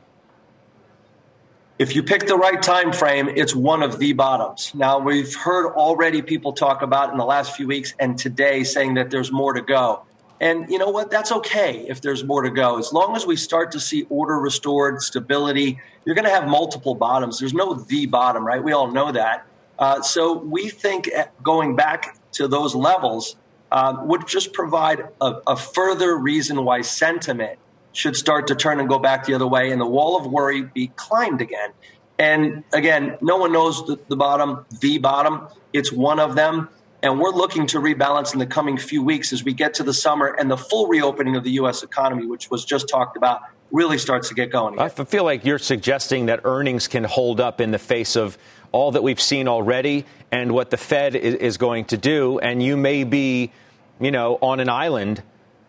If 1.79 1.95
you 1.95 2.03
pick 2.03 2.27
the 2.27 2.37
right 2.37 2.61
time 2.61 2.93
frame, 2.93 3.29
it's 3.29 3.55
one 3.55 3.81
of 3.81 3.97
the 3.97 4.13
bottoms. 4.13 4.71
Now, 4.75 4.99
we've 4.99 5.33
heard 5.33 5.73
already 5.73 6.21
people 6.21 6.53
talk 6.53 6.83
about 6.83 7.11
in 7.11 7.17
the 7.17 7.25
last 7.25 7.55
few 7.55 7.65
weeks 7.65 7.95
and 7.97 8.15
today 8.15 8.63
saying 8.63 8.93
that 8.93 9.09
there's 9.09 9.31
more 9.31 9.53
to 9.53 9.61
go. 9.61 10.03
And 10.39 10.69
you 10.69 10.77
know 10.77 10.89
what? 10.89 11.09
That's 11.09 11.31
okay 11.31 11.83
if 11.89 11.99
there's 11.99 12.23
more 12.23 12.43
to 12.43 12.51
go. 12.51 12.77
As 12.77 12.93
long 12.93 13.15
as 13.15 13.25
we 13.25 13.35
start 13.35 13.71
to 13.71 13.79
see 13.79 14.05
order 14.09 14.37
restored, 14.37 15.01
stability, 15.01 15.79
you're 16.05 16.13
going 16.13 16.25
to 16.25 16.31
have 16.31 16.47
multiple 16.47 16.93
bottoms. 16.93 17.39
There's 17.39 17.55
no 17.55 17.73
the 17.73 18.05
bottom, 18.05 18.45
right? 18.45 18.63
We 18.63 18.71
all 18.71 18.91
know 18.91 19.11
that. 19.11 19.47
Uh, 19.79 20.03
so 20.03 20.33
we 20.33 20.69
think 20.69 21.09
going 21.41 21.75
back 21.75 22.19
to 22.33 22.47
those 22.47 22.75
levels 22.75 23.35
um, 23.71 24.07
would 24.07 24.27
just 24.27 24.53
provide 24.53 25.07
a, 25.19 25.37
a 25.47 25.57
further 25.57 26.15
reason 26.17 26.65
why 26.65 26.81
sentiment 26.81 27.57
should 27.93 28.15
start 28.15 28.47
to 28.47 28.55
turn 28.55 28.79
and 28.79 28.89
go 28.89 28.99
back 28.99 29.25
the 29.25 29.33
other 29.33 29.47
way 29.47 29.71
and 29.71 29.79
the 29.79 29.85
wall 29.85 30.17
of 30.17 30.25
worry 30.27 30.63
be 30.63 30.87
climbed 30.95 31.41
again. 31.41 31.71
And 32.19 32.63
again, 32.73 33.17
no 33.21 33.37
one 33.37 33.53
knows 33.53 33.85
the, 33.85 33.99
the, 34.07 34.15
bottom, 34.15 34.65
the 34.81 34.97
bottom. 34.97 35.47
It's 35.71 35.91
one 35.91 36.19
of 36.19 36.35
them. 36.35 36.69
And 37.01 37.19
we're 37.19 37.31
looking 37.31 37.67
to 37.67 37.79
rebalance 37.79 38.33
in 38.33 38.39
the 38.39 38.45
coming 38.45 38.77
few 38.77 39.03
weeks 39.03 39.33
as 39.33 39.43
we 39.43 39.53
get 39.53 39.73
to 39.75 39.83
the 39.83 39.93
summer 39.93 40.27
and 40.27 40.49
the 40.49 40.57
full 40.57 40.87
reopening 40.87 41.35
of 41.35 41.43
the 41.43 41.51
U.S. 41.51 41.83
economy, 41.83 42.25
which 42.25 42.49
was 42.49 42.63
just 42.63 42.87
talked 42.87 43.17
about, 43.17 43.41
really 43.71 43.97
starts 43.97 44.29
to 44.29 44.35
get 44.35 44.51
going. 44.51 44.75
Again. 44.75 44.85
I 44.85 45.03
feel 45.03 45.23
like 45.23 45.43
you're 45.43 45.59
suggesting 45.59 46.27
that 46.27 46.41
earnings 46.43 46.87
can 46.87 47.03
hold 47.03 47.41
up 47.41 47.59
in 47.59 47.71
the 47.71 47.79
face 47.79 48.15
of 48.15 48.37
all 48.71 48.91
that 48.91 49.03
we've 49.03 49.21
seen 49.21 49.47
already 49.47 50.05
and 50.31 50.51
what 50.53 50.69
the 50.69 50.77
Fed 50.77 51.15
is 51.15 51.57
going 51.57 51.85
to 51.85 51.97
do. 51.97 52.39
And 52.39 52.63
you 52.63 52.77
may 52.77 53.03
be 53.03 53.51
you 53.99 54.11
know, 54.11 54.37
on 54.41 54.59
an 54.59 54.69
island 54.69 55.23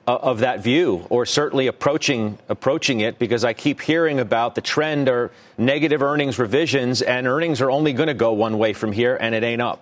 of 0.06 0.40
that 0.40 0.60
view, 0.60 1.06
or 1.08 1.24
certainly 1.24 1.66
approaching 1.66 2.38
approaching 2.48 3.00
it, 3.00 3.18
because 3.18 3.44
I 3.44 3.52
keep 3.52 3.80
hearing 3.80 4.20
about 4.20 4.54
the 4.54 4.60
trend 4.60 5.08
or 5.08 5.30
negative 5.56 6.02
earnings 6.02 6.38
revisions, 6.38 7.02
and 7.02 7.26
earnings 7.26 7.60
are 7.60 7.70
only 7.70 7.92
going 7.92 8.08
to 8.08 8.14
go 8.14 8.32
one 8.32 8.58
way 8.58 8.72
from 8.72 8.92
here, 8.92 9.16
and 9.18 9.34
it 9.34 9.42
ain't 9.42 9.62
up. 9.62 9.80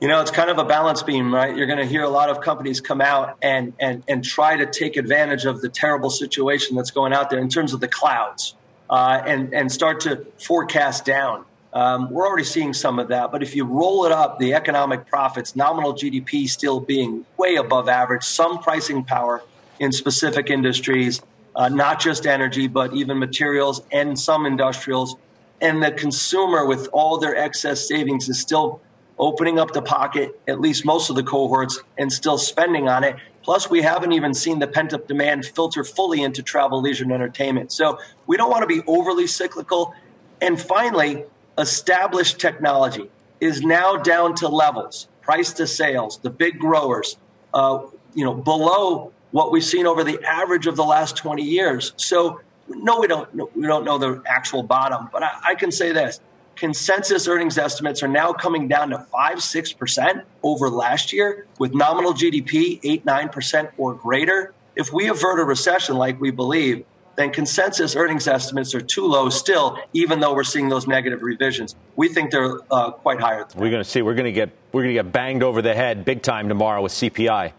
You 0.00 0.08
know, 0.08 0.20
it's 0.20 0.30
kind 0.30 0.50
of 0.50 0.58
a 0.58 0.64
balance 0.64 1.02
beam, 1.02 1.32
right? 1.32 1.56
You're 1.56 1.66
going 1.66 1.78
to 1.78 1.86
hear 1.86 2.02
a 2.02 2.10
lot 2.10 2.28
of 2.28 2.40
companies 2.40 2.80
come 2.80 3.00
out 3.00 3.38
and 3.40 3.72
and 3.80 4.02
and 4.06 4.22
try 4.24 4.56
to 4.56 4.66
take 4.66 4.96
advantage 4.96 5.46
of 5.46 5.62
the 5.62 5.68
terrible 5.68 6.10
situation 6.10 6.76
that's 6.76 6.90
going 6.90 7.12
out 7.12 7.30
there 7.30 7.38
in 7.38 7.48
terms 7.48 7.72
of 7.72 7.80
the 7.80 7.88
clouds, 7.88 8.54
uh, 8.90 9.22
and 9.24 9.54
and 9.54 9.72
start 9.72 10.00
to 10.00 10.26
forecast 10.38 11.04
down. 11.06 11.46
Um, 11.74 12.08
we're 12.10 12.24
already 12.24 12.44
seeing 12.44 12.72
some 12.72 13.00
of 13.00 13.08
that, 13.08 13.32
but 13.32 13.42
if 13.42 13.56
you 13.56 13.64
roll 13.64 14.06
it 14.06 14.12
up, 14.12 14.38
the 14.38 14.54
economic 14.54 15.06
profits, 15.08 15.56
nominal 15.56 15.92
GDP 15.92 16.48
still 16.48 16.78
being 16.78 17.26
way 17.36 17.56
above 17.56 17.88
average, 17.88 18.22
some 18.22 18.60
pricing 18.60 19.02
power 19.02 19.42
in 19.80 19.90
specific 19.90 20.50
industries, 20.50 21.20
uh, 21.56 21.68
not 21.68 22.00
just 22.00 22.26
energy, 22.26 22.68
but 22.68 22.94
even 22.94 23.18
materials 23.18 23.82
and 23.90 24.16
some 24.16 24.46
industrials. 24.46 25.16
And 25.60 25.82
the 25.82 25.90
consumer, 25.90 26.64
with 26.64 26.88
all 26.92 27.18
their 27.18 27.36
excess 27.36 27.88
savings, 27.88 28.28
is 28.28 28.38
still 28.38 28.80
opening 29.18 29.58
up 29.58 29.72
the 29.72 29.82
pocket, 29.82 30.40
at 30.46 30.60
least 30.60 30.84
most 30.84 31.10
of 31.10 31.16
the 31.16 31.24
cohorts, 31.24 31.80
and 31.98 32.12
still 32.12 32.38
spending 32.38 32.88
on 32.88 33.02
it. 33.02 33.16
Plus, 33.42 33.68
we 33.68 33.82
haven't 33.82 34.12
even 34.12 34.32
seen 34.32 34.60
the 34.60 34.66
pent 34.66 34.92
up 34.92 35.08
demand 35.08 35.44
filter 35.44 35.82
fully 35.82 36.22
into 36.22 36.42
travel, 36.42 36.80
leisure, 36.80 37.02
and 37.02 37.12
entertainment. 37.12 37.72
So 37.72 37.98
we 38.26 38.36
don't 38.36 38.50
want 38.50 38.62
to 38.62 38.68
be 38.68 38.82
overly 38.86 39.26
cyclical. 39.26 39.92
And 40.40 40.60
finally, 40.60 41.24
established 41.58 42.40
technology 42.40 43.10
is 43.40 43.62
now 43.62 43.96
down 43.96 44.34
to 44.36 44.48
levels, 44.48 45.08
price 45.22 45.52
to 45.54 45.66
sales, 45.66 46.18
the 46.18 46.30
big 46.30 46.58
growers, 46.58 47.16
uh, 47.52 47.82
you 48.14 48.24
know, 48.24 48.34
below 48.34 49.12
what 49.30 49.50
we've 49.50 49.64
seen 49.64 49.86
over 49.86 50.04
the 50.04 50.22
average 50.24 50.66
of 50.66 50.76
the 50.76 50.84
last 50.84 51.16
20 51.16 51.42
years. 51.42 51.92
So, 51.96 52.40
no, 52.68 53.00
we 53.00 53.06
don't, 53.06 53.56
we 53.56 53.66
don't 53.66 53.84
know 53.84 53.98
the 53.98 54.22
actual 54.26 54.62
bottom, 54.62 55.08
but 55.12 55.22
I, 55.22 55.30
I 55.48 55.54
can 55.54 55.70
say 55.70 55.92
this. 55.92 56.20
Consensus 56.56 57.26
earnings 57.26 57.58
estimates 57.58 58.02
are 58.02 58.08
now 58.08 58.32
coming 58.32 58.68
down 58.68 58.90
to 58.90 58.98
5 58.98 59.38
6% 59.38 60.22
over 60.44 60.70
last 60.70 61.12
year, 61.12 61.46
with 61.58 61.74
nominal 61.74 62.14
GDP 62.14 62.78
8 62.82 63.04
9% 63.04 63.72
or 63.76 63.94
greater. 63.94 64.54
If 64.76 64.92
we 64.92 65.08
avert 65.08 65.40
a 65.40 65.44
recession 65.44 65.96
like 65.96 66.20
we 66.20 66.30
believe, 66.30 66.84
then 67.16 67.30
consensus 67.32 67.96
earnings 67.96 68.26
estimates 68.26 68.74
are 68.74 68.80
too 68.80 69.06
low 69.06 69.30
still, 69.30 69.78
even 69.92 70.20
though 70.20 70.34
we're 70.34 70.44
seeing 70.44 70.68
those 70.68 70.86
negative 70.86 71.22
revisions. 71.22 71.74
We 71.96 72.08
think 72.08 72.30
they're 72.30 72.58
uh, 72.70 72.92
quite 72.92 73.20
higher. 73.20 73.46
We're 73.54 73.70
going 73.70 73.82
to 73.82 73.88
see. 73.88 74.02
We're 74.02 74.14
going 74.14 74.24
to 74.24 74.32
get 74.32 74.50
we're 74.72 74.82
going 74.82 74.94
to 74.94 75.02
get 75.02 75.12
banged 75.12 75.42
over 75.42 75.62
the 75.62 75.74
head 75.74 76.04
big 76.04 76.22
time 76.22 76.48
tomorrow 76.48 76.82
with 76.82 76.92
CPI, 76.92 77.52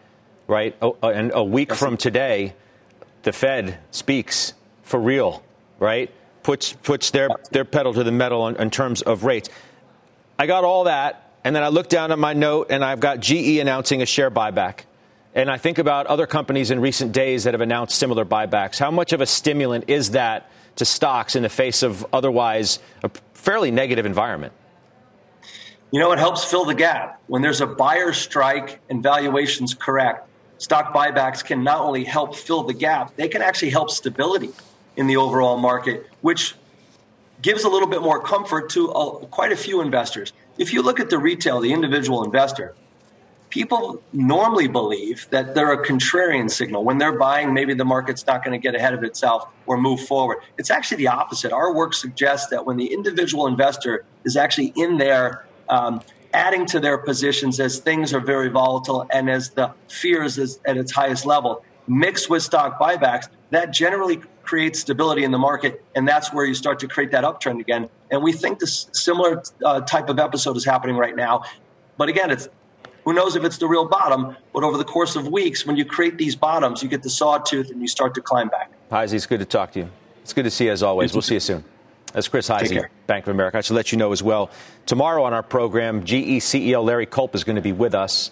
right? 0.47 0.75
Oh, 0.81 0.97
uh, 1.01 1.09
and 1.09 1.31
a 1.33 1.43
week 1.43 1.73
from 1.73 1.97
today, 1.97 2.53
the 3.23 3.31
Fed 3.31 3.79
speaks 3.91 4.53
for 4.83 4.99
real, 4.99 5.43
right? 5.79 6.11
puts 6.45 6.73
puts 6.73 7.09
their 7.09 7.29
their 7.51 7.65
pedal 7.65 7.93
to 7.93 8.03
the 8.03 8.11
metal 8.11 8.47
in, 8.47 8.55
in 8.57 8.69
terms 8.69 9.01
of 9.01 9.23
rates. 9.23 9.49
I 10.37 10.45
got 10.45 10.63
all 10.63 10.83
that, 10.83 11.31
and 11.43 11.55
then 11.55 11.63
I 11.63 11.69
look 11.69 11.89
down 11.89 12.11
at 12.11 12.19
my 12.19 12.33
note, 12.33 12.67
and 12.69 12.85
I've 12.85 12.99
got 12.99 13.19
GE 13.19 13.57
announcing 13.57 14.01
a 14.01 14.05
share 14.05 14.29
buyback. 14.29 14.81
And 15.35 15.51
I 15.51 15.57
think 15.57 15.77
about 15.79 16.07
other 16.07 16.25
companies 16.25 16.71
in 16.71 16.79
recent 16.79 17.11
days 17.11 17.43
that 17.43 17.53
have 17.53 17.61
announced 17.61 17.97
similar 17.97 18.23
buybacks. 18.23 18.79
How 18.79 18.89
much 18.89 19.11
of 19.11 19.19
a 19.19 19.25
stimulant 19.25 19.89
is 19.89 20.11
that 20.11 20.49
to 20.77 20.85
stocks 20.85 21.35
in 21.35 21.43
the 21.43 21.49
face 21.49 21.83
of 21.83 22.05
otherwise 22.13 22.79
a 23.03 23.11
fairly 23.33 23.69
negative 23.69 24.05
environment? 24.05 24.53
You 25.91 25.99
know, 25.99 26.13
it 26.13 26.19
helps 26.19 26.45
fill 26.45 26.63
the 26.63 26.73
gap. 26.73 27.21
When 27.27 27.41
there's 27.41 27.59
a 27.59 27.67
buyer 27.67 28.13
strike 28.13 28.79
and 28.89 29.03
valuations 29.03 29.73
correct, 29.73 30.27
stock 30.57 30.93
buybacks 30.93 31.43
can 31.43 31.65
not 31.65 31.81
only 31.81 32.05
help 32.05 32.35
fill 32.35 32.63
the 32.63 32.73
gap, 32.73 33.15
they 33.17 33.27
can 33.27 33.41
actually 33.41 33.71
help 33.71 33.89
stability 33.89 34.51
in 34.95 35.07
the 35.07 35.17
overall 35.17 35.57
market, 35.57 36.07
which 36.21 36.55
gives 37.41 37.65
a 37.65 37.69
little 37.69 37.89
bit 37.89 38.01
more 38.01 38.21
comfort 38.21 38.69
to 38.69 38.87
a, 38.87 39.25
quite 39.27 39.51
a 39.51 39.57
few 39.57 39.81
investors. 39.81 40.31
If 40.57 40.71
you 40.71 40.81
look 40.81 41.01
at 41.01 41.09
the 41.09 41.17
retail, 41.17 41.59
the 41.59 41.73
individual 41.73 42.23
investor, 42.23 42.73
people 43.55 44.03
normally 44.11 44.67
believe 44.67 45.29
that 45.29 45.55
they're 45.55 45.71
a 45.71 45.81
contrarian 45.87 46.51
signal. 46.51 46.83
When 46.83 46.97
they're 46.97 47.17
buying, 47.17 47.53
maybe 47.53 47.73
the 47.73 47.85
market's 47.85 48.27
not 48.27 48.43
going 48.43 48.51
to 48.51 48.61
get 48.61 48.75
ahead 48.75 48.93
of 48.93 49.01
itself 49.01 49.47
or 49.65 49.77
move 49.77 50.01
forward. 50.01 50.39
It's 50.57 50.69
actually 50.69 50.97
the 50.97 51.07
opposite. 51.07 51.53
Our 51.53 51.73
work 51.73 51.93
suggests 51.93 52.47
that 52.49 52.65
when 52.65 52.75
the 52.75 52.87
individual 52.87 53.47
investor 53.47 54.03
is 54.25 54.35
actually 54.35 54.73
in 54.75 54.97
there 54.97 55.45
um, 55.69 56.01
adding 56.33 56.65
to 56.65 56.81
their 56.81 56.97
positions 56.97 57.61
as 57.61 57.79
things 57.79 58.13
are 58.13 58.19
very 58.19 58.49
volatile 58.49 59.07
and 59.09 59.29
as 59.29 59.51
the 59.51 59.71
fears 59.87 60.37
is 60.37 60.59
at 60.65 60.75
its 60.75 60.91
highest 60.91 61.25
level, 61.25 61.63
mixed 61.87 62.29
with 62.29 62.43
stock 62.43 62.77
buybacks, 62.77 63.29
that 63.51 63.71
generally 63.71 64.19
creates 64.43 64.81
stability 64.81 65.23
in 65.23 65.31
the 65.31 65.37
market, 65.37 65.81
and 65.95 66.05
that's 66.05 66.33
where 66.33 66.43
you 66.43 66.55
start 66.55 66.77
to 66.79 66.89
create 66.89 67.11
that 67.11 67.23
uptrend 67.23 67.61
again. 67.61 67.89
And 68.11 68.21
we 68.21 68.33
think 68.33 68.59
this 68.59 68.89
similar 68.91 69.41
uh, 69.63 69.79
type 69.79 70.09
of 70.09 70.19
episode 70.19 70.57
is 70.57 70.65
happening 70.65 70.97
right 70.97 71.15
now. 71.15 71.43
But 71.97 72.09
again, 72.09 72.29
it's 72.31 72.49
who 73.05 73.13
knows 73.13 73.35
if 73.35 73.43
it's 73.43 73.57
the 73.57 73.67
real 73.67 73.85
bottom, 73.85 74.35
but 74.51 74.63
over 74.63 74.77
the 74.77 74.83
course 74.83 75.15
of 75.15 75.27
weeks, 75.27 75.65
when 75.65 75.77
you 75.77 75.85
create 75.85 76.17
these 76.17 76.35
bottoms, 76.35 76.81
you 76.83 76.89
get 76.89 77.03
the 77.03 77.09
sawtooth 77.09 77.69
and 77.69 77.79
you 77.79 77.87
start 77.87 78.15
to 78.15 78.21
climb 78.21 78.49
back. 78.49 78.71
Hyzy, 78.91 79.13
it's 79.13 79.27
good 79.27 79.39
to 79.39 79.45
talk 79.45 79.71
to 79.73 79.79
you. 79.79 79.89
It's 80.23 80.33
good 80.33 80.43
to 80.43 80.51
see 80.51 80.65
you 80.65 80.71
as 80.71 80.81
always. 80.81 81.13
We'll 81.13 81.21
see 81.21 81.35
you 81.35 81.39
soon. 81.39 81.63
That's 82.13 82.27
Chris 82.27 82.49
Hyzy, 82.49 82.87
Bank 83.07 83.27
of 83.27 83.31
America. 83.31 83.57
I 83.57 83.61
should 83.61 83.75
let 83.75 83.91
you 83.91 83.97
know 83.97 84.11
as 84.11 84.23
well. 84.23 84.49
Tomorrow 84.85 85.23
on 85.23 85.33
our 85.33 85.43
program, 85.43 86.03
GE 86.03 86.41
CEO 86.41 86.83
Larry 86.83 87.05
Culp 87.05 87.35
is 87.35 87.43
going 87.43 87.57
to 87.57 87.61
be 87.61 87.73
with 87.73 87.93
us. 87.93 88.31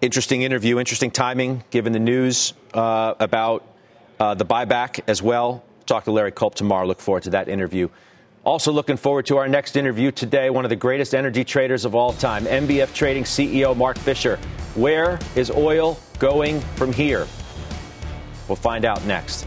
Interesting 0.00 0.42
interview, 0.42 0.78
interesting 0.78 1.10
timing, 1.10 1.64
given 1.70 1.92
the 1.92 1.98
news 1.98 2.54
uh, 2.72 3.14
about 3.20 3.66
uh, 4.18 4.34
the 4.34 4.46
buyback 4.46 5.00
as 5.08 5.20
well. 5.22 5.64
Talk 5.86 6.04
to 6.04 6.12
Larry 6.12 6.32
Culp 6.32 6.54
tomorrow. 6.54 6.86
Look 6.86 7.00
forward 7.00 7.24
to 7.24 7.30
that 7.30 7.48
interview. 7.48 7.88
Also, 8.44 8.70
looking 8.70 8.98
forward 8.98 9.24
to 9.26 9.38
our 9.38 9.48
next 9.48 9.74
interview 9.74 10.10
today. 10.10 10.50
One 10.50 10.66
of 10.66 10.68
the 10.68 10.76
greatest 10.76 11.14
energy 11.14 11.44
traders 11.44 11.86
of 11.86 11.94
all 11.94 12.12
time, 12.12 12.44
MBF 12.44 12.92
Trading 12.92 13.24
CEO 13.24 13.74
Mark 13.74 13.98
Fisher. 13.98 14.36
Where 14.74 15.18
is 15.34 15.50
oil 15.50 15.98
going 16.18 16.60
from 16.76 16.92
here? 16.92 17.26
We'll 18.46 18.56
find 18.56 18.84
out 18.84 19.02
next. 19.06 19.46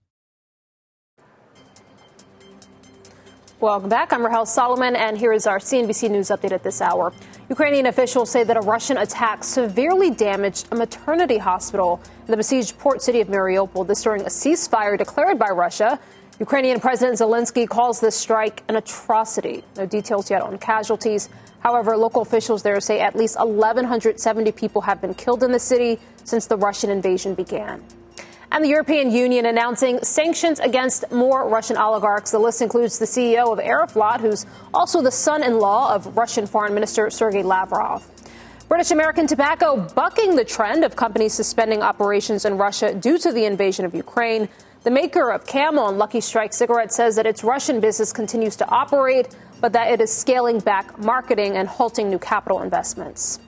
Welcome 3.61 3.89
back. 3.89 4.11
I'm 4.11 4.25
Rahel 4.25 4.47
Solomon, 4.47 4.95
and 4.95 5.15
here 5.15 5.31
is 5.31 5.45
our 5.45 5.59
CNBC 5.59 6.09
News 6.09 6.29
update 6.29 6.51
at 6.51 6.63
this 6.63 6.81
hour. 6.81 7.13
Ukrainian 7.47 7.85
officials 7.85 8.31
say 8.31 8.43
that 8.43 8.57
a 8.57 8.61
Russian 8.61 8.97
attack 8.97 9.43
severely 9.43 10.09
damaged 10.09 10.67
a 10.71 10.75
maternity 10.75 11.37
hospital 11.37 12.01
in 12.25 12.31
the 12.31 12.37
besieged 12.37 12.79
port 12.79 13.03
city 13.03 13.21
of 13.21 13.27
Mariupol. 13.27 13.85
This 13.85 14.01
during 14.01 14.23
a 14.23 14.29
ceasefire 14.29 14.97
declared 14.97 15.37
by 15.37 15.49
Russia. 15.49 15.99
Ukrainian 16.39 16.79
President 16.79 17.19
Zelensky 17.19 17.69
calls 17.69 17.99
this 17.99 18.15
strike 18.15 18.63
an 18.67 18.77
atrocity. 18.77 19.63
No 19.77 19.85
details 19.85 20.31
yet 20.31 20.41
on 20.41 20.57
casualties. 20.57 21.29
However, 21.59 21.95
local 21.95 22.23
officials 22.23 22.63
there 22.63 22.81
say 22.81 22.99
at 22.99 23.15
least 23.15 23.37
1,170 23.39 24.51
people 24.53 24.81
have 24.81 24.99
been 25.01 25.13
killed 25.13 25.43
in 25.43 25.51
the 25.51 25.59
city 25.59 25.99
since 26.23 26.47
the 26.47 26.57
Russian 26.57 26.89
invasion 26.89 27.35
began 27.35 27.83
and 28.51 28.63
the 28.63 28.69
European 28.69 29.11
Union 29.11 29.45
announcing 29.45 29.99
sanctions 30.03 30.59
against 30.59 31.09
more 31.11 31.47
Russian 31.47 31.77
oligarchs. 31.77 32.31
The 32.31 32.39
list 32.39 32.61
includes 32.61 32.99
the 32.99 33.05
CEO 33.05 33.51
of 33.51 33.59
Aeroflot, 33.59 34.19
who's 34.19 34.45
also 34.73 35.01
the 35.01 35.11
son 35.11 35.43
in 35.43 35.59
law 35.59 35.93
of 35.93 36.17
Russian 36.17 36.45
Foreign 36.45 36.73
Minister 36.73 37.09
Sergei 37.09 37.43
Lavrov. 37.43 38.05
British 38.67 38.91
American 38.91 39.27
Tobacco 39.27 39.85
bucking 39.95 40.35
the 40.35 40.45
trend 40.45 40.83
of 40.83 40.95
companies 40.95 41.33
suspending 41.33 41.81
operations 41.81 42.45
in 42.45 42.57
Russia 42.57 42.93
due 42.93 43.17
to 43.17 43.31
the 43.31 43.45
invasion 43.45 43.85
of 43.85 43.93
Ukraine. 43.93 44.47
The 44.83 44.91
maker 44.91 45.29
of 45.29 45.45
Camel 45.45 45.89
and 45.89 45.97
Lucky 45.97 46.21
Strike 46.21 46.53
cigarettes 46.53 46.95
says 46.95 47.15
that 47.17 47.25
its 47.25 47.43
Russian 47.43 47.79
business 47.79 48.13
continues 48.13 48.55
to 48.57 48.69
operate, 48.69 49.35
but 49.59 49.73
that 49.73 49.91
it 49.91 50.01
is 50.01 50.11
scaling 50.11 50.59
back 50.59 50.97
marketing 50.97 51.57
and 51.57 51.67
halting 51.67 52.09
new 52.09 52.19
capital 52.19 52.61
investments. 52.61 53.39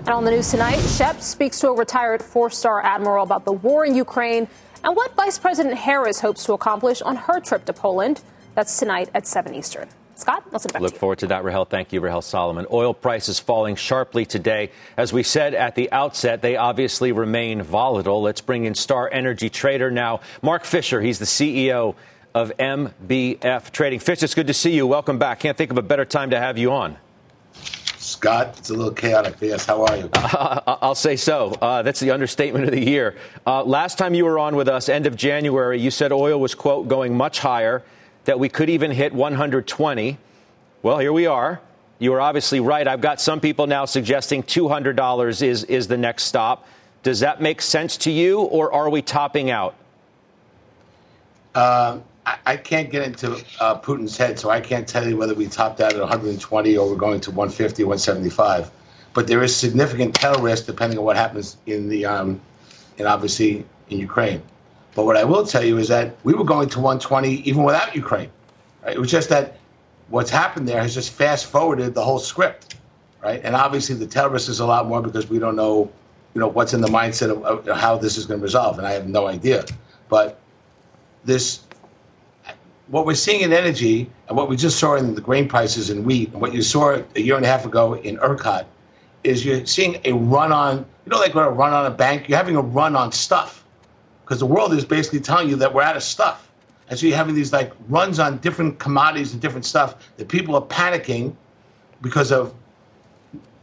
And 0.00 0.10
on 0.10 0.24
the 0.24 0.30
news 0.30 0.50
tonight, 0.50 0.78
Shep 0.80 1.20
speaks 1.20 1.60
to 1.60 1.68
a 1.68 1.74
retired 1.74 2.22
four 2.22 2.50
star 2.50 2.84
admiral 2.84 3.22
about 3.22 3.44
the 3.44 3.52
war 3.52 3.84
in 3.84 3.94
Ukraine 3.94 4.48
and 4.82 4.94
what 4.94 5.14
Vice 5.14 5.38
President 5.38 5.74
Harris 5.74 6.20
hopes 6.20 6.44
to 6.44 6.52
accomplish 6.52 7.00
on 7.00 7.16
her 7.16 7.40
trip 7.40 7.64
to 7.66 7.72
Poland. 7.72 8.22
That's 8.54 8.78
tonight 8.78 9.08
at 9.14 9.26
7 9.26 9.54
Eastern. 9.54 9.88
Scott, 10.16 10.44
let's 10.52 10.66
back 10.66 10.80
Look 10.80 10.92
to 10.92 10.98
forward 10.98 11.18
to 11.20 11.26
that, 11.28 11.42
Rahel. 11.42 11.64
Thank 11.64 11.92
you, 11.92 12.00
Rahel 12.00 12.22
Solomon. 12.22 12.66
Oil 12.70 12.94
prices 12.94 13.40
falling 13.40 13.74
sharply 13.74 14.24
today. 14.24 14.70
As 14.96 15.12
we 15.12 15.22
said 15.24 15.54
at 15.54 15.74
the 15.74 15.90
outset, 15.90 16.40
they 16.40 16.56
obviously 16.56 17.10
remain 17.10 17.62
volatile. 17.62 18.22
Let's 18.22 18.40
bring 18.40 18.64
in 18.64 18.74
star 18.74 19.08
energy 19.10 19.50
trader 19.50 19.90
now, 19.90 20.20
Mark 20.40 20.64
Fisher. 20.64 21.00
He's 21.00 21.18
the 21.18 21.24
CEO 21.24 21.96
of 22.32 22.52
MBF 22.58 23.70
Trading. 23.72 23.98
Fish, 23.98 24.22
it's 24.22 24.34
good 24.34 24.46
to 24.46 24.54
see 24.54 24.74
you. 24.74 24.86
Welcome 24.86 25.18
back. 25.18 25.40
Can't 25.40 25.56
think 25.56 25.70
of 25.70 25.78
a 25.78 25.82
better 25.82 26.04
time 26.04 26.30
to 26.30 26.38
have 26.38 26.58
you 26.58 26.72
on. 26.72 26.96
Scott, 28.24 28.54
it's 28.56 28.70
a 28.70 28.72
little 28.72 28.90
chaotic. 28.90 29.34
Yes, 29.38 29.66
how 29.66 29.84
are 29.84 29.98
you? 29.98 30.08
Uh, 30.14 30.78
I'll 30.80 30.94
say 30.94 31.14
so. 31.14 31.50
Uh, 31.60 31.82
that's 31.82 32.00
the 32.00 32.10
understatement 32.10 32.64
of 32.64 32.70
the 32.70 32.80
year. 32.80 33.16
Uh, 33.46 33.62
last 33.62 33.98
time 33.98 34.14
you 34.14 34.24
were 34.24 34.38
on 34.38 34.56
with 34.56 34.66
us, 34.66 34.88
end 34.88 35.06
of 35.06 35.14
January, 35.14 35.78
you 35.78 35.90
said 35.90 36.10
oil 36.10 36.40
was, 36.40 36.54
quote, 36.54 36.88
going 36.88 37.14
much 37.14 37.40
higher, 37.40 37.82
that 38.24 38.38
we 38.38 38.48
could 38.48 38.70
even 38.70 38.92
hit 38.92 39.12
120. 39.12 40.16
Well, 40.82 40.98
here 41.00 41.12
we 41.12 41.26
are. 41.26 41.60
You 41.98 42.12
were 42.12 42.20
obviously 42.22 42.60
right. 42.60 42.88
I've 42.88 43.02
got 43.02 43.20
some 43.20 43.42
people 43.42 43.66
now 43.66 43.84
suggesting 43.84 44.42
$200 44.42 45.42
is, 45.42 45.64
is 45.64 45.86
the 45.88 45.98
next 45.98 46.22
stop. 46.22 46.66
Does 47.02 47.20
that 47.20 47.42
make 47.42 47.60
sense 47.60 47.98
to 47.98 48.10
you, 48.10 48.40
or 48.40 48.72
are 48.72 48.88
we 48.88 49.02
topping 49.02 49.50
out? 49.50 49.74
I, 52.26 52.56
can't 52.56 52.90
get 52.90 53.06
into 53.06 53.34
uh, 53.60 53.78
Putin's 53.80 54.16
head, 54.16 54.38
so 54.38 54.50
I 54.50 54.60
can't 54.60 54.88
tell 54.88 55.06
you 55.06 55.16
whether 55.16 55.34
we 55.34 55.46
topped 55.46 55.80
out 55.80 55.92
at 55.92 56.00
120 56.00 56.76
or 56.76 56.88
we're 56.88 56.96
going 56.96 57.20
to 57.20 57.30
150 57.30 57.84
175. 57.84 58.70
But 59.12 59.26
there 59.26 59.42
is 59.42 59.54
significant 59.54 60.14
tail 60.14 60.40
risk 60.40 60.66
depending 60.66 60.98
on 60.98 61.04
what 61.04 61.16
happens 61.16 61.56
in 61.66 61.88
the, 61.88 62.06
um, 62.06 62.40
and 62.98 63.06
obviously 63.06 63.64
in 63.90 63.98
Ukraine. 63.98 64.42
But 64.94 65.04
what 65.04 65.16
I 65.16 65.24
will 65.24 65.46
tell 65.46 65.64
you 65.64 65.78
is 65.78 65.88
that 65.88 66.16
we 66.24 66.34
were 66.34 66.44
going 66.44 66.68
to 66.70 66.78
120 66.78 67.48
even 67.48 67.62
without 67.62 67.94
Ukraine. 67.94 68.30
Right? 68.84 68.96
It 68.96 68.98
was 68.98 69.10
just 69.10 69.28
that 69.28 69.58
what's 70.08 70.30
happened 70.30 70.68
there 70.68 70.80
has 70.80 70.94
just 70.94 71.12
fast 71.12 71.46
forwarded 71.46 71.94
the 71.94 72.04
whole 72.04 72.18
script, 72.18 72.76
right? 73.22 73.40
And 73.42 73.54
obviously 73.56 73.96
the 73.96 74.06
tail 74.06 74.28
risk 74.28 74.48
is 74.48 74.60
a 74.60 74.66
lot 74.66 74.86
more 74.86 75.02
because 75.02 75.28
we 75.28 75.38
don't 75.38 75.56
know, 75.56 75.90
you 76.34 76.40
know, 76.40 76.48
what's 76.48 76.74
in 76.74 76.80
the 76.80 76.88
mindset 76.88 77.30
of, 77.30 77.68
of 77.68 77.76
how 77.76 77.96
this 77.96 78.16
is 78.16 78.26
going 78.26 78.40
to 78.40 78.44
resolve, 78.44 78.78
and 78.78 78.86
I 78.86 78.92
have 78.92 79.08
no 79.08 79.26
idea. 79.26 79.64
But 80.08 80.38
this, 81.24 81.63
what 82.88 83.06
we're 83.06 83.14
seeing 83.14 83.40
in 83.40 83.52
energy, 83.52 84.10
and 84.28 84.36
what 84.36 84.48
we 84.48 84.56
just 84.56 84.78
saw 84.78 84.94
in 84.96 85.14
the 85.14 85.20
grain 85.20 85.48
prices 85.48 85.90
in 85.90 86.04
wheat, 86.04 86.32
and 86.32 86.40
what 86.40 86.52
you 86.52 86.62
saw 86.62 87.02
a 87.16 87.20
year 87.20 87.36
and 87.36 87.44
a 87.44 87.48
half 87.48 87.64
ago 87.64 87.94
in 87.94 88.18
ERCOT, 88.18 88.66
is 89.22 89.44
you're 89.44 89.64
seeing 89.64 90.00
a 90.04 90.12
run 90.12 90.52
on, 90.52 90.78
you 90.78 91.10
know, 91.10 91.18
like 91.18 91.34
when 91.34 91.44
a 91.44 91.50
run 91.50 91.72
on 91.72 91.86
a 91.86 91.90
bank, 91.90 92.28
you're 92.28 92.36
having 92.36 92.56
a 92.56 92.60
run 92.60 92.94
on 92.94 93.10
stuff, 93.10 93.64
because 94.22 94.38
the 94.38 94.46
world 94.46 94.72
is 94.74 94.84
basically 94.84 95.20
telling 95.20 95.48
you 95.48 95.56
that 95.56 95.72
we're 95.72 95.82
out 95.82 95.96
of 95.96 96.02
stuff. 96.02 96.50
And 96.88 96.98
so 96.98 97.06
you're 97.06 97.16
having 97.16 97.34
these 97.34 97.52
like 97.52 97.72
runs 97.88 98.18
on 98.18 98.36
different 98.38 98.78
commodities 98.78 99.32
and 99.32 99.40
different 99.40 99.64
stuff 99.64 100.12
that 100.18 100.28
people 100.28 100.54
are 100.54 100.62
panicking 100.62 101.34
because 102.02 102.30
of. 102.30 102.54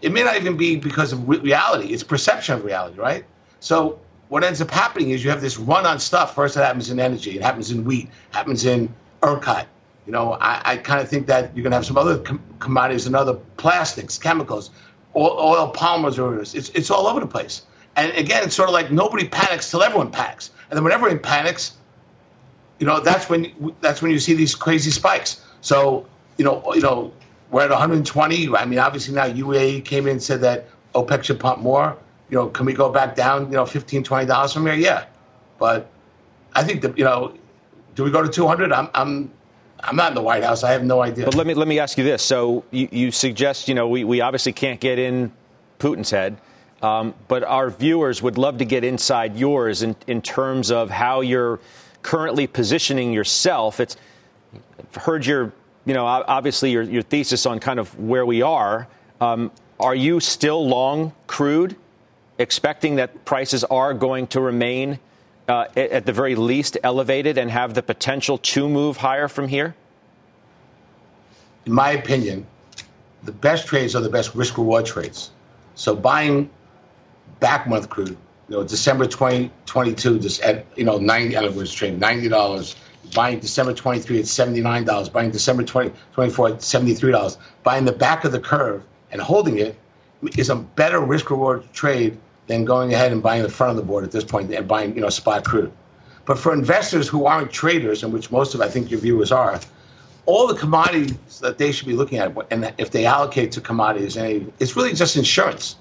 It 0.02 0.12
may 0.12 0.24
not 0.24 0.36
even 0.36 0.58
be 0.58 0.78
because 0.78 1.14
of 1.14 1.30
reality; 1.30 1.94
it's 1.94 2.02
perception 2.02 2.56
of 2.56 2.66
reality, 2.66 2.98
right? 2.98 3.24
So 3.60 4.00
what 4.30 4.44
ends 4.44 4.62
up 4.62 4.72
happening 4.72 5.12
is 5.12 5.24
you 5.24 5.30
have 5.30 5.42
this 5.42 5.60
run 5.60 5.86
on 5.86 6.00
stuff. 6.00 6.34
First, 6.34 6.58
it 6.58 6.62
happens 6.62 6.90
in 6.90 7.00
energy, 7.00 7.36
it 7.36 7.44
happens 7.44 7.70
in 7.70 7.84
wheat, 7.84 8.10
happens 8.32 8.66
in 8.66 8.92
ERCOT. 9.22 9.66
You 10.06 10.12
know, 10.12 10.34
I, 10.34 10.62
I 10.66 10.78
kind 10.78 11.00
of 11.00 11.08
think 11.08 11.28
that 11.28 11.56
you're 11.56 11.64
going 11.64 11.72
to 11.72 11.78
have 11.78 11.86
some 11.86 11.98
other 11.98 12.18
com- 12.20 12.42
commodities 12.60 13.06
and 13.06 13.16
other 13.16 13.36
plastics, 13.58 14.18
chemicals, 14.18 14.72
oil, 15.16 15.38
oil 15.40 15.72
polymers. 15.74 16.56
It's 16.56 16.70
it's 16.70 16.90
all 16.90 17.08
over 17.08 17.20
the 17.20 17.28
place. 17.28 17.64
And 17.96 18.12
again, 18.14 18.44
it's 18.44 18.56
sort 18.56 18.70
of 18.70 18.74
like 18.74 18.92
nobody 18.92 19.28
panics 19.28 19.70
till 19.70 19.84
everyone 19.84 20.12
panics, 20.12 20.52
and 20.70 20.78
then 20.78 20.84
when 20.84 20.94
everyone 20.94 21.20
panics, 21.20 21.74
you 22.80 22.88
know, 22.88 23.00
that's 23.00 23.30
when 23.30 23.74
that's 23.82 24.02
when 24.02 24.12
you 24.12 24.20
see 24.20 24.34
these 24.34 24.56
crazy 24.56 24.92
spikes. 24.92 25.46
So, 25.62 26.08
you 26.38 26.46
know, 26.46 26.64
you 26.74 26.82
know, 26.82 27.14
we're 27.52 27.64
at 27.64 27.70
120. 27.70 28.56
I 28.56 28.66
mean, 28.66 28.80
obviously 28.80 29.14
now 29.14 29.26
UAE 29.28 29.86
came 29.86 30.06
in 30.06 30.14
and 30.14 30.24
said 30.24 30.42
that 30.42 30.68
OPEC 30.96 31.24
should 31.24 31.40
pump 31.40 31.60
more. 31.60 31.96
You 32.30 32.38
know, 32.38 32.48
can 32.48 32.66
we 32.66 32.74
go 32.74 32.90
back 32.90 33.16
down? 33.16 33.48
You 33.48 33.58
know, 33.58 33.66
15, 33.66 34.04
20 34.04 34.26
dollars 34.26 34.54
from 34.54 34.66
here? 34.66 34.76
Yeah, 34.76 35.06
but 35.60 35.90
I 36.56 36.64
think 36.64 36.82
that 36.82 36.98
you 36.98 37.04
know, 37.04 37.34
do 37.96 38.04
we 38.04 38.12
go 38.12 38.22
to 38.22 38.30
200? 38.30 38.72
I'm 38.72 38.90
I'm 38.94 39.32
I'm 39.84 39.96
not 39.96 40.10
in 40.10 40.16
the 40.16 40.22
White 40.22 40.44
House. 40.44 40.64
I 40.64 40.72
have 40.72 40.84
no 40.84 41.02
idea. 41.02 41.26
But 41.26 41.36
let 41.36 41.48
me 41.48 41.54
let 41.54 41.68
me 41.68 41.80
ask 41.80 41.98
you 41.98 42.04
this. 42.04 42.24
So 42.24 42.64
you, 42.72 42.88
you 42.92 43.12
suggest 43.12 43.68
you 43.68 43.76
know 43.76 43.88
we, 43.88 44.04
we 44.04 44.22
obviously 44.22 44.54
can't 44.54 44.80
get 44.80 45.00
in 45.00 45.32
Putin's 45.80 46.12
head, 46.12 46.38
um, 46.82 47.14
but 47.28 47.44
our 47.44 47.70
viewers 47.70 48.22
would 48.22 48.38
love 48.38 48.58
to 48.60 48.66
get 48.66 48.84
inside 48.84 49.36
yours 49.36 49.82
in 49.82 49.96
in 50.08 50.22
terms 50.22 50.72
of 50.72 50.90
how 50.90 51.22
you're 51.22 51.60
currently 52.02 52.48
positioning 52.48 53.14
yourself. 53.14 53.80
It's 53.80 53.98
I've 54.80 55.04
heard 55.04 55.26
your, 55.26 55.54
you 55.86 55.94
know, 55.94 56.06
obviously 56.06 56.72
your, 56.72 56.84
your 56.84 57.02
thesis 57.02 57.46
on 57.46 57.60
kind 57.60 57.80
of 57.80 57.98
where 58.00 58.26
we 58.26 58.42
are. 58.42 58.88
Um, 59.20 59.52
are 59.80 59.96
you 59.96 60.20
still 60.20 60.68
long 60.68 61.14
crude, 61.28 61.76
expecting 62.38 62.96
that 62.96 63.26
prices 63.26 63.64
are 63.64 63.94
going 63.94 64.28
to 64.28 64.42
remain 64.42 65.00
uh, 65.52 65.68
at 65.76 66.06
the 66.06 66.14
very 66.14 66.36
least 66.36 66.78
elevated 66.82 67.38
and 67.38 67.52
have 67.52 67.74
the 67.74 67.84
potential 67.84 68.38
to 68.38 68.70
move 68.70 68.98
higher 68.98 69.28
from 69.28 69.50
here? 69.50 69.76
In 71.66 71.74
my 71.74 71.92
opinion, 71.92 72.48
the 73.24 73.34
best 73.34 73.68
trades 73.68 73.94
are 73.94 74.02
the 74.02 74.10
best 74.10 74.34
risk 74.34 74.58
reward 74.58 74.86
trades. 74.86 75.32
So 75.76 75.96
buying 75.96 76.50
back 77.40 77.68
month 77.68 77.90
crude 77.90 78.18
you 78.48 78.58
know, 78.58 78.64
December 78.64 79.06
2022, 79.06 80.20
just 80.20 80.42
at, 80.42 80.66
you 80.76 80.84
know, 80.84 80.98
90, 80.98 81.38
I 81.38 81.48
was 81.48 81.74
trading 81.74 82.00
$90. 82.00 82.76
Buying 83.14 83.40
December 83.40 83.74
23 83.74 84.20
at 84.20 84.26
$79. 84.26 85.14
Buying 85.14 85.32
December 85.32 85.64
2024 85.64 86.48
at 86.48 86.54
$73. 86.56 87.38
Buying 87.64 87.86
the 87.86 87.92
back 87.92 88.24
of 88.26 88.32
the 88.32 88.40
curve 88.40 88.84
and 89.12 89.22
holding 89.22 89.58
it 89.58 89.78
is 90.38 90.50
a 90.50 90.56
better 90.56 91.00
risk 91.00 91.30
reward 91.30 91.64
trade 91.74 92.18
than 92.48 92.66
going 92.66 92.94
ahead 92.94 93.12
and 93.12 93.22
buying 93.22 93.44
the 93.44 93.50
front 93.50 93.72
of 93.72 93.78
the 93.78 93.84
board 93.84 94.04
at 94.04 94.12
this 94.12 94.24
point 94.24 94.54
and 94.54 94.68
buying, 94.68 94.96
you 94.96 95.02
know, 95.02 95.10
spot 95.10 95.46
crude. 95.46 95.72
But 96.26 96.38
for 96.38 96.54
investors 96.54 97.08
who 97.08 97.26
aren't 97.26 97.52
traders, 97.52 98.04
and 98.04 98.14
which 98.14 98.32
most 98.32 98.54
of 98.54 98.62
I 98.62 98.68
think 98.68 98.92
your 98.92 99.00
viewers 99.00 99.32
are, 99.32 99.60
all 100.26 100.48
the 100.48 100.56
commodities 100.56 101.40
that 101.40 101.58
they 101.58 101.72
should 101.72 101.88
be 101.88 101.94
looking 101.94 102.20
at, 102.20 102.36
and 102.52 102.74
if 102.78 102.92
they 102.92 103.06
allocate 103.06 103.52
to 103.54 103.62
commodities, 103.62 104.18
it's 104.18 104.76
really 104.76 104.94
just 104.94 105.16
insurance 105.18 105.78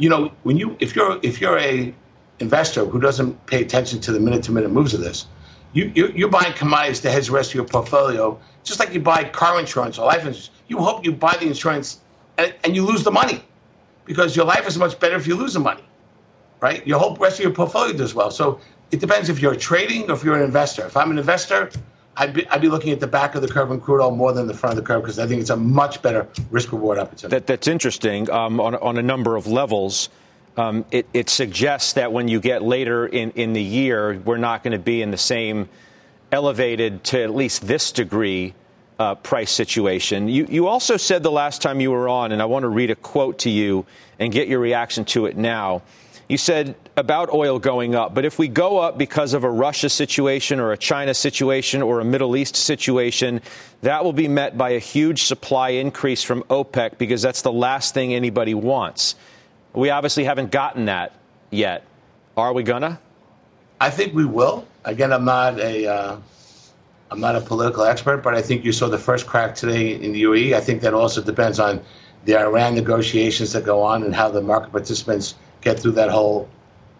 you 0.00 0.08
know, 0.08 0.32
when 0.42 0.56
you 0.56 0.76
if 0.80 0.96
you're 0.96 1.20
if 1.22 1.40
you're 1.40 1.58
a 1.58 1.94
investor 2.40 2.86
who 2.86 2.98
doesn't 2.98 3.46
pay 3.46 3.60
attention 3.60 4.00
to 4.00 4.12
the 4.12 4.18
minute 4.18 4.42
to 4.44 4.50
minute 4.50 4.70
moves 4.70 4.94
of 4.94 5.00
this, 5.00 5.26
you, 5.74 5.92
you 5.94 6.08
you're 6.16 6.30
buying 6.30 6.54
commodities 6.54 7.00
to 7.00 7.10
hedge 7.10 7.26
the 7.26 7.32
rest 7.32 7.50
of 7.50 7.54
your 7.54 7.66
portfolio, 7.66 8.40
just 8.64 8.80
like 8.80 8.94
you 8.94 9.00
buy 9.00 9.22
car 9.24 9.60
insurance 9.60 9.98
or 9.98 10.06
life 10.06 10.20
insurance. 10.26 10.50
You 10.68 10.78
hope 10.78 11.04
you 11.04 11.12
buy 11.12 11.36
the 11.38 11.46
insurance 11.46 12.00
and, 12.38 12.54
and 12.64 12.74
you 12.74 12.84
lose 12.84 13.04
the 13.04 13.10
money 13.10 13.44
because 14.06 14.34
your 14.34 14.46
life 14.46 14.66
is 14.66 14.78
much 14.78 14.98
better 14.98 15.16
if 15.16 15.26
you 15.26 15.36
lose 15.36 15.52
the 15.52 15.60
money, 15.60 15.82
right? 16.60 16.86
Your 16.86 16.98
whole 16.98 17.16
rest 17.16 17.38
of 17.38 17.44
your 17.44 17.52
portfolio 17.52 17.96
does 17.96 18.14
well. 18.14 18.30
So 18.30 18.60
it 18.90 19.00
depends 19.00 19.28
if 19.28 19.40
you're 19.40 19.54
trading 19.54 20.10
or 20.10 20.14
if 20.14 20.24
you're 20.24 20.36
an 20.36 20.42
investor. 20.42 20.86
If 20.86 20.96
I'm 20.96 21.10
an 21.10 21.18
investor, 21.18 21.70
I'd 22.16 22.34
be, 22.34 22.46
I'd 22.48 22.60
be 22.60 22.68
looking 22.68 22.92
at 22.92 23.00
the 23.00 23.06
back 23.06 23.34
of 23.34 23.42
the 23.42 23.48
curve 23.48 23.70
in 23.70 23.80
crude 23.80 24.02
oil 24.02 24.10
more 24.10 24.32
than 24.32 24.46
the 24.46 24.54
front 24.54 24.76
of 24.76 24.84
the 24.84 24.86
curve 24.86 25.02
because 25.02 25.18
I 25.18 25.26
think 25.26 25.40
it's 25.40 25.50
a 25.50 25.56
much 25.56 26.02
better 26.02 26.28
risk 26.50 26.72
reward 26.72 26.98
opportunity. 26.98 27.36
That, 27.36 27.46
that's 27.46 27.68
interesting 27.68 28.30
um, 28.30 28.60
on, 28.60 28.74
on 28.76 28.98
a 28.98 29.02
number 29.02 29.36
of 29.36 29.46
levels. 29.46 30.08
Um, 30.56 30.84
it, 30.90 31.06
it, 31.14 31.30
suggests 31.30 31.94
that 31.94 32.12
when 32.12 32.28
you 32.28 32.40
get 32.40 32.62
later 32.62 33.06
in, 33.06 33.30
in 33.30 33.52
the 33.52 33.62
year, 33.62 34.18
we're 34.24 34.36
not 34.36 34.64
going 34.64 34.72
to 34.72 34.78
be 34.78 35.00
in 35.00 35.12
the 35.12 35.16
same 35.16 35.68
elevated 36.32 37.04
to 37.04 37.22
at 37.22 37.34
least 37.34 37.66
this 37.66 37.92
degree 37.92 38.54
uh, 38.98 39.14
price 39.14 39.50
situation. 39.50 40.28
You, 40.28 40.46
you 40.50 40.66
also 40.66 40.96
said 40.96 41.22
the 41.22 41.30
last 41.30 41.62
time 41.62 41.80
you 41.80 41.90
were 41.90 42.08
on, 42.08 42.32
and 42.32 42.42
I 42.42 42.44
want 42.44 42.64
to 42.64 42.68
read 42.68 42.90
a 42.90 42.96
quote 42.96 43.38
to 43.40 43.50
you 43.50 43.86
and 44.18 44.32
get 44.32 44.48
your 44.48 44.58
reaction 44.58 45.04
to 45.06 45.26
it 45.26 45.36
now. 45.36 45.82
You 46.30 46.36
said 46.38 46.76
about 46.96 47.34
oil 47.34 47.58
going 47.58 47.96
up, 47.96 48.14
but 48.14 48.24
if 48.24 48.38
we 48.38 48.46
go 48.46 48.78
up 48.78 48.96
because 48.96 49.34
of 49.34 49.42
a 49.42 49.50
Russia 49.50 49.88
situation 49.88 50.60
or 50.60 50.70
a 50.70 50.76
China 50.76 51.12
situation 51.12 51.82
or 51.82 51.98
a 51.98 52.04
Middle 52.04 52.36
East 52.36 52.54
situation, 52.54 53.42
that 53.82 54.04
will 54.04 54.12
be 54.12 54.28
met 54.28 54.56
by 54.56 54.70
a 54.70 54.78
huge 54.78 55.24
supply 55.24 55.70
increase 55.70 56.22
from 56.22 56.44
OPEC 56.44 56.98
because 56.98 57.20
that's 57.20 57.42
the 57.42 57.50
last 57.50 57.94
thing 57.94 58.14
anybody 58.14 58.54
wants. 58.54 59.16
We 59.72 59.90
obviously 59.90 60.22
haven't 60.22 60.52
gotten 60.52 60.84
that 60.84 61.16
yet. 61.50 61.84
Are 62.36 62.52
we 62.52 62.62
gonna? 62.62 63.00
I 63.80 63.90
think 63.90 64.14
we 64.14 64.24
will. 64.24 64.68
Again, 64.84 65.12
I'm 65.12 65.24
not 65.24 65.58
a 65.58 65.88
am 65.88 66.22
uh, 67.10 67.16
not 67.16 67.34
a 67.34 67.40
political 67.40 67.82
expert, 67.82 68.18
but 68.18 68.36
I 68.36 68.42
think 68.42 68.64
you 68.64 68.70
saw 68.70 68.86
the 68.86 68.98
first 68.98 69.26
crack 69.26 69.56
today 69.56 70.00
in 70.00 70.12
the 70.12 70.22
UAE. 70.22 70.54
I 70.54 70.60
think 70.60 70.80
that 70.82 70.94
also 70.94 71.24
depends 71.24 71.58
on 71.58 71.80
the 72.24 72.38
Iran 72.38 72.76
negotiations 72.76 73.52
that 73.52 73.64
go 73.64 73.82
on 73.82 74.04
and 74.04 74.14
how 74.14 74.30
the 74.30 74.40
market 74.40 74.70
participants 74.70 75.34
get 75.60 75.78
through 75.78 75.92
that 75.92 76.10
whole 76.10 76.48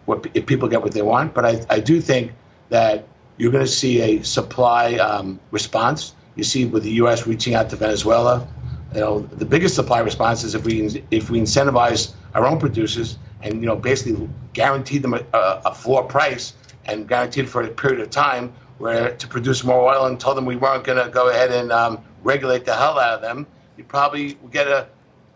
what 0.05 0.25
if 0.33 0.45
people 0.45 0.67
get 0.67 0.81
what 0.81 0.93
they 0.93 1.01
want. 1.01 1.33
But 1.33 1.45
I, 1.45 1.65
I 1.69 1.79
do 1.79 2.01
think 2.01 2.31
that 2.69 3.07
you're 3.37 3.51
going 3.51 3.65
to 3.65 3.71
see 3.71 4.01
a 4.01 4.23
supply 4.23 4.95
um, 4.95 5.39
response. 5.51 6.15
You 6.35 6.43
see 6.43 6.65
with 6.65 6.83
the 6.83 6.91
U.S. 7.03 7.27
reaching 7.27 7.55
out 7.55 7.69
to 7.69 7.75
Venezuela. 7.75 8.47
You 8.93 8.99
know, 8.99 9.19
the 9.19 9.45
biggest 9.45 9.75
supply 9.75 9.99
response 9.99 10.43
is 10.43 10.55
if 10.55 10.65
we 10.65 11.03
if 11.11 11.29
we 11.29 11.39
incentivize 11.39 12.13
our 12.35 12.45
own 12.45 12.59
producers 12.59 13.17
and 13.41 13.61
you 13.61 13.67
know 13.67 13.75
basically 13.75 14.29
guarantee 14.53 14.97
them 14.97 15.13
a, 15.13 15.21
a 15.33 15.73
floor 15.73 16.03
price 16.03 16.53
and 16.85 17.07
guaranteed 17.07 17.49
for 17.49 17.63
a 17.63 17.67
period 17.67 18.01
of 18.01 18.09
time 18.09 18.53
where 18.79 19.15
to 19.15 19.27
produce 19.27 19.63
more 19.63 19.93
oil 19.93 20.07
and 20.07 20.19
told 20.19 20.35
them 20.35 20.45
we 20.45 20.55
weren't 20.55 20.83
going 20.83 21.03
to 21.03 21.09
go 21.11 21.29
ahead 21.29 21.51
and 21.51 21.71
um, 21.71 22.03
regulate 22.23 22.65
the 22.65 22.73
hell 22.73 22.99
out 22.99 23.13
of 23.13 23.21
them, 23.21 23.45
you 23.77 23.83
probably 23.83 24.37
get 24.51 24.67
a 24.67 24.87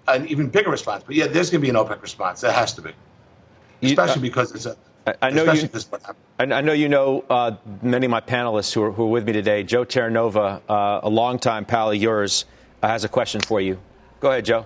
an 0.08 0.28
even 0.28 0.48
bigger 0.48 0.70
response. 0.70 1.04
But 1.06 1.16
yeah, 1.16 1.28
there's 1.28 1.50
going 1.50 1.62
to 1.62 1.66
be 1.66 1.70
an 1.70 1.76
OPEC 1.76 2.02
response. 2.02 2.42
There 2.42 2.52
has 2.52 2.74
to 2.74 2.82
be 2.82 2.92
especially 3.82 4.22
because 4.22 4.54
it's 4.54 4.66
a. 4.66 4.78
I 5.22 5.30
know 5.30 5.52
you. 5.54 5.70
I 6.40 6.62
know 6.62 6.74
you 6.74 6.90
know 6.90 7.24
uh, 7.30 7.56
many 7.82 8.06
of 8.08 8.12
my 8.12 8.22
panelists 8.22 8.74
who 8.74 8.82
are, 8.82 8.92
who 8.92 9.04
are, 9.04 9.10
with 9.10 9.26
me 9.26 9.34
today. 9.34 9.64
Joe 9.64 9.86
Terranova, 9.86 10.62
uh, 10.68 11.02
a 11.04 11.10
longtime 11.10 11.66
pal 11.66 11.92
of 11.92 11.96
yours, 11.98 12.46
uh, 12.82 12.88
has 12.88 13.04
a 13.04 13.10
question 13.10 13.40
for 13.42 13.62
you. 13.62 13.80
Go 14.20 14.32
ahead, 14.32 14.46
Joe. 14.46 14.66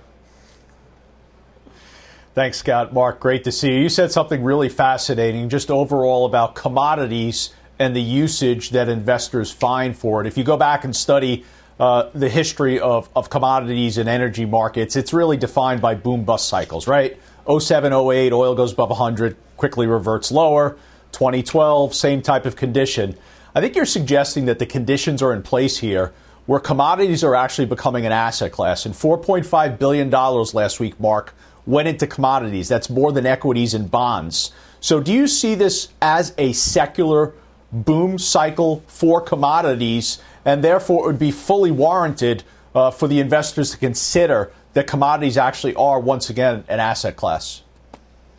Thanks, 2.36 2.60
Scott. 2.60 2.94
Mark, 2.94 3.20
great 3.20 3.44
to 3.44 3.52
see 3.52 3.74
you. 3.74 3.82
You 3.82 3.90
said 3.90 4.12
something 4.14 4.44
really 4.44 4.70
fascinating, 4.70 5.50
just 5.50 5.70
overall 5.70 6.26
about 6.26 6.56
commodities 6.56 7.54
and 7.80 7.96
the 7.96 8.02
usage 8.02 8.70
that 8.70 8.88
investors 8.88 9.52
find 9.52 9.98
for 9.98 10.22
it. 10.22 10.28
If 10.28 10.38
you 10.38 10.44
go 10.44 10.56
back 10.56 10.84
and 10.84 10.96
study 10.96 11.44
uh, 11.80 12.10
the 12.14 12.30
history 12.30 12.80
of, 12.80 13.10
of 13.16 13.30
commodities 13.30 13.98
and 13.98 14.08
energy 14.08 14.46
markets, 14.46 14.96
it's 14.96 15.14
really 15.14 15.38
defined 15.38 15.82
by 15.82 15.96
boom 15.96 16.24
bust 16.24 16.48
cycles, 16.48 16.88
right? 16.88 17.18
07, 17.50 17.94
08, 17.94 18.34
oil 18.34 18.56
goes 18.56 18.74
above 18.74 18.90
100, 18.90 19.36
quickly 19.58 19.88
reverts 19.88 20.32
lower. 20.32 20.78
2012, 21.12 21.96
same 21.96 22.22
type 22.22 22.46
of 22.46 22.56
condition. 22.56 23.18
I 23.56 23.62
think 23.62 23.76
you're 23.76 23.86
suggesting 23.86 24.46
that 24.46 24.60
the 24.60 24.66
conditions 24.66 25.22
are 25.24 25.34
in 25.34 25.42
place 25.42 25.78
here 25.78 26.14
where 26.46 26.60
commodities 26.60 27.24
are 27.24 27.36
actually 27.36 27.66
becoming 27.66 28.06
an 28.06 28.12
asset 28.12 28.52
class. 28.52 28.86
And 28.86 28.96
$4.5 28.96 29.78
billion 29.80 30.10
last 30.10 30.80
week, 30.80 31.00
Mark, 31.00 31.36
went 31.66 31.88
into 31.88 32.08
commodities. 32.08 32.68
That's 32.68 32.90
more 32.90 33.12
than 33.12 33.26
equities 33.26 33.74
and 33.74 33.90
bonds. 33.90 34.52
So 34.80 35.00
do 35.00 35.14
you 35.14 35.28
see 35.28 35.56
this 35.56 35.90
as 36.02 36.34
a 36.38 36.54
secular 36.54 37.34
boom 37.72 38.18
cycle 38.18 38.84
for 38.88 39.22
commodities, 39.22 40.20
and 40.46 40.64
therefore 40.64 41.04
it 41.04 41.08
would 41.08 41.20
be 41.20 41.32
fully 41.32 41.72
warranted 41.72 42.44
uh, 42.74 42.92
for 42.92 43.08
the 43.08 43.20
investors 43.20 43.72
to 43.72 43.78
consider 43.78 44.52
that 44.80 44.88
commodities 44.88 45.38
actually 45.38 45.76
are 45.76 46.00
once 46.00 46.30
again 46.30 46.64
an 46.70 46.80
asset 46.80 47.18
class? 47.18 47.64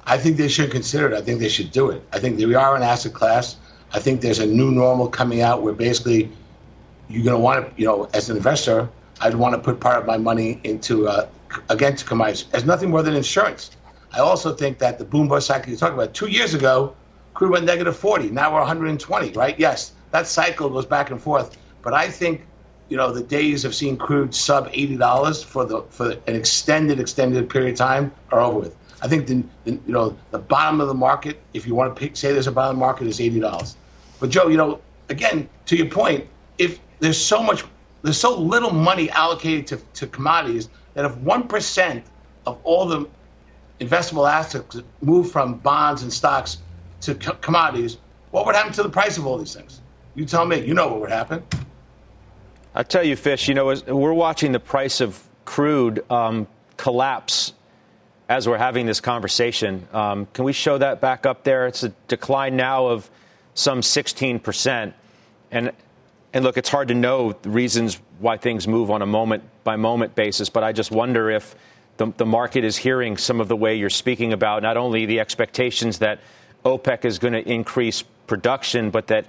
I 0.07 0.17
think 0.17 0.39
they 0.39 0.49
should 0.49 0.71
consider 0.71 1.11
it. 1.11 1.13
I 1.13 1.21
think 1.21 1.39
they 1.39 1.51
should 1.51 1.71
do 1.71 1.91
it. 1.91 2.03
I 2.15 2.19
think 2.19 2.39
we 2.39 2.55
are 2.55 2.75
an 2.75 2.83
asset 2.83 3.13
class. 3.13 3.57
I 3.93 3.99
think 3.99 4.23
there's 4.23 4.39
a 4.39 4.47
new 4.47 4.71
normal 4.71 5.07
coming 5.07 5.43
out 5.43 5.63
where 5.63 5.75
basically 5.75 6.33
you're 7.11 7.25
going 7.25 7.37
to 7.37 7.43
want 7.43 7.67
to, 7.67 7.79
you 7.79 7.87
know, 7.87 8.09
as 8.15 8.31
an 8.31 8.39
investor, 8.39 8.89
I'd 9.21 9.35
want 9.35 9.55
to 9.55 9.61
put 9.61 9.81
part 9.81 9.99
of 10.01 10.07
my 10.07 10.17
money 10.17 10.63
into, 10.65 11.09
uh, 11.09 11.29
again, 11.69 11.95
to 11.97 12.07
commodities 12.07 12.47
as 12.55 12.65
nothing 12.65 12.89
more 12.89 13.03
than 13.03 13.15
insurance. 13.15 13.73
I 14.15 14.21
also 14.21 14.55
think 14.55 14.79
that 14.79 14.99
the 14.99 15.05
boom 15.05 15.29
bust 15.29 15.47
cycle 15.47 15.71
you 15.71 15.77
talk 15.77 15.93
about, 15.93 16.15
two 16.15 16.29
years 16.29 16.55
ago, 16.55 16.97
crude 17.35 17.51
went 17.51 17.67
negative 17.67 17.99
40. 17.99 18.31
Now 18.31 18.51
we're 18.51 18.61
120, 18.61 19.33
right? 19.33 19.61
Yes, 19.61 19.93
that 20.11 20.27
cycle 20.27 20.71
goes 20.71 20.87
back 20.87 21.11
and 21.11 21.21
forth. 21.21 21.59
But 21.83 21.93
I 21.93 22.09
think, 22.09 22.47
you 22.91 22.97
know, 22.97 23.13
the 23.13 23.23
days 23.23 23.65
of 23.65 23.75
seeing 23.75 23.97
crude 23.97 24.35
sub 24.35 24.71
$80 24.73 25.45
for 25.45 25.65
the 25.65 25.83
for 25.91 26.11
an 26.11 26.35
extended, 26.35 27.01
extended 27.01 27.49
period 27.49 27.73
of 27.73 27.79
time 27.79 28.13
are 28.33 28.41
over 28.41 28.59
with. 28.59 28.77
I 29.01 29.09
think 29.09 29.29
the, 29.29 29.45
the 29.65 29.73
you 29.87 29.93
know 29.93 30.17
the 30.33 30.41
bottom 30.41 30.81
of 30.81 30.89
the 30.89 30.95
market, 30.95 31.41
if 31.55 31.67
you 31.67 31.75
want 31.75 31.95
to 31.95 31.99
pick, 31.99 32.17
say 32.17 32.33
there's 32.33 32.49
a 32.49 32.53
bottom 32.53 32.79
market, 32.79 33.07
is 33.07 33.21
eighty 33.21 33.41
dollars. 33.41 33.77
But 34.19 34.31
Joe, 34.31 34.49
you 34.49 34.57
know, 34.57 34.81
again 35.09 35.49
to 35.67 35.77
your 35.77 35.87
point, 35.87 36.27
if 36.59 36.81
there's 36.99 37.17
so 37.17 37.43
much, 37.43 37.65
there's 38.03 38.19
so 38.19 38.37
little 38.37 38.73
money 38.73 39.09
allocated 39.11 39.67
to, 39.69 39.77
to 40.01 40.07
commodities 40.09 40.69
that 40.95 41.05
if 41.05 41.17
one 41.19 41.47
percent 41.47 42.05
of 42.45 42.59
all 42.65 42.87
the 42.87 43.09
investable 43.81 44.31
assets 44.31 44.81
move 45.01 45.31
from 45.31 45.55
bonds 45.55 46.03
and 46.03 46.13
stocks 46.13 46.59
to 47.03 47.15
co- 47.15 47.35
commodities, 47.35 47.99
what 48.33 48.45
would 48.45 48.57
happen 48.57 48.73
to 48.73 48.83
the 48.83 48.91
price 48.91 49.17
of 49.17 49.27
all 49.27 49.39
these 49.39 49.55
things? 49.55 49.81
You 50.17 50.25
tell 50.27 50.45
me. 50.45 50.63
You 50.67 50.75
know 50.75 50.89
what 50.89 51.01
would 51.01 51.11
happen. 51.11 51.43
I 52.73 52.85
tell 52.85 53.03
you, 53.03 53.17
Fish. 53.17 53.49
You 53.49 53.55
know, 53.55 53.75
we're 53.89 54.13
watching 54.13 54.53
the 54.53 54.61
price 54.61 55.01
of 55.01 55.21
crude 55.45 56.09
um, 56.11 56.47
collapse 56.77 57.53
as 58.29 58.49
we're 58.49 58.59
having 58.59 58.87
this 58.87 59.01
conversation. 59.01 59.89
Um, 59.93 60.27
can 60.33 60.45
we 60.45 60.53
show 60.53 60.79
that 60.79 61.01
back 61.01 61.27
up 61.27 61.43
there? 61.43 61.67
It's 61.67 61.83
a 61.83 61.89
decline 62.07 62.55
now 62.55 62.87
of 62.87 63.11
some 63.55 63.83
16 63.83 64.39
percent, 64.39 64.95
and 65.51 65.73
and 66.33 66.45
look, 66.45 66.57
it's 66.57 66.69
hard 66.69 66.89
to 66.89 66.95
know 66.95 67.33
the 67.43 67.51
reasons 67.51 68.01
why 68.21 68.37
things 68.37 68.69
move 68.69 68.89
on 68.89 69.03
a 69.03 69.07
moment 69.07 69.43
by 69.65 69.75
moment 69.75 70.15
basis, 70.15 70.49
but 70.49 70.63
I 70.63 70.71
just 70.71 70.93
wonder 70.93 71.29
if 71.29 71.57
the, 71.97 72.13
the 72.19 72.27
market 72.27 72.63
is 72.63 72.77
hearing 72.77 73.17
some 73.17 73.41
of 73.41 73.49
the 73.49 73.57
way 73.57 73.75
you're 73.75 73.91
speaking 73.91 74.33
about 74.33 74.63
not 74.63 74.77
only 74.77 75.07
the 75.07 75.19
expectations 75.19 75.99
that 75.99 76.21
OPEC 76.65 77.05
is 77.05 77.19
going 77.19 77.33
to 77.33 77.47
increase 77.51 78.03
production, 78.29 78.91
but 78.91 79.09
that 79.09 79.27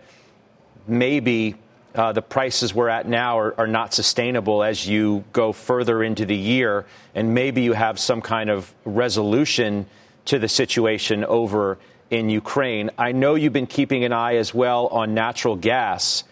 maybe 0.88 1.56
uh, 1.96 2.12
the 2.14 2.22
prices 2.22 2.74
we're 2.74 2.90
at 2.90 3.08
now 3.08 3.38
are, 3.38 3.60
are, 3.60 3.68
not 3.68 3.94
sustainable 3.94 4.64
as 4.64 4.88
you 4.88 5.26
go 5.34 5.52
further 5.52 6.04
into 6.04 6.26
the 6.26 6.36
year, 6.36 6.86
and 7.16 7.34
maybe 7.34 7.62
you 7.62 7.74
have 7.74 8.00
some 8.00 8.22
kind 8.22 8.50
of 8.50 8.74
resolution 8.86 9.86
to 10.26 10.40
the 10.40 10.48
situation 10.48 11.26
over 11.26 11.78
in 12.10 12.30
Ukraine. 12.30 12.90
I 12.98 13.12
know 13.12 13.36
you've 13.36 13.54
been 13.54 13.68
keeping 13.68 14.04
an 14.06 14.14
eye 14.14 14.36
as 14.36 14.54
well 14.54 14.88
on 14.88 15.14
natural 15.14 15.56
gas. 15.56 16.24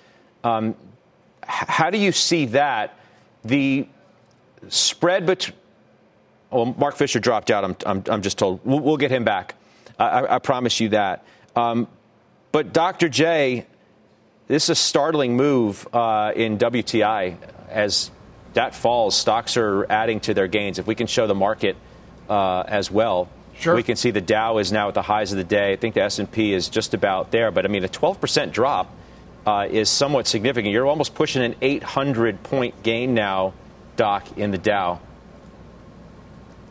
Um, 0.44 0.76
how 1.44 1.90
do 1.90 1.98
you 1.98 2.12
see 2.12 2.46
that? 2.48 2.98
The 3.44 3.88
spread 4.68 5.26
between. 5.26 5.58
Well, 6.52 6.74
Mark 6.78 6.96
Fisher 6.96 7.20
dropped 7.20 7.52
out. 7.52 7.64
I'm, 7.64 7.76
I'm, 7.86 8.04
I'm 8.10 8.22
just 8.22 8.38
told. 8.38 8.60
We'll, 8.64 8.80
we'll, 8.80 8.98
get 8.98 9.12
him 9.12 9.24
back. 9.24 9.56
I, 10.00 10.36
I 10.36 10.40
promise 10.40 10.80
you 10.80 10.90
that. 10.90 11.26
Um, 11.56 11.88
but 12.52 12.74
Dr. 12.74 13.08
J, 13.10 13.66
this 14.50 14.64
is 14.64 14.70
a 14.72 14.76
startling 14.76 15.38
move 15.38 15.88
uh, 15.94 16.34
in 16.36 16.58
WTI 16.58 17.38
as 17.70 18.10
that 18.56 18.74
falls. 18.74 19.16
Stocks 19.16 19.56
are 19.58 19.86
adding 19.92 20.20
to 20.22 20.34
their 20.34 20.48
gains. 20.48 20.80
If 20.80 20.88
we 20.88 20.96
can 20.96 21.06
show 21.06 21.28
the 21.28 21.36
market 21.36 21.78
uh, 22.28 22.64
as 22.68 22.90
well, 22.90 23.30
sure. 23.56 23.76
we 23.76 23.84
can 23.84 23.96
see 23.96 24.10
the 24.10 24.22
Dow 24.22 24.58
is 24.58 24.72
now 24.72 24.88
at 24.88 24.96
the 24.96 25.04
highs 25.04 25.32
of 25.32 25.38
the 25.38 25.44
day. 25.44 25.72
I 25.72 25.76
think 25.76 25.94
the 25.94 26.02
S&P 26.02 26.52
is 26.52 26.68
just 26.68 26.96
about 26.96 27.30
there. 27.30 27.52
But 27.52 27.66
I 27.66 27.68
mean, 27.68 27.84
a 27.84 27.88
12% 27.88 28.52
drop 28.52 28.92
uh, 29.46 29.68
is 29.70 29.88
somewhat 29.88 30.26
significant. 30.26 30.74
You're 30.74 30.88
almost 30.88 31.14
pushing 31.14 31.44
an 31.44 31.56
800 31.62 32.42
point 32.42 32.82
gain 32.82 33.14
now, 33.14 33.54
Doc, 33.98 34.36
in 34.36 34.50
the 34.50 34.58
Dow. 34.58 35.00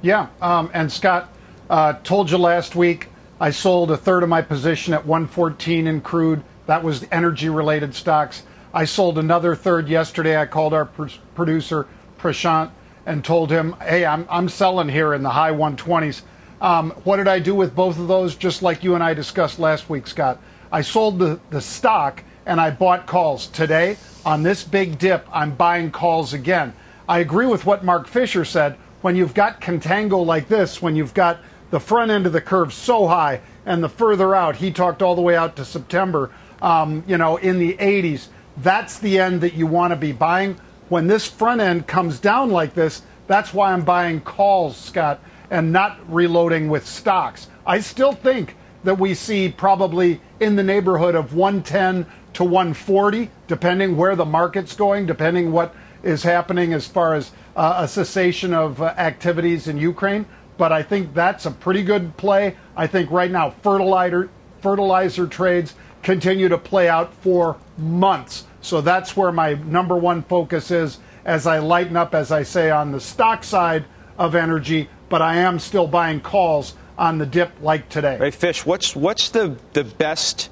Yeah, 0.03 0.27
um, 0.43 0.69
and 0.75 0.91
Scott 0.91 1.33
uh, 1.71 1.93
told 2.03 2.29
you 2.29 2.39
last 2.39 2.75
week 2.75 3.07
I 3.41 3.53
sold 3.53 3.93
a 3.93 3.97
third 3.97 4.25
of 4.25 4.29
my 4.29 4.43
position 4.43 4.95
at 4.95 5.07
114 5.07 5.87
in 5.87 6.01
crude. 6.01 6.43
That 6.69 6.85
was 6.85 7.01
the 7.01 7.15
energy 7.15 7.49
related 7.49 7.95
stocks. 7.95 8.43
I 8.75 8.85
sold 8.85 9.17
another 9.17 9.55
third 9.55 9.89
yesterday. 9.89 10.37
I 10.37 10.45
called 10.45 10.75
our 10.75 10.85
pr- 10.85 11.09
producer, 11.35 11.87
Prashant, 12.19 12.71
and 13.07 13.25
told 13.25 13.51
him, 13.51 13.75
hey, 13.81 14.05
I'm, 14.05 14.27
I'm 14.29 14.51
selling 14.51 14.91
here 14.91 15.15
in 15.15 15.23
the 15.23 15.31
high 15.31 15.51
120s. 15.51 16.21
Um, 16.61 16.91
what 17.05 17.17
did 17.17 17.27
I 17.27 17.39
do 17.39 17.55
with 17.55 17.75
both 17.75 17.99
of 17.99 18.07
those? 18.07 18.37
Just 18.37 18.61
like 18.61 18.85
you 18.85 18.95
and 18.95 19.03
I 19.03 19.15
discussed 19.15 19.59
last 19.59 19.89
week, 19.89 20.07
Scott. 20.07 20.43
I 20.71 20.83
sold 20.83 21.19
the, 21.19 21.41
the 21.49 21.63
stock 21.63 22.23
and 22.45 22.61
I 22.61 22.71
bought 22.71 23.07
calls. 23.07 23.47
Today, 23.47 23.97
on 24.27 24.43
this 24.43 24.63
big 24.63 24.99
dip, 24.99 25.27
I'm 25.33 25.55
buying 25.55 25.91
calls 25.91 26.35
again. 26.35 26.75
I 27.09 27.21
agree 27.21 27.47
with 27.47 27.65
what 27.65 27.83
Mark 27.83 28.07
Fisher 28.07 28.45
said. 28.45 28.77
When 29.01 29.17
you've 29.17 29.33
got 29.33 29.63
contango 29.63 30.23
like 30.23 30.49
this, 30.49 30.83
when 30.83 30.97
you've 30.97 31.15
got 31.15 31.39
the 31.71 31.81
front 31.81 32.11
end 32.11 32.27
of 32.27 32.35
the 32.35 32.43
curve 32.43 32.75
so 32.75 33.07
high 33.07 33.41
and 33.65 33.83
the 33.83 33.89
further 33.89 34.35
out, 34.35 34.57
he 34.57 34.71
talked 34.71 35.01
all 35.01 35.15
the 35.15 35.23
way 35.23 35.35
out 35.35 35.57
to 35.57 35.65
September 35.65 36.31
um, 36.63 37.05
you 37.07 37.19
know, 37.19 37.37
in 37.37 37.59
the 37.59 37.75
80s. 37.75 38.29
That's 38.57 38.99
the 38.99 39.19
end 39.19 39.41
that 39.43 39.55
you 39.55 39.67
want 39.67 39.93
to 39.93 39.97
be 39.97 40.13
buying. 40.13 40.59
When 40.89 41.07
this 41.07 41.27
front 41.27 41.61
end 41.61 41.87
comes 41.87 42.19
down 42.19 42.51
like 42.51 42.75
this, 42.75 43.03
that's 43.27 43.53
why 43.53 43.73
I'm 43.73 43.85
buying 43.85 44.21
calls, 44.21 44.77
Scott, 44.77 45.21
and 45.51 45.73
not 45.73 45.99
reloading 46.13 46.69
with 46.69 46.87
stocks. 46.87 47.49
I 47.67 47.81
still 47.81 48.13
think 48.13 48.57
that 48.85 48.99
we 48.99 49.15
see 49.15 49.49
probably 49.49 50.21
in 50.41 50.57
the 50.57 50.63
neighborhood 50.63 51.15
of 51.15 51.35
110 51.35 52.07
to 52.35 52.45
140, 52.45 53.31
depending 53.47 53.97
where 53.97 54.17
the 54.17 54.25
market's 54.25 54.75
going, 54.75 55.07
depending 55.07 55.53
what 55.53 55.75
is 56.03 56.23
happening 56.23 56.73
as 56.73 56.87
far 56.87 57.15
as 57.15 57.33
uh, 57.57 57.75
a 57.79 57.89
cessation 57.89 58.55
of 58.55 58.81
uh, 58.81 58.95
activities 58.97 59.69
in 59.69 59.77
Ukraine. 59.77 60.25
But 60.57 60.73
I 60.73 60.83
think 60.83 61.15
that's 61.15 61.47
a 61.47 61.51
pretty 61.51 61.83
good 61.83 62.17
play. 62.17 62.57
I 62.77 62.87
think 62.87 63.11
right 63.11 63.31
now 63.31 63.51
fertilizer 63.51 64.31
fertilizer 64.61 65.27
trades 65.27 65.75
continue 66.03 66.49
to 66.49 66.59
play 66.59 66.89
out 66.89 67.13
for 67.15 67.57
months. 67.77 68.45
So 68.61 68.81
that's 68.81 69.17
where 69.17 69.33
my 69.33 69.55
number 69.55 69.97
one 69.97 70.23
focus 70.23 70.71
is 70.71 70.99
as 71.25 71.47
I 71.47 71.59
lighten 71.59 71.97
up, 71.97 72.15
as 72.15 72.33
I 72.33 72.43
say, 72.43 72.71
on 72.71 72.93
the 72.93 73.01
stock 73.01 73.45
side 73.45 73.85
of 74.17 74.35
energy, 74.35 74.89
but 75.09 75.23
I 75.23 75.37
am 75.37 75.59
still 75.59 75.87
buying 75.87 76.21
calls 76.21 76.75
on 76.97 77.19
the 77.19 77.27
dip 77.27 77.53
like 77.61 77.89
today. 77.89 78.17
Hey, 78.19 78.31
Fish, 78.31 78.67
what's, 78.67 78.97
what's 78.97 79.29
the, 79.31 79.57
the 79.73 79.85
best 79.85 80.51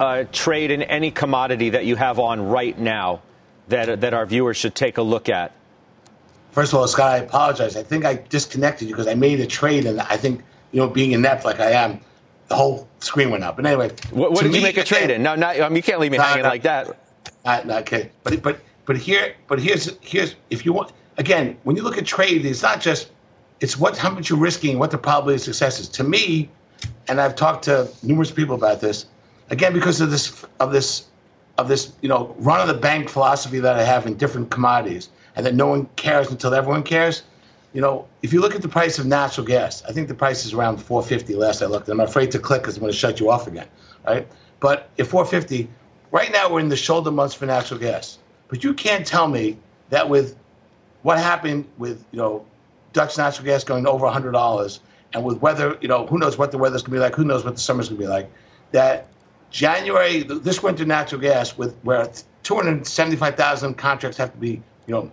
uh, 0.00 0.24
trade 0.32 0.70
in 0.70 0.82
any 0.82 1.10
commodity 1.10 1.70
that 1.70 1.84
you 1.84 1.96
have 1.96 2.18
on 2.18 2.40
right 2.48 2.76
now 2.78 3.22
that, 3.68 4.00
that 4.00 4.14
our 4.14 4.26
viewers 4.26 4.56
should 4.56 4.74
take 4.74 4.98
a 4.98 5.02
look 5.02 5.28
at? 5.28 5.52
First 6.50 6.72
of 6.72 6.80
all, 6.80 6.88
Scott, 6.88 7.12
I 7.12 7.16
apologize. 7.18 7.76
I 7.76 7.82
think 7.82 8.04
I 8.04 8.14
disconnected 8.14 8.88
you 8.88 8.94
because 8.94 9.06
I 9.06 9.14
made 9.14 9.40
a 9.40 9.46
trade, 9.46 9.86
and 9.86 10.00
I 10.00 10.16
think, 10.16 10.42
you 10.72 10.80
know, 10.80 10.88
being 10.88 11.12
inept 11.12 11.44
like 11.44 11.60
I 11.60 11.70
am, 11.70 12.00
the 12.48 12.56
whole 12.56 12.88
screen 13.00 13.30
went 13.30 13.44
up. 13.44 13.56
But 13.56 13.66
anyway, 13.66 13.90
what, 14.10 14.32
what 14.32 14.42
did 14.42 14.52
me, 14.52 14.58
you 14.58 14.64
make 14.64 14.76
a 14.76 14.84
trade 14.84 15.10
in? 15.10 15.22
No, 15.22 15.34
not, 15.34 15.58
um, 15.60 15.74
you 15.76 15.82
can't 15.82 16.00
leave 16.00 16.12
me 16.12 16.18
hanging 16.18 16.44
like 16.44 16.62
that. 16.62 16.98
Not, 17.44 17.66
not 17.66 17.80
okay, 17.82 18.10
but 18.22 18.42
but 18.42 18.60
but 18.84 18.96
here, 18.96 19.34
but 19.48 19.60
here's 19.60 19.96
here's 20.00 20.36
if 20.50 20.64
you 20.64 20.72
want 20.72 20.92
again 21.18 21.56
when 21.64 21.76
you 21.76 21.82
look 21.82 21.98
at 21.98 22.06
trade, 22.06 22.44
it's 22.44 22.62
not 22.62 22.80
just 22.80 23.10
it's 23.60 23.78
what 23.78 23.96
how 23.96 24.10
much 24.10 24.28
you're 24.28 24.38
risking, 24.38 24.78
what 24.78 24.90
the 24.90 24.98
probability 24.98 25.36
of 25.36 25.42
success 25.42 25.80
is. 25.80 25.88
To 25.90 26.04
me, 26.04 26.50
and 27.08 27.20
I've 27.20 27.36
talked 27.36 27.64
to 27.64 27.88
numerous 28.02 28.30
people 28.30 28.54
about 28.54 28.80
this. 28.80 29.06
Again, 29.50 29.72
because 29.72 30.00
of 30.00 30.10
this 30.10 30.44
of 30.60 30.72
this 30.72 31.06
of 31.58 31.68
this 31.68 31.92
you 32.00 32.08
know 32.08 32.34
run 32.38 32.60
of 32.60 32.68
the 32.68 32.80
bank 32.80 33.08
philosophy 33.08 33.60
that 33.60 33.76
I 33.76 33.82
have 33.82 34.06
in 34.06 34.16
different 34.16 34.50
commodities, 34.50 35.08
and 35.36 35.44
that 35.46 35.54
no 35.54 35.66
one 35.66 35.86
cares 35.96 36.30
until 36.30 36.54
everyone 36.54 36.82
cares 36.82 37.22
you 37.72 37.80
know, 37.80 38.06
if 38.22 38.32
you 38.32 38.40
look 38.40 38.54
at 38.54 38.62
the 38.62 38.68
price 38.68 38.98
of 38.98 39.06
natural 39.06 39.46
gas, 39.46 39.82
I 39.88 39.92
think 39.92 40.08
the 40.08 40.14
price 40.14 40.44
is 40.44 40.52
around 40.52 40.76
450 40.78 41.34
last 41.36 41.62
I 41.62 41.66
looked. 41.66 41.88
I'm 41.88 42.00
afraid 42.00 42.30
to 42.32 42.38
click 42.38 42.62
because 42.62 42.76
I'm 42.76 42.80
going 42.80 42.92
to 42.92 42.98
shut 42.98 43.18
you 43.18 43.30
off 43.30 43.46
again, 43.46 43.68
right? 44.06 44.28
But 44.60 44.90
at 44.98 45.06
450, 45.06 45.68
right 46.10 46.30
now 46.30 46.52
we're 46.52 46.60
in 46.60 46.68
the 46.68 46.76
shoulder 46.76 47.10
months 47.10 47.34
for 47.34 47.46
natural 47.46 47.80
gas. 47.80 48.18
But 48.48 48.62
you 48.62 48.74
can't 48.74 49.06
tell 49.06 49.26
me 49.26 49.56
that 49.88 50.08
with 50.08 50.36
what 51.02 51.18
happened 51.18 51.66
with, 51.78 52.04
you 52.12 52.18
know, 52.18 52.44
Dutch 52.92 53.16
natural 53.16 53.46
gas 53.46 53.64
going 53.64 53.86
over 53.86 54.06
$100 54.06 54.78
and 55.14 55.24
with 55.24 55.40
weather, 55.40 55.78
you 55.80 55.88
know, 55.88 56.06
who 56.06 56.18
knows 56.18 56.36
what 56.36 56.52
the 56.52 56.58
weather's 56.58 56.82
going 56.82 56.92
to 56.92 56.96
be 56.96 57.00
like, 57.00 57.14
who 57.14 57.24
knows 57.24 57.44
what 57.44 57.54
the 57.54 57.60
summer's 57.60 57.88
going 57.88 58.00
to 58.00 58.06
be 58.06 58.08
like, 58.08 58.30
that 58.72 59.08
January, 59.50 60.22
this 60.22 60.62
winter 60.62 60.84
natural 60.84 61.20
gas 61.20 61.56
with 61.56 61.76
where 61.82 62.10
275,000 62.42 63.74
contracts 63.74 64.18
have 64.18 64.32
to 64.32 64.38
be, 64.38 64.62
you 64.86 64.94
know, 64.94 65.10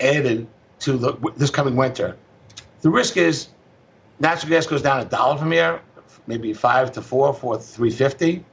added 0.00 0.46
to 0.86 0.96
the, 0.96 1.32
this 1.36 1.50
coming 1.50 1.76
winter. 1.76 2.16
The 2.82 2.90
risk 2.90 3.16
is 3.16 3.48
natural 4.20 4.50
gas 4.50 4.66
goes 4.66 4.82
down 4.82 5.00
a 5.00 5.04
dollar 5.04 5.36
from 5.36 5.50
here, 5.50 5.80
maybe 6.26 6.52
five 6.52 6.92
to 6.92 7.02
four 7.02 7.34
for 7.34 7.58
350. 7.58 8.44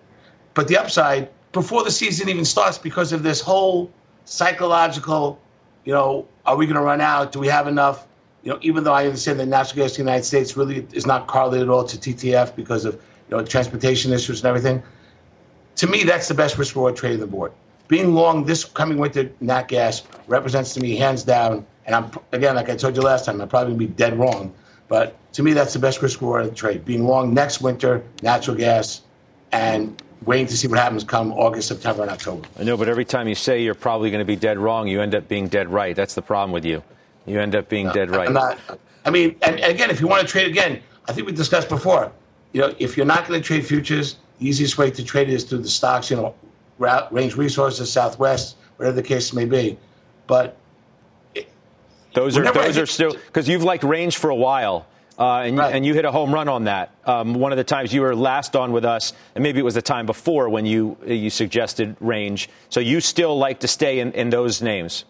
but 0.56 0.68
the 0.68 0.78
upside 0.78 1.30
before 1.52 1.84
the 1.84 1.92
season 1.92 2.30
even 2.30 2.44
starts 2.46 2.78
because 2.78 3.14
of 3.14 3.22
this 3.22 3.40
whole 3.40 3.92
psychological, 4.26 5.40
you 5.86 5.94
know, 5.94 6.28
are 6.46 6.56
we 6.58 6.66
going 6.66 6.76
to 6.76 6.82
run 6.82 7.02
out? 7.02 7.32
Do 7.32 7.40
we 7.40 7.48
have 7.48 7.68
enough? 7.68 8.08
You 8.44 8.52
know, 8.52 8.60
even 8.62 8.84
though 8.84 8.94
I 8.94 9.06
understand 9.06 9.40
that 9.40 9.46
natural 9.46 9.84
gas 9.84 9.92
in 9.92 10.06
the 10.06 10.12
United 10.12 10.26
States 10.26 10.58
really 10.58 10.88
is 10.92 11.06
not 11.06 11.28
correlated 11.28 11.68
at 11.68 11.72
all 11.72 11.86
to 11.86 11.98
TTF 11.98 12.56
because 12.56 12.84
of 12.84 12.96
you 13.30 13.38
know 13.38 13.46
transportation 13.46 14.12
issues 14.12 14.40
and 14.42 14.48
everything. 14.48 14.82
To 15.78 15.88
me, 15.88 16.04
that's 16.04 16.28
the 16.28 16.34
best 16.34 16.58
risk 16.58 16.76
reward 16.76 16.96
trade 16.96 17.14
in 17.14 17.20
the 17.20 17.28
board. 17.28 17.52
Being 17.88 18.16
long 18.16 18.46
this 18.46 18.66
coming 18.66 18.98
winter, 18.98 19.32
nat 19.40 19.68
gas 19.68 20.02
represents 20.28 20.74
to 20.74 20.80
me 20.80 20.96
hands 20.96 21.24
down. 21.24 21.66
And 21.86 21.96
I'm 21.96 22.12
again, 22.32 22.56
like 22.56 22.70
I 22.70 22.76
told 22.76 22.96
you 22.96 23.02
last 23.02 23.26
time, 23.26 23.42
I'm 23.42 23.50
probably 23.50 23.74
gonna 23.74 23.80
be 23.80 23.94
dead 23.94 24.18
wrong. 24.18 24.54
But 24.88 25.16
to 25.34 25.44
me, 25.44 25.54
that's 25.54 25.74
the 25.74 25.80
best 25.80 26.02
risk 26.02 26.22
reward 26.22 26.56
trade. 26.56 26.86
Being 26.86 27.06
long 27.06 27.34
next 27.34 27.62
winter, 27.62 28.04
natural 28.22 28.56
gas, 28.56 29.02
and 29.52 30.02
waiting 30.26 30.48
to 30.48 30.58
see 30.58 30.68
what 30.68 30.80
happens 30.80 31.04
come 31.04 31.32
August, 31.34 31.68
September, 31.68 32.04
and 32.04 32.12
October. 32.12 32.48
I 32.60 32.64
know, 32.64 32.78
but 32.78 32.88
every 32.88 33.06
time 33.06 33.28
you 33.28 33.36
say 33.36 33.62
you're 33.64 33.76
probably 33.76 34.10
going 34.10 34.20
to 34.20 34.26
be 34.26 34.36
dead 34.36 34.58
wrong, 34.58 34.88
you 34.88 35.02
end 35.02 35.16
up 35.16 35.28
being 35.28 35.48
dead 35.48 35.70
right. 35.70 35.96
That's 35.96 36.14
the 36.14 36.22
problem 36.22 36.52
with 36.52 36.66
you. 36.66 36.84
You 37.26 37.40
end 37.40 37.56
up 37.56 37.70
being 37.70 37.88
no, 37.88 37.94
dead 37.94 38.10
right. 38.12 38.32
Not, 38.32 38.58
I 39.06 39.10
mean, 39.10 39.36
and, 39.42 39.60
and 39.60 39.72
again, 39.72 39.90
if 39.90 40.00
you 40.00 40.08
want 40.08 40.22
to 40.22 40.28
trade 40.28 40.48
again, 40.48 40.82
I 41.08 41.14
think 41.14 41.28
we 41.28 41.34
discussed 41.34 41.70
before. 41.70 42.12
You 42.52 42.62
know, 42.62 42.76
if 42.80 42.96
you're 42.96 43.06
not 43.06 43.28
going 43.28 43.42
to 43.42 43.46
trade 43.46 43.66
futures, 43.66 44.18
the 44.40 44.48
easiest 44.48 44.78
way 44.78 44.92
to 44.92 45.04
trade 45.04 45.30
it 45.30 45.34
is 45.34 45.44
through 45.44 45.60
the 45.60 45.70
stocks. 45.70 46.10
You 46.10 46.18
know, 46.18 46.36
Range 46.80 47.36
Resources, 47.36 47.92
Southwest, 47.92 48.58
whatever 48.78 48.96
the 48.96 49.04
case 49.04 49.34
may 49.34 49.46
be. 49.46 49.78
But 50.28 50.58
those 52.14 52.38
are 52.38 52.52
those 52.52 52.78
are 52.78 52.86
still 52.86 53.14
because 53.14 53.48
you've 53.48 53.64
liked 53.64 53.84
Range 53.84 54.16
for 54.16 54.30
a 54.30 54.36
while. 54.36 54.88
Uh, 55.18 55.42
and, 55.42 55.58
right. 55.60 55.76
and, 55.76 55.86
you 55.86 55.94
hit 55.94 56.06
a 56.06 56.12
home 56.12 56.34
run 56.34 56.50
on 56.50 56.64
that. 56.64 56.92
Um, 57.06 57.36
one 57.36 57.52
of 57.52 57.58
the 57.60 57.64
times 57.64 57.94
you 57.94 58.02
were 58.02 58.16
last 58.16 58.56
on 58.56 58.72
with 58.72 58.84
us, 58.84 59.14
and 59.36 59.44
maybe 59.44 59.60
it 59.60 59.64
was 59.64 59.76
the 59.76 59.82
time 59.82 60.08
before 60.08 60.50
when 60.50 60.66
you 60.66 60.98
you 61.06 61.30
suggested 61.30 61.96
range. 62.00 62.50
So 62.70 62.80
you 62.80 63.00
still 63.00 63.38
like 63.38 63.60
to 63.60 63.68
stay 63.68 64.00
in, 64.00 64.12
in 64.14 64.32
those 64.32 64.64
names, 64.64 65.06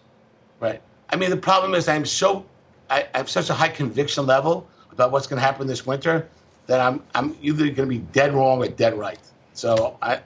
right? 0.60 0.82
I 1.08 1.16
mean, 1.16 1.30
the 1.30 1.38
problem 1.38 1.74
is 1.74 1.88
I'm 1.88 2.04
so 2.04 2.44
I, 2.90 3.06
I 3.14 3.18
have 3.18 3.30
such 3.30 3.48
a 3.48 3.54
high 3.54 3.70
conviction 3.70 4.26
level 4.26 4.68
about 4.92 5.10
what's 5.10 5.26
going 5.26 5.40
to 5.40 5.46
happen 5.46 5.66
this 5.66 5.86
winter 5.86 6.28
that 6.66 6.80
I'm 6.80 7.02
I'm 7.14 7.34
either 7.40 7.64
going 7.64 7.76
to 7.76 7.86
be 7.86 7.98
dead 7.98 8.34
wrong 8.34 8.62
or 8.62 8.68
dead 8.68 8.98
right. 8.98 9.18
So 9.54 9.96
I 10.02 10.20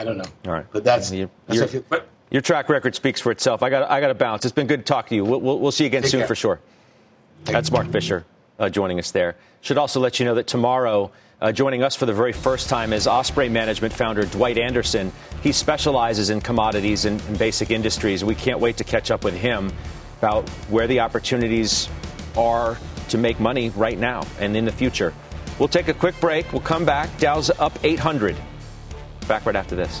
I 0.00 0.04
don't 0.04 0.16
know. 0.16 0.24
All 0.46 0.52
right, 0.52 0.66
but 0.72 0.82
that's, 0.82 1.12
you're, 1.12 1.28
that's 1.46 1.74
you're, 1.74 1.82
but, 1.82 2.08
your 2.30 2.42
track 2.42 2.68
record 2.68 2.94
speaks 2.94 3.20
for 3.20 3.32
itself. 3.32 3.62
I 3.62 3.70
got 3.70 3.90
I 3.90 4.00
got 4.00 4.08
to 4.08 4.14
bounce. 4.14 4.44
It's 4.44 4.54
been 4.54 4.66
good 4.66 4.80
to 4.80 4.84
talk 4.84 5.08
to 5.08 5.14
you. 5.14 5.24
We'll, 5.24 5.40
we'll, 5.40 5.58
we'll 5.58 5.72
see 5.72 5.84
you 5.84 5.88
again 5.88 6.04
soon 6.04 6.20
care. 6.20 6.28
for 6.28 6.34
sure. 6.34 6.60
That's 7.44 7.70
Mark 7.70 7.90
Fisher 7.90 8.24
uh, 8.60 8.68
joining 8.68 8.98
us 8.98 9.10
there. 9.10 9.36
Should 9.62 9.78
also 9.78 9.98
let 9.98 10.20
you 10.20 10.26
know 10.26 10.36
that 10.36 10.46
tomorrow, 10.46 11.10
uh, 11.40 11.50
joining 11.50 11.82
us 11.82 11.96
for 11.96 12.06
the 12.06 12.12
very 12.12 12.32
first 12.32 12.68
time 12.68 12.92
is 12.92 13.06
Ospraie 13.06 13.50
Management 13.50 13.92
founder 13.92 14.24
Dwight 14.26 14.58
Anderson. 14.58 15.10
He 15.42 15.50
specializes 15.50 16.30
in 16.30 16.40
commodities 16.40 17.06
and, 17.06 17.20
and 17.22 17.38
basic 17.38 17.70
industries. 17.70 18.22
We 18.22 18.34
can't 18.34 18.60
wait 18.60 18.76
to 18.76 18.84
catch 18.84 19.10
up 19.10 19.24
with 19.24 19.34
him 19.34 19.72
about 20.18 20.48
where 20.68 20.86
the 20.86 21.00
opportunities 21.00 21.88
are 22.36 22.76
to 23.08 23.18
make 23.18 23.40
money 23.40 23.70
right 23.70 23.98
now 23.98 24.26
and 24.38 24.54
in 24.54 24.66
the 24.66 24.72
future. 24.72 25.14
We'll 25.58 25.68
take 25.68 25.88
a 25.88 25.94
quick 25.94 26.18
break. 26.20 26.52
We'll 26.52 26.62
come 26.62 26.84
back. 26.84 27.18
Dow's 27.18 27.50
up 27.50 27.72
800. 27.82 28.36
Back 29.26 29.46
right 29.46 29.56
after 29.56 29.74
this. 29.74 30.00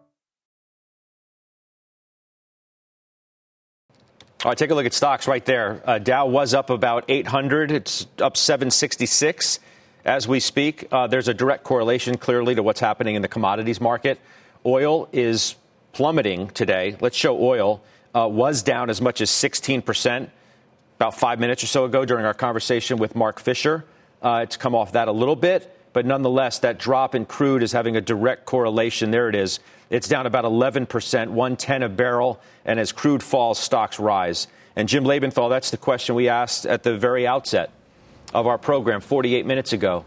All 4.43 4.49
right, 4.49 4.57
take 4.57 4.71
a 4.71 4.73
look 4.73 4.87
at 4.87 4.93
stocks 4.93 5.27
right 5.27 5.45
there. 5.45 5.83
Uh, 5.85 5.99
Dow 5.99 6.25
was 6.25 6.55
up 6.55 6.71
about 6.71 7.05
800. 7.07 7.71
It's 7.71 8.07
up 8.19 8.35
766 8.35 9.59
as 10.03 10.27
we 10.27 10.39
speak. 10.39 10.87
Uh, 10.91 11.05
there's 11.05 11.27
a 11.27 11.33
direct 11.35 11.63
correlation, 11.63 12.17
clearly, 12.17 12.55
to 12.55 12.63
what's 12.63 12.79
happening 12.79 13.13
in 13.13 13.21
the 13.21 13.27
commodities 13.27 13.79
market. 13.79 14.19
Oil 14.65 15.07
is 15.11 15.53
plummeting 15.93 16.47
today. 16.47 16.97
Let's 16.99 17.15
show 17.15 17.39
oil 17.39 17.83
uh, 18.15 18.27
was 18.27 18.63
down 18.63 18.89
as 18.89 18.99
much 18.99 19.21
as 19.21 19.29
16% 19.29 20.27
about 20.95 21.13
five 21.13 21.39
minutes 21.39 21.63
or 21.63 21.67
so 21.67 21.85
ago 21.85 22.03
during 22.03 22.25
our 22.25 22.33
conversation 22.33 22.97
with 22.97 23.15
Mark 23.15 23.39
Fisher. 23.39 23.85
Uh, 24.23 24.39
it's 24.41 24.57
come 24.57 24.73
off 24.73 24.93
that 24.93 25.07
a 25.07 25.11
little 25.11 25.35
bit, 25.35 25.71
but 25.93 26.05
nonetheless, 26.05 26.59
that 26.59 26.79
drop 26.79 27.15
in 27.15 27.25
crude 27.25 27.63
is 27.63 27.71
having 27.71 27.95
a 27.95 28.01
direct 28.01 28.45
correlation. 28.45 29.11
There 29.11 29.29
it 29.29 29.35
is 29.35 29.59
it's 29.91 30.07
down 30.07 30.25
about 30.25 30.45
11%, 30.45 30.87
110 31.27 31.83
a 31.83 31.89
barrel. 31.89 32.39
And 32.63 32.79
as 32.79 32.93
crude 32.93 33.21
falls, 33.21 33.59
stocks 33.59 33.99
rise. 33.99 34.47
And 34.75 34.87
Jim 34.87 35.03
Lebenthal, 35.03 35.49
that's 35.49 35.69
the 35.69 35.77
question 35.77 36.15
we 36.15 36.29
asked 36.29 36.65
at 36.65 36.83
the 36.83 36.97
very 36.97 37.27
outset 37.27 37.71
of 38.33 38.47
our 38.47 38.57
program 38.57 39.01
48 39.01 39.45
minutes 39.45 39.73
ago. 39.73 40.05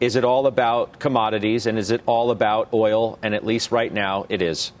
Is 0.00 0.16
it 0.16 0.24
all 0.24 0.46
about 0.46 0.98
commodities 0.98 1.66
and 1.66 1.78
is 1.78 1.90
it 1.90 2.00
all 2.06 2.30
about 2.30 2.72
oil? 2.72 3.18
And 3.22 3.34
at 3.34 3.44
least 3.44 3.70
right 3.70 3.92
now, 3.92 4.24
it 4.30 4.40
is. 4.40 4.72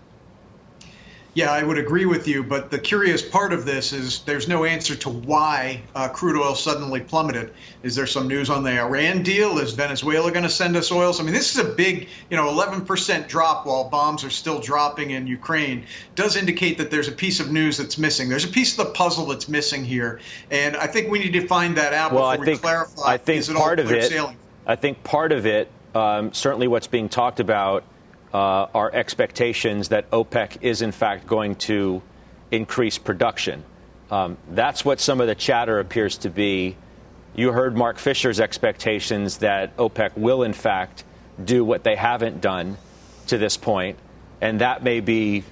Yeah, 1.34 1.52
I 1.52 1.62
would 1.62 1.78
agree 1.78 2.06
with 2.06 2.26
you. 2.26 2.42
But 2.42 2.70
the 2.70 2.78
curious 2.78 3.22
part 3.22 3.52
of 3.52 3.64
this 3.64 3.92
is 3.92 4.22
there's 4.22 4.48
no 4.48 4.64
answer 4.64 4.96
to 4.96 5.08
why 5.08 5.82
uh, 5.94 6.08
crude 6.08 6.40
oil 6.40 6.54
suddenly 6.54 7.00
plummeted. 7.00 7.52
Is 7.82 7.94
there 7.94 8.06
some 8.06 8.26
news 8.26 8.50
on 8.50 8.64
the 8.64 8.80
Iran 8.80 9.22
deal? 9.22 9.58
Is 9.58 9.72
Venezuela 9.72 10.30
going 10.32 10.42
to 10.42 10.50
send 10.50 10.76
us 10.76 10.90
oil? 10.90 11.14
I 11.18 11.22
mean, 11.22 11.34
this 11.34 11.54
is 11.54 11.64
a 11.64 11.68
big, 11.68 12.08
you 12.30 12.36
know, 12.36 12.48
11% 12.48 13.28
drop 13.28 13.66
while 13.66 13.84
bombs 13.88 14.24
are 14.24 14.30
still 14.30 14.58
dropping 14.58 15.10
in 15.10 15.26
Ukraine. 15.26 15.84
Does 16.14 16.36
indicate 16.36 16.76
that 16.78 16.90
there's 16.90 17.08
a 17.08 17.12
piece 17.12 17.40
of 17.40 17.52
news 17.52 17.76
that's 17.76 17.98
missing. 17.98 18.28
There's 18.28 18.44
a 18.44 18.48
piece 18.48 18.76
of 18.76 18.86
the 18.86 18.92
puzzle 18.92 19.26
that's 19.26 19.48
missing 19.48 19.84
here, 19.84 20.20
and 20.50 20.76
I 20.76 20.86
think 20.86 21.10
we 21.10 21.18
need 21.18 21.32
to 21.34 21.46
find 21.46 21.76
that 21.76 21.92
out 21.92 22.12
well, 22.12 22.30
before 22.30 22.42
I 22.42 22.46
think, 22.46 22.58
we 22.58 22.62
clarify. 22.62 23.02
I 23.06 23.16
think 23.16 23.46
part 23.54 23.78
of 23.78 23.92
it. 23.92 24.10
Sailing? 24.10 24.36
I 24.66 24.76
think 24.76 25.02
part 25.04 25.32
of 25.32 25.46
it, 25.46 25.70
um, 25.94 26.32
certainly 26.32 26.68
what's 26.68 26.86
being 26.88 27.08
talked 27.08 27.40
about 27.40 27.84
uh, 28.32 28.66
expectations 28.92 29.88
that 29.88 30.10
OPEC 30.10 30.58
is, 30.60 30.82
in 30.82 30.92
fact, 30.92 31.26
going 31.26 31.56
to 31.56 32.02
increase 32.50 32.98
production. 32.98 33.64
Um, 34.10 34.38
that's 34.50 34.84
what 34.84 35.00
some 35.00 35.20
of 35.20 35.26
the 35.26 35.34
chatter 35.34 35.78
appears 35.78 36.18
to 36.18 36.30
be. 36.30 36.76
You 37.34 37.52
heard 37.52 37.76
Mark 37.76 37.98
Fisher's 37.98 38.40
expectations 38.40 39.38
that 39.38 39.76
OPEC 39.76 40.16
will, 40.16 40.42
in 40.42 40.52
fact, 40.52 41.04
do 41.42 41.64
what 41.64 41.84
they 41.84 41.94
haven't 41.94 42.40
done 42.40 42.76
to 43.28 43.38
this 43.38 43.56
point, 43.56 43.98
and 44.40 44.60
that 44.60 44.82
may 44.82 45.00
be 45.00 45.44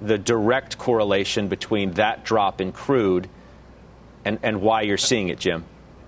the 0.00 0.18
direct 0.18 0.78
correlation 0.78 1.48
between 1.48 1.92
that 1.92 2.24
drop 2.24 2.60
in 2.60 2.72
crude 2.72 3.28
and, 4.24 4.38
and 4.42 4.60
why 4.60 4.82
you're 4.82 4.96
seeing 4.96 5.28
it, 5.28 5.38
Jim. 5.38 5.64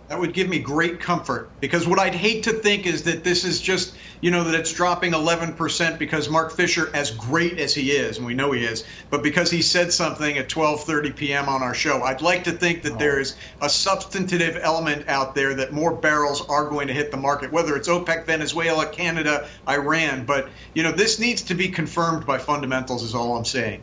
That 0.08 0.20
would 0.20 0.32
give 0.32 0.48
me 0.48 0.60
great 0.60 1.00
comfort 1.00 1.50
because 1.58 1.88
what 1.88 1.98
I'd 1.98 2.14
hate 2.14 2.44
to 2.44 2.52
think 2.52 2.86
is 2.86 3.02
that 3.04 3.24
this 3.24 3.44
is 3.44 3.60
just, 3.60 3.96
you 4.20 4.30
know, 4.30 4.44
that 4.44 4.54
it's 4.54 4.72
dropping 4.72 5.12
11% 5.12 5.98
because 5.98 6.28
Mark 6.28 6.52
Fisher, 6.52 6.90
as 6.94 7.10
great 7.10 7.58
as 7.58 7.74
he 7.74 7.90
is, 7.90 8.18
and 8.18 8.24
we 8.24 8.32
know 8.32 8.52
he 8.52 8.64
is, 8.64 8.84
but 9.10 9.24
because 9.24 9.50
he 9.50 9.60
said 9.60 9.92
something 9.92 10.38
at 10.38 10.48
12:30 10.48 11.16
p.m. 11.16 11.48
on 11.48 11.60
our 11.60 11.74
show, 11.74 12.04
I'd 12.04 12.22
like 12.22 12.44
to 12.44 12.52
think 12.52 12.82
that 12.82 12.92
oh. 12.92 12.98
there 12.98 13.18
is 13.18 13.34
a 13.62 13.68
substantive 13.68 14.56
element 14.62 15.08
out 15.08 15.34
there 15.34 15.54
that 15.54 15.72
more 15.72 15.92
barrels 15.92 16.48
are 16.48 16.68
going 16.68 16.86
to 16.86 16.94
hit 16.94 17.10
the 17.10 17.16
market, 17.16 17.50
whether 17.50 17.74
it's 17.74 17.88
OPEC, 17.88 18.26
Venezuela, 18.26 18.86
Canada, 18.86 19.48
Iran. 19.68 20.24
But 20.24 20.50
you 20.74 20.84
know, 20.84 20.92
this 20.92 21.18
needs 21.18 21.42
to 21.42 21.54
be 21.54 21.68
confirmed 21.68 22.24
by 22.24 22.38
fundamentals. 22.38 23.02
Is 23.02 23.12
all 23.12 23.36
I'm 23.36 23.44
saying. 23.44 23.82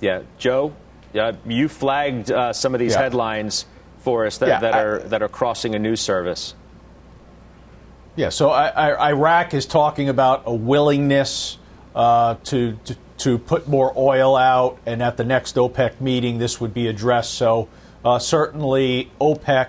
Yeah, 0.00 0.22
Joe, 0.38 0.72
uh, 1.14 1.34
you 1.44 1.68
flagged 1.68 2.30
uh, 2.30 2.54
some 2.54 2.74
of 2.74 2.80
these 2.80 2.94
yeah. 2.94 3.02
headlines 3.02 3.66
for 4.00 4.26
us 4.26 4.38
that, 4.38 4.48
yeah, 4.48 4.60
that 4.60 4.74
are 4.74 4.98
that 5.00 5.22
are 5.22 5.28
crossing 5.28 5.74
a 5.74 5.78
news 5.78 6.00
service? 6.00 6.54
Yeah, 8.16 8.30
so 8.30 8.50
I, 8.50 8.68
I, 8.68 9.10
Iraq 9.10 9.54
is 9.54 9.64
talking 9.64 10.08
about 10.08 10.42
a 10.46 10.54
willingness 10.54 11.58
uh, 11.94 11.98
uh, 11.98 12.36
to, 12.44 12.78
to, 12.84 12.96
to 13.18 13.38
put 13.38 13.68
more 13.68 13.92
oil 13.96 14.36
out, 14.36 14.78
and 14.86 15.02
at 15.02 15.16
the 15.16 15.24
next 15.24 15.56
OPEC 15.56 16.00
meeting, 16.00 16.38
this 16.38 16.60
would 16.60 16.72
be 16.72 16.86
addressed. 16.86 17.34
So 17.34 17.68
uh, 18.04 18.20
certainly, 18.20 19.10
OPEC 19.20 19.66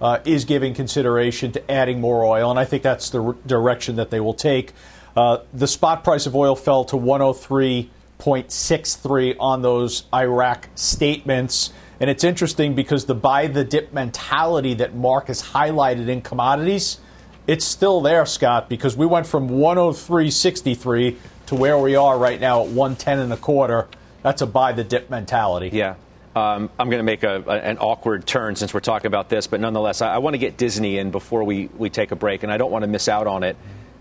uh, 0.00 0.20
is 0.24 0.44
giving 0.44 0.74
consideration 0.74 1.50
to 1.52 1.70
adding 1.70 2.00
more 2.00 2.24
oil, 2.24 2.50
and 2.50 2.58
I 2.58 2.64
think 2.64 2.82
that's 2.82 3.10
the 3.10 3.22
r- 3.22 3.36
direction 3.46 3.94
that 3.96 4.10
they 4.10 4.20
will 4.20 4.34
take. 4.34 4.72
Uh, 5.16 5.38
the 5.52 5.66
spot 5.66 6.04
price 6.04 6.26
of 6.26 6.36
oil 6.36 6.56
fell 6.56 6.84
to 6.84 6.96
103.63 6.96 9.36
on 9.40 9.62
those 9.62 10.04
Iraq 10.14 10.68
statements. 10.74 11.72
And 12.02 12.10
it's 12.10 12.24
interesting 12.24 12.74
because 12.74 13.04
the 13.04 13.14
buy 13.14 13.46
the 13.46 13.62
dip 13.62 13.92
mentality 13.92 14.74
that 14.74 14.92
Mark 14.92 15.28
has 15.28 15.40
highlighted 15.40 16.08
in 16.08 16.20
commodities, 16.20 16.98
it's 17.46 17.64
still 17.64 18.00
there, 18.00 18.26
Scott, 18.26 18.68
because 18.68 18.96
we 18.96 19.06
went 19.06 19.24
from 19.24 19.48
103.63 19.48 21.16
to 21.46 21.54
where 21.54 21.78
we 21.78 21.94
are 21.94 22.18
right 22.18 22.40
now 22.40 22.62
at 22.62 22.70
110 22.70 23.20
and 23.20 23.32
a 23.32 23.36
quarter. 23.36 23.86
That's 24.24 24.42
a 24.42 24.48
buy 24.48 24.72
the 24.72 24.82
dip 24.82 25.10
mentality. 25.10 25.70
Yeah. 25.72 25.94
Um, 26.34 26.70
I'm 26.76 26.90
going 26.90 26.98
to 26.98 27.04
make 27.04 27.22
a, 27.22 27.44
a, 27.46 27.52
an 27.52 27.78
awkward 27.78 28.26
turn 28.26 28.56
since 28.56 28.74
we're 28.74 28.80
talking 28.80 29.06
about 29.06 29.28
this, 29.28 29.46
but 29.46 29.60
nonetheless, 29.60 30.02
I, 30.02 30.14
I 30.14 30.18
want 30.18 30.34
to 30.34 30.38
get 30.38 30.56
Disney 30.56 30.98
in 30.98 31.12
before 31.12 31.44
we, 31.44 31.68
we 31.68 31.88
take 31.88 32.10
a 32.10 32.16
break, 32.16 32.42
and 32.42 32.50
I 32.50 32.56
don't 32.56 32.72
want 32.72 32.82
to 32.82 32.88
miss 32.88 33.06
out 33.06 33.28
on 33.28 33.44
it. 33.44 33.56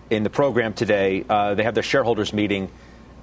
In 0.09 0.23
the 0.23 0.31
program 0.31 0.73
today, 0.73 1.23
uh, 1.29 1.53
they 1.53 1.61
have 1.61 1.75
their 1.75 1.83
shareholders 1.83 2.33
meeting 2.33 2.71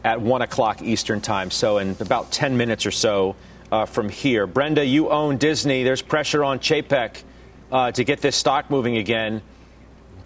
at 0.05 0.20
1 0.20 0.41
o'clock 0.43 0.83
Eastern 0.83 1.20
Time, 1.20 1.51
so 1.51 1.79
in 1.79 1.97
about 1.99 2.31
10 2.31 2.57
minutes 2.57 2.87
or 2.87 2.93
so 2.93 3.35
uh, 3.71 3.87
from 3.87 4.09
here. 4.09 4.47
Brenda, 4.47 4.85
you 4.85 5.11
own 5.11 5.37
Disney. 5.37 5.83
There's 5.83 6.03
pressure 6.03 6.45
on 6.45 6.59
Chapek 6.59 7.23
uh, 7.71 7.93
to 7.93 8.05
get 8.05 8.21
this 8.21 8.37
stock 8.37 8.71
moving 8.71 8.97
again. 8.97 9.43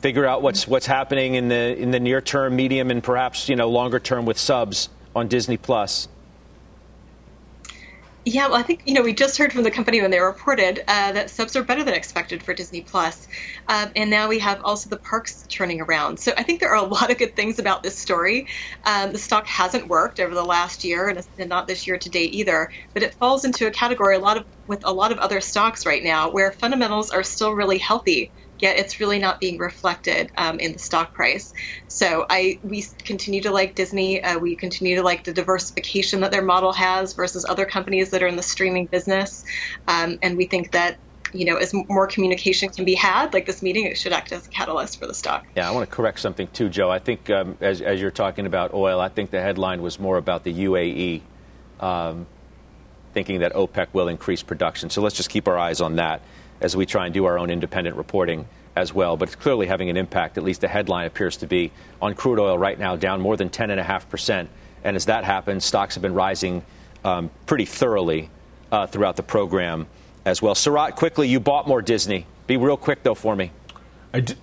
Figure 0.01 0.27
out 0.27 0.43
what's 0.43 0.67
what's 0.67 0.87
happening 0.87 1.35
in 1.35 1.49
the 1.49 1.77
in 1.79 1.91
the 1.91 2.01
near 2.01 2.21
term, 2.21 2.57
medium, 2.57 2.91
and 2.91 3.03
perhaps 3.03 3.49
you 3.49 3.57
know 3.57 3.69
longer 3.69 4.01
term 4.01 4.25
with 4.25 4.39
subs 4.39 4.89
on 5.15 5.29
Disney 5.29 5.57
Plus. 5.57 6.09
Yeah, 8.25 8.47
well, 8.47 8.55
I 8.57 8.63
think 8.63 8.83
you 8.85 8.95
know 8.95 9.03
we 9.03 9.13
just 9.15 9.37
heard 9.37 9.53
from 9.53 9.65
the 9.65 9.71
company 9.71 10.01
when 10.01 10.13
they 10.13 10.21
reported 10.21 10.79
uh, 10.87 11.11
that 11.13 11.29
subs 11.31 11.57
are 11.57 11.65
better 11.65 11.83
than 11.83 11.95
expected 11.95 12.41
for 12.45 12.55
Disney 12.55 12.83
Plus, 12.83 13.27
um, 13.67 13.91
and 13.97 14.11
now 14.11 14.29
we 14.29 14.39
have 14.39 14.61
also 14.63 14.89
the 14.89 15.01
parks 15.01 15.45
turning 15.49 15.81
around. 15.81 16.21
So 16.21 16.33
I 16.39 16.45
think 16.45 16.61
there 16.61 16.71
are 16.71 16.77
a 16.85 16.89
lot 16.89 17.11
of 17.11 17.19
good 17.19 17.35
things 17.35 17.59
about 17.59 17.83
this 17.83 17.99
story. 17.99 18.47
Um, 18.87 19.11
the 19.11 19.19
stock 19.19 19.49
hasn't 19.49 19.89
worked 19.89 20.21
over 20.21 20.37
the 20.37 20.45
last 20.45 20.85
year, 20.85 21.09
and, 21.09 21.19
and 21.37 21.49
not 21.49 21.67
this 21.67 21.85
year 21.85 21.99
to 21.99 22.11
date 22.11 22.33
either. 22.33 22.69
But 22.95 23.03
it 23.03 23.17
falls 23.19 23.45
into 23.45 23.67
a 23.67 23.73
category 23.73 24.15
a 24.15 24.21
lot 24.21 24.37
of 24.37 24.45
with 24.69 24.83
a 24.85 24.93
lot 24.93 25.11
of 25.11 25.19
other 25.19 25.41
stocks 25.41 25.85
right 25.85 26.05
now 26.05 26.31
where 26.31 26.53
fundamentals 26.53 27.11
are 27.11 27.25
still 27.25 27.55
really 27.55 27.79
healthy 27.79 28.33
yet 28.63 28.79
it's 28.79 29.01
really 29.01 29.19
not 29.19 29.41
being 29.41 29.59
reflected 29.59 30.31
um, 30.39 30.59
in 30.61 30.73
the 30.73 30.79
stock 30.79 31.13
price. 31.13 31.53
So 31.89 32.25
I 32.31 32.59
we 32.63 32.83
continue 33.05 33.43
to 33.43 33.51
like 33.51 33.75
Disney. 33.75 34.23
Uh, 34.23 34.39
we 34.39 34.57
continue 34.57 34.97
to 34.97 35.03
like 35.03 35.25
the 35.25 35.33
diversification 35.33 36.21
that 36.21 36.31
their 36.31 36.43
model 36.43 36.73
has 36.73 37.13
versus 37.13 37.45
other 37.47 37.67
companies 37.67 38.11
that 38.11 38.23
are 38.23 38.29
in 38.29 38.37
the 38.37 38.43
streaming 38.43 38.87
business, 38.87 39.45
um, 39.89 40.19
and 40.23 40.39
we 40.39 40.47
think 40.47 40.71
that. 40.71 40.97
You 41.35 41.47
know, 41.47 41.57
as 41.57 41.73
more 41.73 42.07
communication 42.07 42.69
can 42.69 42.85
be 42.85 42.93
had, 42.93 43.33
like 43.33 43.47
this 43.47 43.63
meeting, 43.63 43.87
it 43.87 43.97
should 43.97 44.13
act 44.13 44.33
as 44.33 44.47
a 44.47 44.51
catalyst 44.51 45.01
for 45.01 45.07
the 45.07 45.15
stock. 45.15 45.47
Yeah, 45.57 45.67
I 45.67 45.73
want 45.73 45.89
to 45.89 45.97
correct 45.97 46.21
something 46.21 46.47
too, 46.49 46.69
Joe. 46.69 46.91
I 46.91 46.99
think 46.99 47.31
um, 47.31 47.57
as, 47.63 47.81
as 47.81 48.03
you're 48.03 48.11
talking 48.11 48.45
about 48.45 48.75
oil, 48.75 49.01
I 49.01 49.09
think 49.09 49.31
the 49.31 49.41
headline 49.41 49.81
was 49.81 49.99
more 49.99 50.19
about 50.19 50.45
the 50.45 50.53
UAE, 50.53 51.23
um, 51.81 52.27
thinking 53.15 53.41
that 53.41 53.55
OPEC 53.55 53.87
will 53.95 54.09
increase 54.09 54.43
production. 54.43 54.91
So 54.91 55.01
let's 55.01 55.17
just 55.17 55.31
keep 55.31 55.49
our 55.49 55.57
eyes 55.57 55.81
on 55.81 55.97
that 55.97 56.21
as 56.63 56.77
we 56.77 56.87
try 56.87 57.05
and 57.07 57.13
do 57.13 57.25
our 57.25 57.39
own 57.39 57.51
independent 57.51 57.97
reporting 57.97 58.47
as 58.77 58.95
well. 58.95 59.17
But 59.17 59.29
it's 59.29 59.37
clearly 59.37 59.67
having 59.67 59.91
an 59.91 59.97
impact, 59.97 60.39
at 60.39 60.45
least 60.45 60.63
the 60.63 60.69
headline 60.69 61.07
appears 61.07 61.37
to 61.39 61.47
be, 61.47 61.73
on 62.01 62.15
crude 62.15 62.39
oil 62.39 62.57
right 62.57 62.79
now, 62.79 62.97
down 62.97 63.21
more 63.21 63.37
than 63.37 63.51
10.5%. 63.51 64.47
And 64.85 64.97
as 64.97 65.07
that 65.07 65.25
happens, 65.25 65.65
stocks 65.65 65.97
have 65.97 66.03
been 66.03 66.15
rising 66.15 66.65
um, 67.05 67.31
pretty 67.47 67.65
thoroughly 67.65 68.31
uh, 68.71 68.87
throughout 68.87 69.17
the 69.17 69.23
program 69.23 69.89
as 70.25 70.41
well. 70.41 70.55
Sarat, 70.55 70.95
quickly, 70.95 71.29
you 71.29 71.41
bought 71.41 71.67
more 71.67 71.83
Disney. 71.83 72.27
Be 72.47 72.57
real 72.57 72.77
quick, 72.77 73.03
though, 73.03 73.15
for 73.15 73.35
me. 73.35 73.51
I 74.15 74.21
d- 74.21 74.35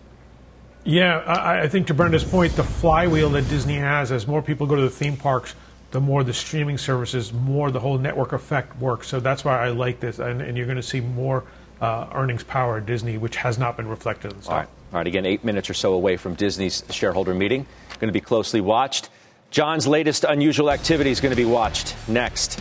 yeah, 0.83 1.19
I, 1.19 1.61
I 1.61 1.67
think 1.67 1.87
to 1.87 1.93
Brenda's 1.93 2.23
point, 2.23 2.55
the 2.55 2.63
flywheel 2.63 3.29
that 3.31 3.47
Disney 3.49 3.75
has, 3.75 4.11
as 4.11 4.27
more 4.27 4.41
people 4.41 4.67
go 4.67 4.75
to 4.75 4.81
the 4.81 4.89
theme 4.89 5.17
parks, 5.17 5.55
the 5.91 5.99
more 5.99 6.23
the 6.23 6.33
streaming 6.33 6.77
services, 6.77 7.33
more 7.33 7.71
the 7.71 7.79
whole 7.79 7.97
network 7.97 8.33
effect 8.33 8.77
works. 8.77 9.07
So 9.07 9.19
that's 9.19 9.43
why 9.43 9.59
I 9.59 9.69
like 9.69 9.99
this, 9.99 10.19
and, 10.19 10.41
and 10.41 10.57
you're 10.57 10.67
going 10.67 10.77
to 10.77 10.83
see 10.83 11.01
more 11.01 11.45
uh, 11.81 12.07
earnings 12.13 12.43
power 12.43 12.77
at 12.77 12.85
Disney, 12.85 13.17
which 13.17 13.37
has 13.37 13.57
not 13.57 13.77
been 13.77 13.87
reflected 13.87 14.31
in 14.31 14.37
the 14.37 14.43
stock. 14.43 14.53
All 14.53 14.59
right. 14.59 14.69
All 14.91 14.97
right, 14.97 15.07
again, 15.07 15.25
eight 15.25 15.43
minutes 15.43 15.69
or 15.69 15.75
so 15.75 15.93
away 15.93 16.17
from 16.17 16.33
Disney's 16.33 16.83
shareholder 16.89 17.35
meeting. 17.35 17.67
Going 17.99 18.07
to 18.07 18.11
be 18.11 18.21
closely 18.21 18.59
watched. 18.59 19.09
Jon's 19.51 19.85
latest 19.87 20.23
unusual 20.23 20.71
activity 20.71 21.11
is 21.11 21.21
going 21.21 21.29
to 21.29 21.35
be 21.35 21.45
watched 21.45 21.95
next. 22.07 22.59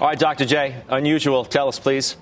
All 0.00 0.08
right, 0.08 0.18
Dr. 0.18 0.44
J, 0.44 0.82
unusual. 0.88 1.44
Tell 1.44 1.66
us, 1.66 1.80
please. 1.80 2.16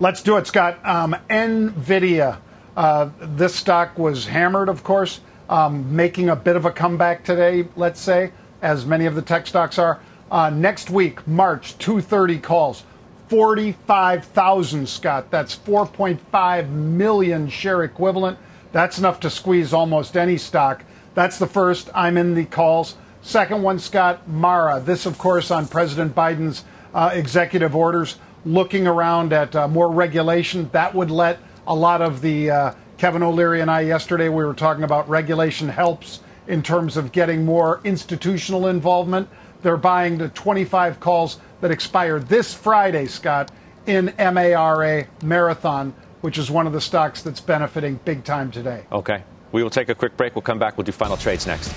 Let's 0.00 0.22
do 0.22 0.36
it, 0.36 0.46
Scott. 0.46 0.84
Um, 0.84 1.16
NVIDIA. 1.30 2.38
Uh, 2.76 3.08
this 3.20 3.54
stock 3.54 3.98
was 3.98 4.26
hammered, 4.26 4.68
of 4.68 4.84
course, 4.84 5.20
um, 5.48 5.96
making 5.96 6.28
a 6.28 6.36
bit 6.36 6.56
of 6.56 6.66
a 6.66 6.70
comeback 6.70 7.24
today, 7.24 7.66
let's 7.76 8.00
say 8.00 8.32
as 8.64 8.86
many 8.86 9.04
of 9.04 9.14
the 9.14 9.22
tech 9.22 9.46
stocks 9.46 9.78
are. 9.78 10.00
Uh, 10.30 10.50
next 10.50 10.88
week, 10.90 11.24
March, 11.28 11.76
230 11.78 12.38
calls, 12.38 12.82
45,000, 13.28 14.88
Scott. 14.88 15.30
That's 15.30 15.54
4.5 15.54 16.70
million 16.70 17.48
share 17.48 17.84
equivalent. 17.84 18.38
That's 18.72 18.98
enough 18.98 19.20
to 19.20 19.30
squeeze 19.30 19.72
almost 19.72 20.16
any 20.16 20.38
stock. 20.38 20.82
That's 21.14 21.38
the 21.38 21.46
first. 21.46 21.90
I'm 21.94 22.16
in 22.16 22.34
the 22.34 22.46
calls. 22.46 22.96
Second 23.22 23.62
one, 23.62 23.78
Scott, 23.78 24.26
Mara. 24.28 24.80
This, 24.80 25.06
of 25.06 25.18
course, 25.18 25.50
on 25.50 25.68
President 25.68 26.14
Biden's 26.14 26.64
uh, 26.94 27.10
executive 27.12 27.76
orders, 27.76 28.18
looking 28.44 28.86
around 28.86 29.32
at 29.32 29.54
uh, 29.54 29.68
more 29.68 29.90
regulation. 29.90 30.68
That 30.72 30.94
would 30.94 31.10
let 31.10 31.38
a 31.66 31.74
lot 31.74 32.02
of 32.02 32.20
the 32.20 32.50
uh, 32.50 32.74
Kevin 32.98 33.22
O'Leary 33.22 33.60
and 33.60 33.70
I 33.70 33.82
yesterday, 33.82 34.28
we 34.28 34.44
were 34.44 34.54
talking 34.54 34.84
about 34.84 35.08
regulation 35.08 35.68
helps 35.68 36.20
in 36.46 36.62
terms 36.62 36.96
of 36.96 37.12
getting 37.12 37.44
more 37.44 37.80
institutional 37.84 38.68
involvement. 38.68 39.28
They're 39.62 39.76
buying 39.76 40.18
the 40.18 40.28
25 40.28 41.00
calls 41.00 41.38
that 41.60 41.70
expire 41.70 42.18
this 42.20 42.52
Friday, 42.52 43.06
Scott, 43.06 43.50
in 43.86 44.12
MARA 44.18 45.06
Marathon, 45.22 45.94
which 46.20 46.38
is 46.38 46.50
one 46.50 46.66
of 46.66 46.72
the 46.72 46.80
stocks 46.80 47.22
that's 47.22 47.40
benefiting 47.40 47.98
big 48.04 48.24
time 48.24 48.50
today. 48.50 48.84
Okay. 48.92 49.22
We 49.52 49.62
will 49.62 49.70
take 49.70 49.88
a 49.88 49.94
quick 49.94 50.16
break. 50.16 50.34
We'll 50.34 50.42
come 50.42 50.58
back. 50.58 50.76
We'll 50.76 50.84
do 50.84 50.92
final 50.92 51.16
trades 51.16 51.46
next. 51.46 51.72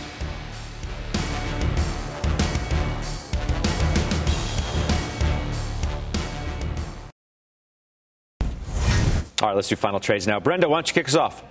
All 9.40 9.50
right, 9.50 9.56
let's 9.56 9.68
do 9.68 9.76
final 9.76 10.00
trades 10.00 10.26
now. 10.26 10.40
Brenda, 10.40 10.68
why 10.68 10.78
don't 10.78 10.88
you 10.88 10.96
kick 10.96 11.08
us 11.08 11.16
off? 11.16 11.44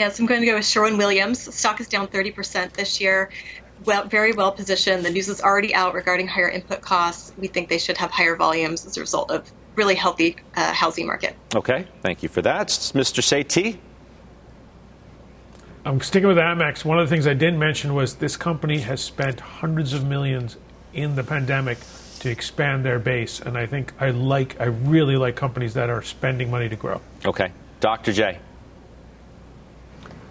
Yes, 0.00 0.18
I'm 0.18 0.24
going 0.24 0.40
to 0.40 0.46
go 0.46 0.54
with 0.54 0.64
Sherwin 0.64 0.96
Williams. 0.96 1.54
Stock 1.54 1.78
is 1.78 1.86
down 1.86 2.08
30% 2.08 2.72
this 2.72 3.02
year. 3.02 3.28
Well, 3.84 4.06
very 4.06 4.32
well 4.32 4.50
positioned. 4.50 5.04
The 5.04 5.10
news 5.10 5.28
is 5.28 5.42
already 5.42 5.74
out 5.74 5.92
regarding 5.92 6.26
higher 6.26 6.48
input 6.48 6.80
costs. 6.80 7.34
We 7.36 7.48
think 7.48 7.68
they 7.68 7.76
should 7.76 7.98
have 7.98 8.10
higher 8.10 8.34
volumes 8.34 8.86
as 8.86 8.96
a 8.96 9.00
result 9.00 9.30
of 9.30 9.52
really 9.74 9.94
healthy 9.94 10.36
uh, 10.56 10.72
housing 10.72 11.06
market. 11.06 11.36
Okay, 11.54 11.86
thank 12.00 12.22
you 12.22 12.30
for 12.30 12.40
that, 12.40 12.68
Mr. 12.68 13.20
Sethi. 13.20 13.76
I'm 15.84 16.00
sticking 16.00 16.28
with 16.28 16.38
Amex. 16.38 16.82
One 16.82 16.98
of 16.98 17.06
the 17.06 17.14
things 17.14 17.26
I 17.26 17.34
didn't 17.34 17.58
mention 17.58 17.92
was 17.92 18.14
this 18.14 18.38
company 18.38 18.78
has 18.78 19.02
spent 19.02 19.40
hundreds 19.40 19.92
of 19.92 20.06
millions 20.06 20.56
in 20.94 21.14
the 21.14 21.24
pandemic 21.24 21.76
to 22.20 22.30
expand 22.30 22.86
their 22.86 22.98
base, 22.98 23.38
and 23.38 23.58
I 23.58 23.66
think 23.66 23.92
I 24.00 24.12
like, 24.12 24.58
I 24.58 24.64
really 24.64 25.18
like 25.18 25.36
companies 25.36 25.74
that 25.74 25.90
are 25.90 26.00
spending 26.00 26.50
money 26.50 26.70
to 26.70 26.76
grow. 26.76 27.02
Okay, 27.26 27.52
Dr. 27.80 28.14
J. 28.14 28.38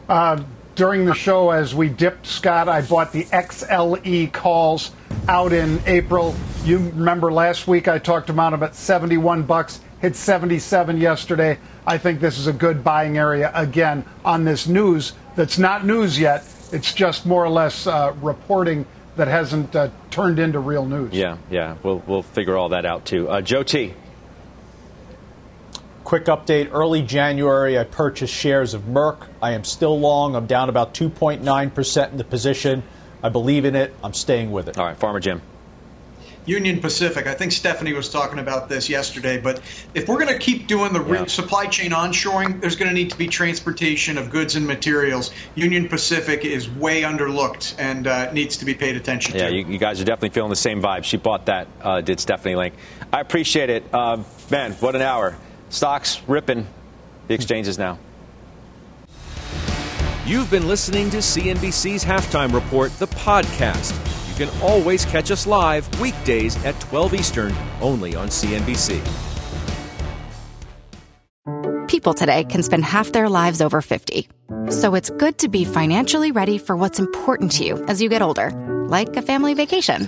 Uh, 0.10 0.42
during 0.74 1.06
the 1.06 1.14
show, 1.14 1.52
as 1.52 1.76
we 1.76 1.88
dipped, 1.88 2.26
Scott, 2.26 2.68
I 2.68 2.82
bought 2.82 3.12
the 3.12 3.26
XLE 3.26 4.34
calls 4.34 4.92
out 5.28 5.54
in 5.54 5.80
April. 5.86 6.36
You 6.64 6.78
remember 6.80 7.32
last 7.32 7.68
week 7.68 7.88
I 7.88 8.00
talked 8.00 8.30
about 8.30 8.52
them 8.52 8.64
at 8.64 8.74
71 8.74 9.44
bucks, 9.44 9.82
hit 10.02 10.16
77 10.16 10.98
yesterday. 10.98 11.60
I 11.86 12.00
think 12.00 12.22
this 12.22 12.40
is 12.40 12.48
a 12.48 12.54
good 12.54 12.84
buying 12.84 13.18
area 13.18 13.52
again 13.54 14.04
on 14.26 14.46
this 14.46 14.68
news 14.68 15.14
that's 15.36 15.60
not 15.60 15.86
news 15.86 16.20
yet. 16.20 16.44
It's 16.72 16.94
just 16.94 17.26
more 17.26 17.44
or 17.44 17.50
less 17.50 17.86
uh, 17.86 18.16
reporting 18.22 18.86
that 19.16 19.28
hasn't 19.28 19.76
uh, 19.76 19.90
turned 20.10 20.40
into 20.40 20.60
real 20.60 20.86
news. 20.86 21.14
Yeah, 21.14 21.38
yeah. 21.52 21.76
We'll, 21.84 22.02
we'll 22.08 22.24
figure 22.24 22.58
all 22.58 22.70
that 22.70 22.86
out 22.86 23.06
too. 23.06 23.30
Uh, 23.30 23.42
Joe 23.42 23.64
T. 23.64 23.94
Quick 26.10 26.26
update 26.26 26.70
early 26.72 27.04
January, 27.04 27.78
I 27.78 27.84
purchased 27.84 28.34
shares 28.34 28.74
of 28.74 28.82
Merck. 28.88 29.28
I 29.44 29.52
am 29.52 29.64
still 29.64 30.00
long. 30.00 30.36
I'm 30.36 30.48
down 30.48 30.68
about 30.68 30.96
2.9% 30.96 32.12
in 32.12 32.18
the 32.18 32.24
position. 32.24 32.82
I 33.22 33.30
believe 33.30 33.64
in 33.64 33.76
it. 33.76 33.94
I'm 34.04 34.16
staying 34.16 34.52
with 34.52 34.68
it. 34.70 34.80
All 34.80 34.88
right, 34.88 34.98
Farmer 34.98 35.20
Jim. 35.20 35.40
Union 36.48 36.80
Pacific. 36.80 37.28
I 37.28 37.36
think 37.36 37.52
Stephanie 37.52 37.94
was 37.94 38.10
talking 38.10 38.40
about 38.40 38.70
this 38.70 38.90
yesterday. 38.90 39.40
But 39.40 39.62
if 39.94 40.08
we're 40.08 40.18
going 40.18 40.34
to 40.34 40.40
keep 40.40 40.66
doing 40.66 40.94
the 40.94 41.06
yeah. 41.06 41.26
supply 41.28 41.68
chain 41.68 41.92
onshoring, 41.92 42.60
there's 42.60 42.76
going 42.76 42.90
to 42.90 42.96
need 42.96 43.12
to 43.12 43.18
be 43.20 43.28
transportation 43.28 44.18
of 44.18 44.32
goods 44.32 44.56
and 44.56 44.66
materials. 44.66 45.30
Union 45.54 45.88
Pacific 45.88 46.44
is 46.44 46.68
way 46.72 47.04
underlooked 47.04 47.76
and 47.78 48.08
uh, 48.08 48.34
needs 48.34 48.58
to 48.58 48.66
be 48.66 48.74
paid 48.74 48.96
attention 48.96 49.36
yeah, 49.36 49.50
to. 49.50 49.54
Yeah, 49.54 49.60
you, 49.60 49.74
you, 49.74 49.78
guys 49.78 50.02
are 50.02 50.06
definitely 50.06 50.30
feeling 50.30 50.50
the 50.50 50.56
same 50.56 50.82
vibe. 50.82 51.04
She 51.04 51.18
bought 51.18 51.46
that, 51.46 51.68
uh, 51.84 52.02
did 52.02 52.20
Stephanie 52.20 52.56
Link. 52.56 52.74
I 53.14 53.22
appreciate 53.22 53.70
it. 53.70 53.84
Uh, 53.94 54.24
man, 54.50 54.72
what 54.72 54.96
an 54.96 55.04
hour. 55.04 55.38
Stocks 55.70 56.22
ripping 56.28 56.68
the 57.28 57.34
exchanges 57.34 57.78
now. 57.78 57.98
You've 60.26 60.52
been 60.52 60.68
listening 60.68 61.10
to 61.12 61.18
CNBC's 61.18 62.04
Halftime 62.04 62.54
Report, 62.54 62.92
the 63.00 63.08
podcast. 63.08 63.96
You 64.30 64.46
can 64.46 64.62
always 64.62 65.06
catch 65.06 65.32
us 65.32 65.48
live 65.48 66.00
weekdays 66.00 66.64
at 66.66 66.80
12 66.82 67.16
Eastern, 67.16 67.54
only 67.82 68.16
on 68.16 68.28
CNBC. 68.28 69.02
People 71.88 72.14
today 72.14 72.44
can 72.44 72.62
spend 72.62 72.86
half 72.86 73.12
their 73.12 73.28
lives 73.28 73.60
over 73.62 73.82
50. 73.82 74.30
So 74.70 74.94
it's 74.94 75.10
good 75.10 75.40
to 75.40 75.50
be 75.50 75.66
financially 75.66 76.32
ready 76.32 76.60
for 76.60 76.76
what's 76.76 77.00
important 77.00 77.52
to 77.54 77.66
you 77.66 77.84
as 77.86 78.00
you 78.00 78.10
get 78.10 78.22
older, 78.22 78.52
like 78.88 79.16
a 79.16 79.24
family 79.24 79.56
vacation. 79.56 80.08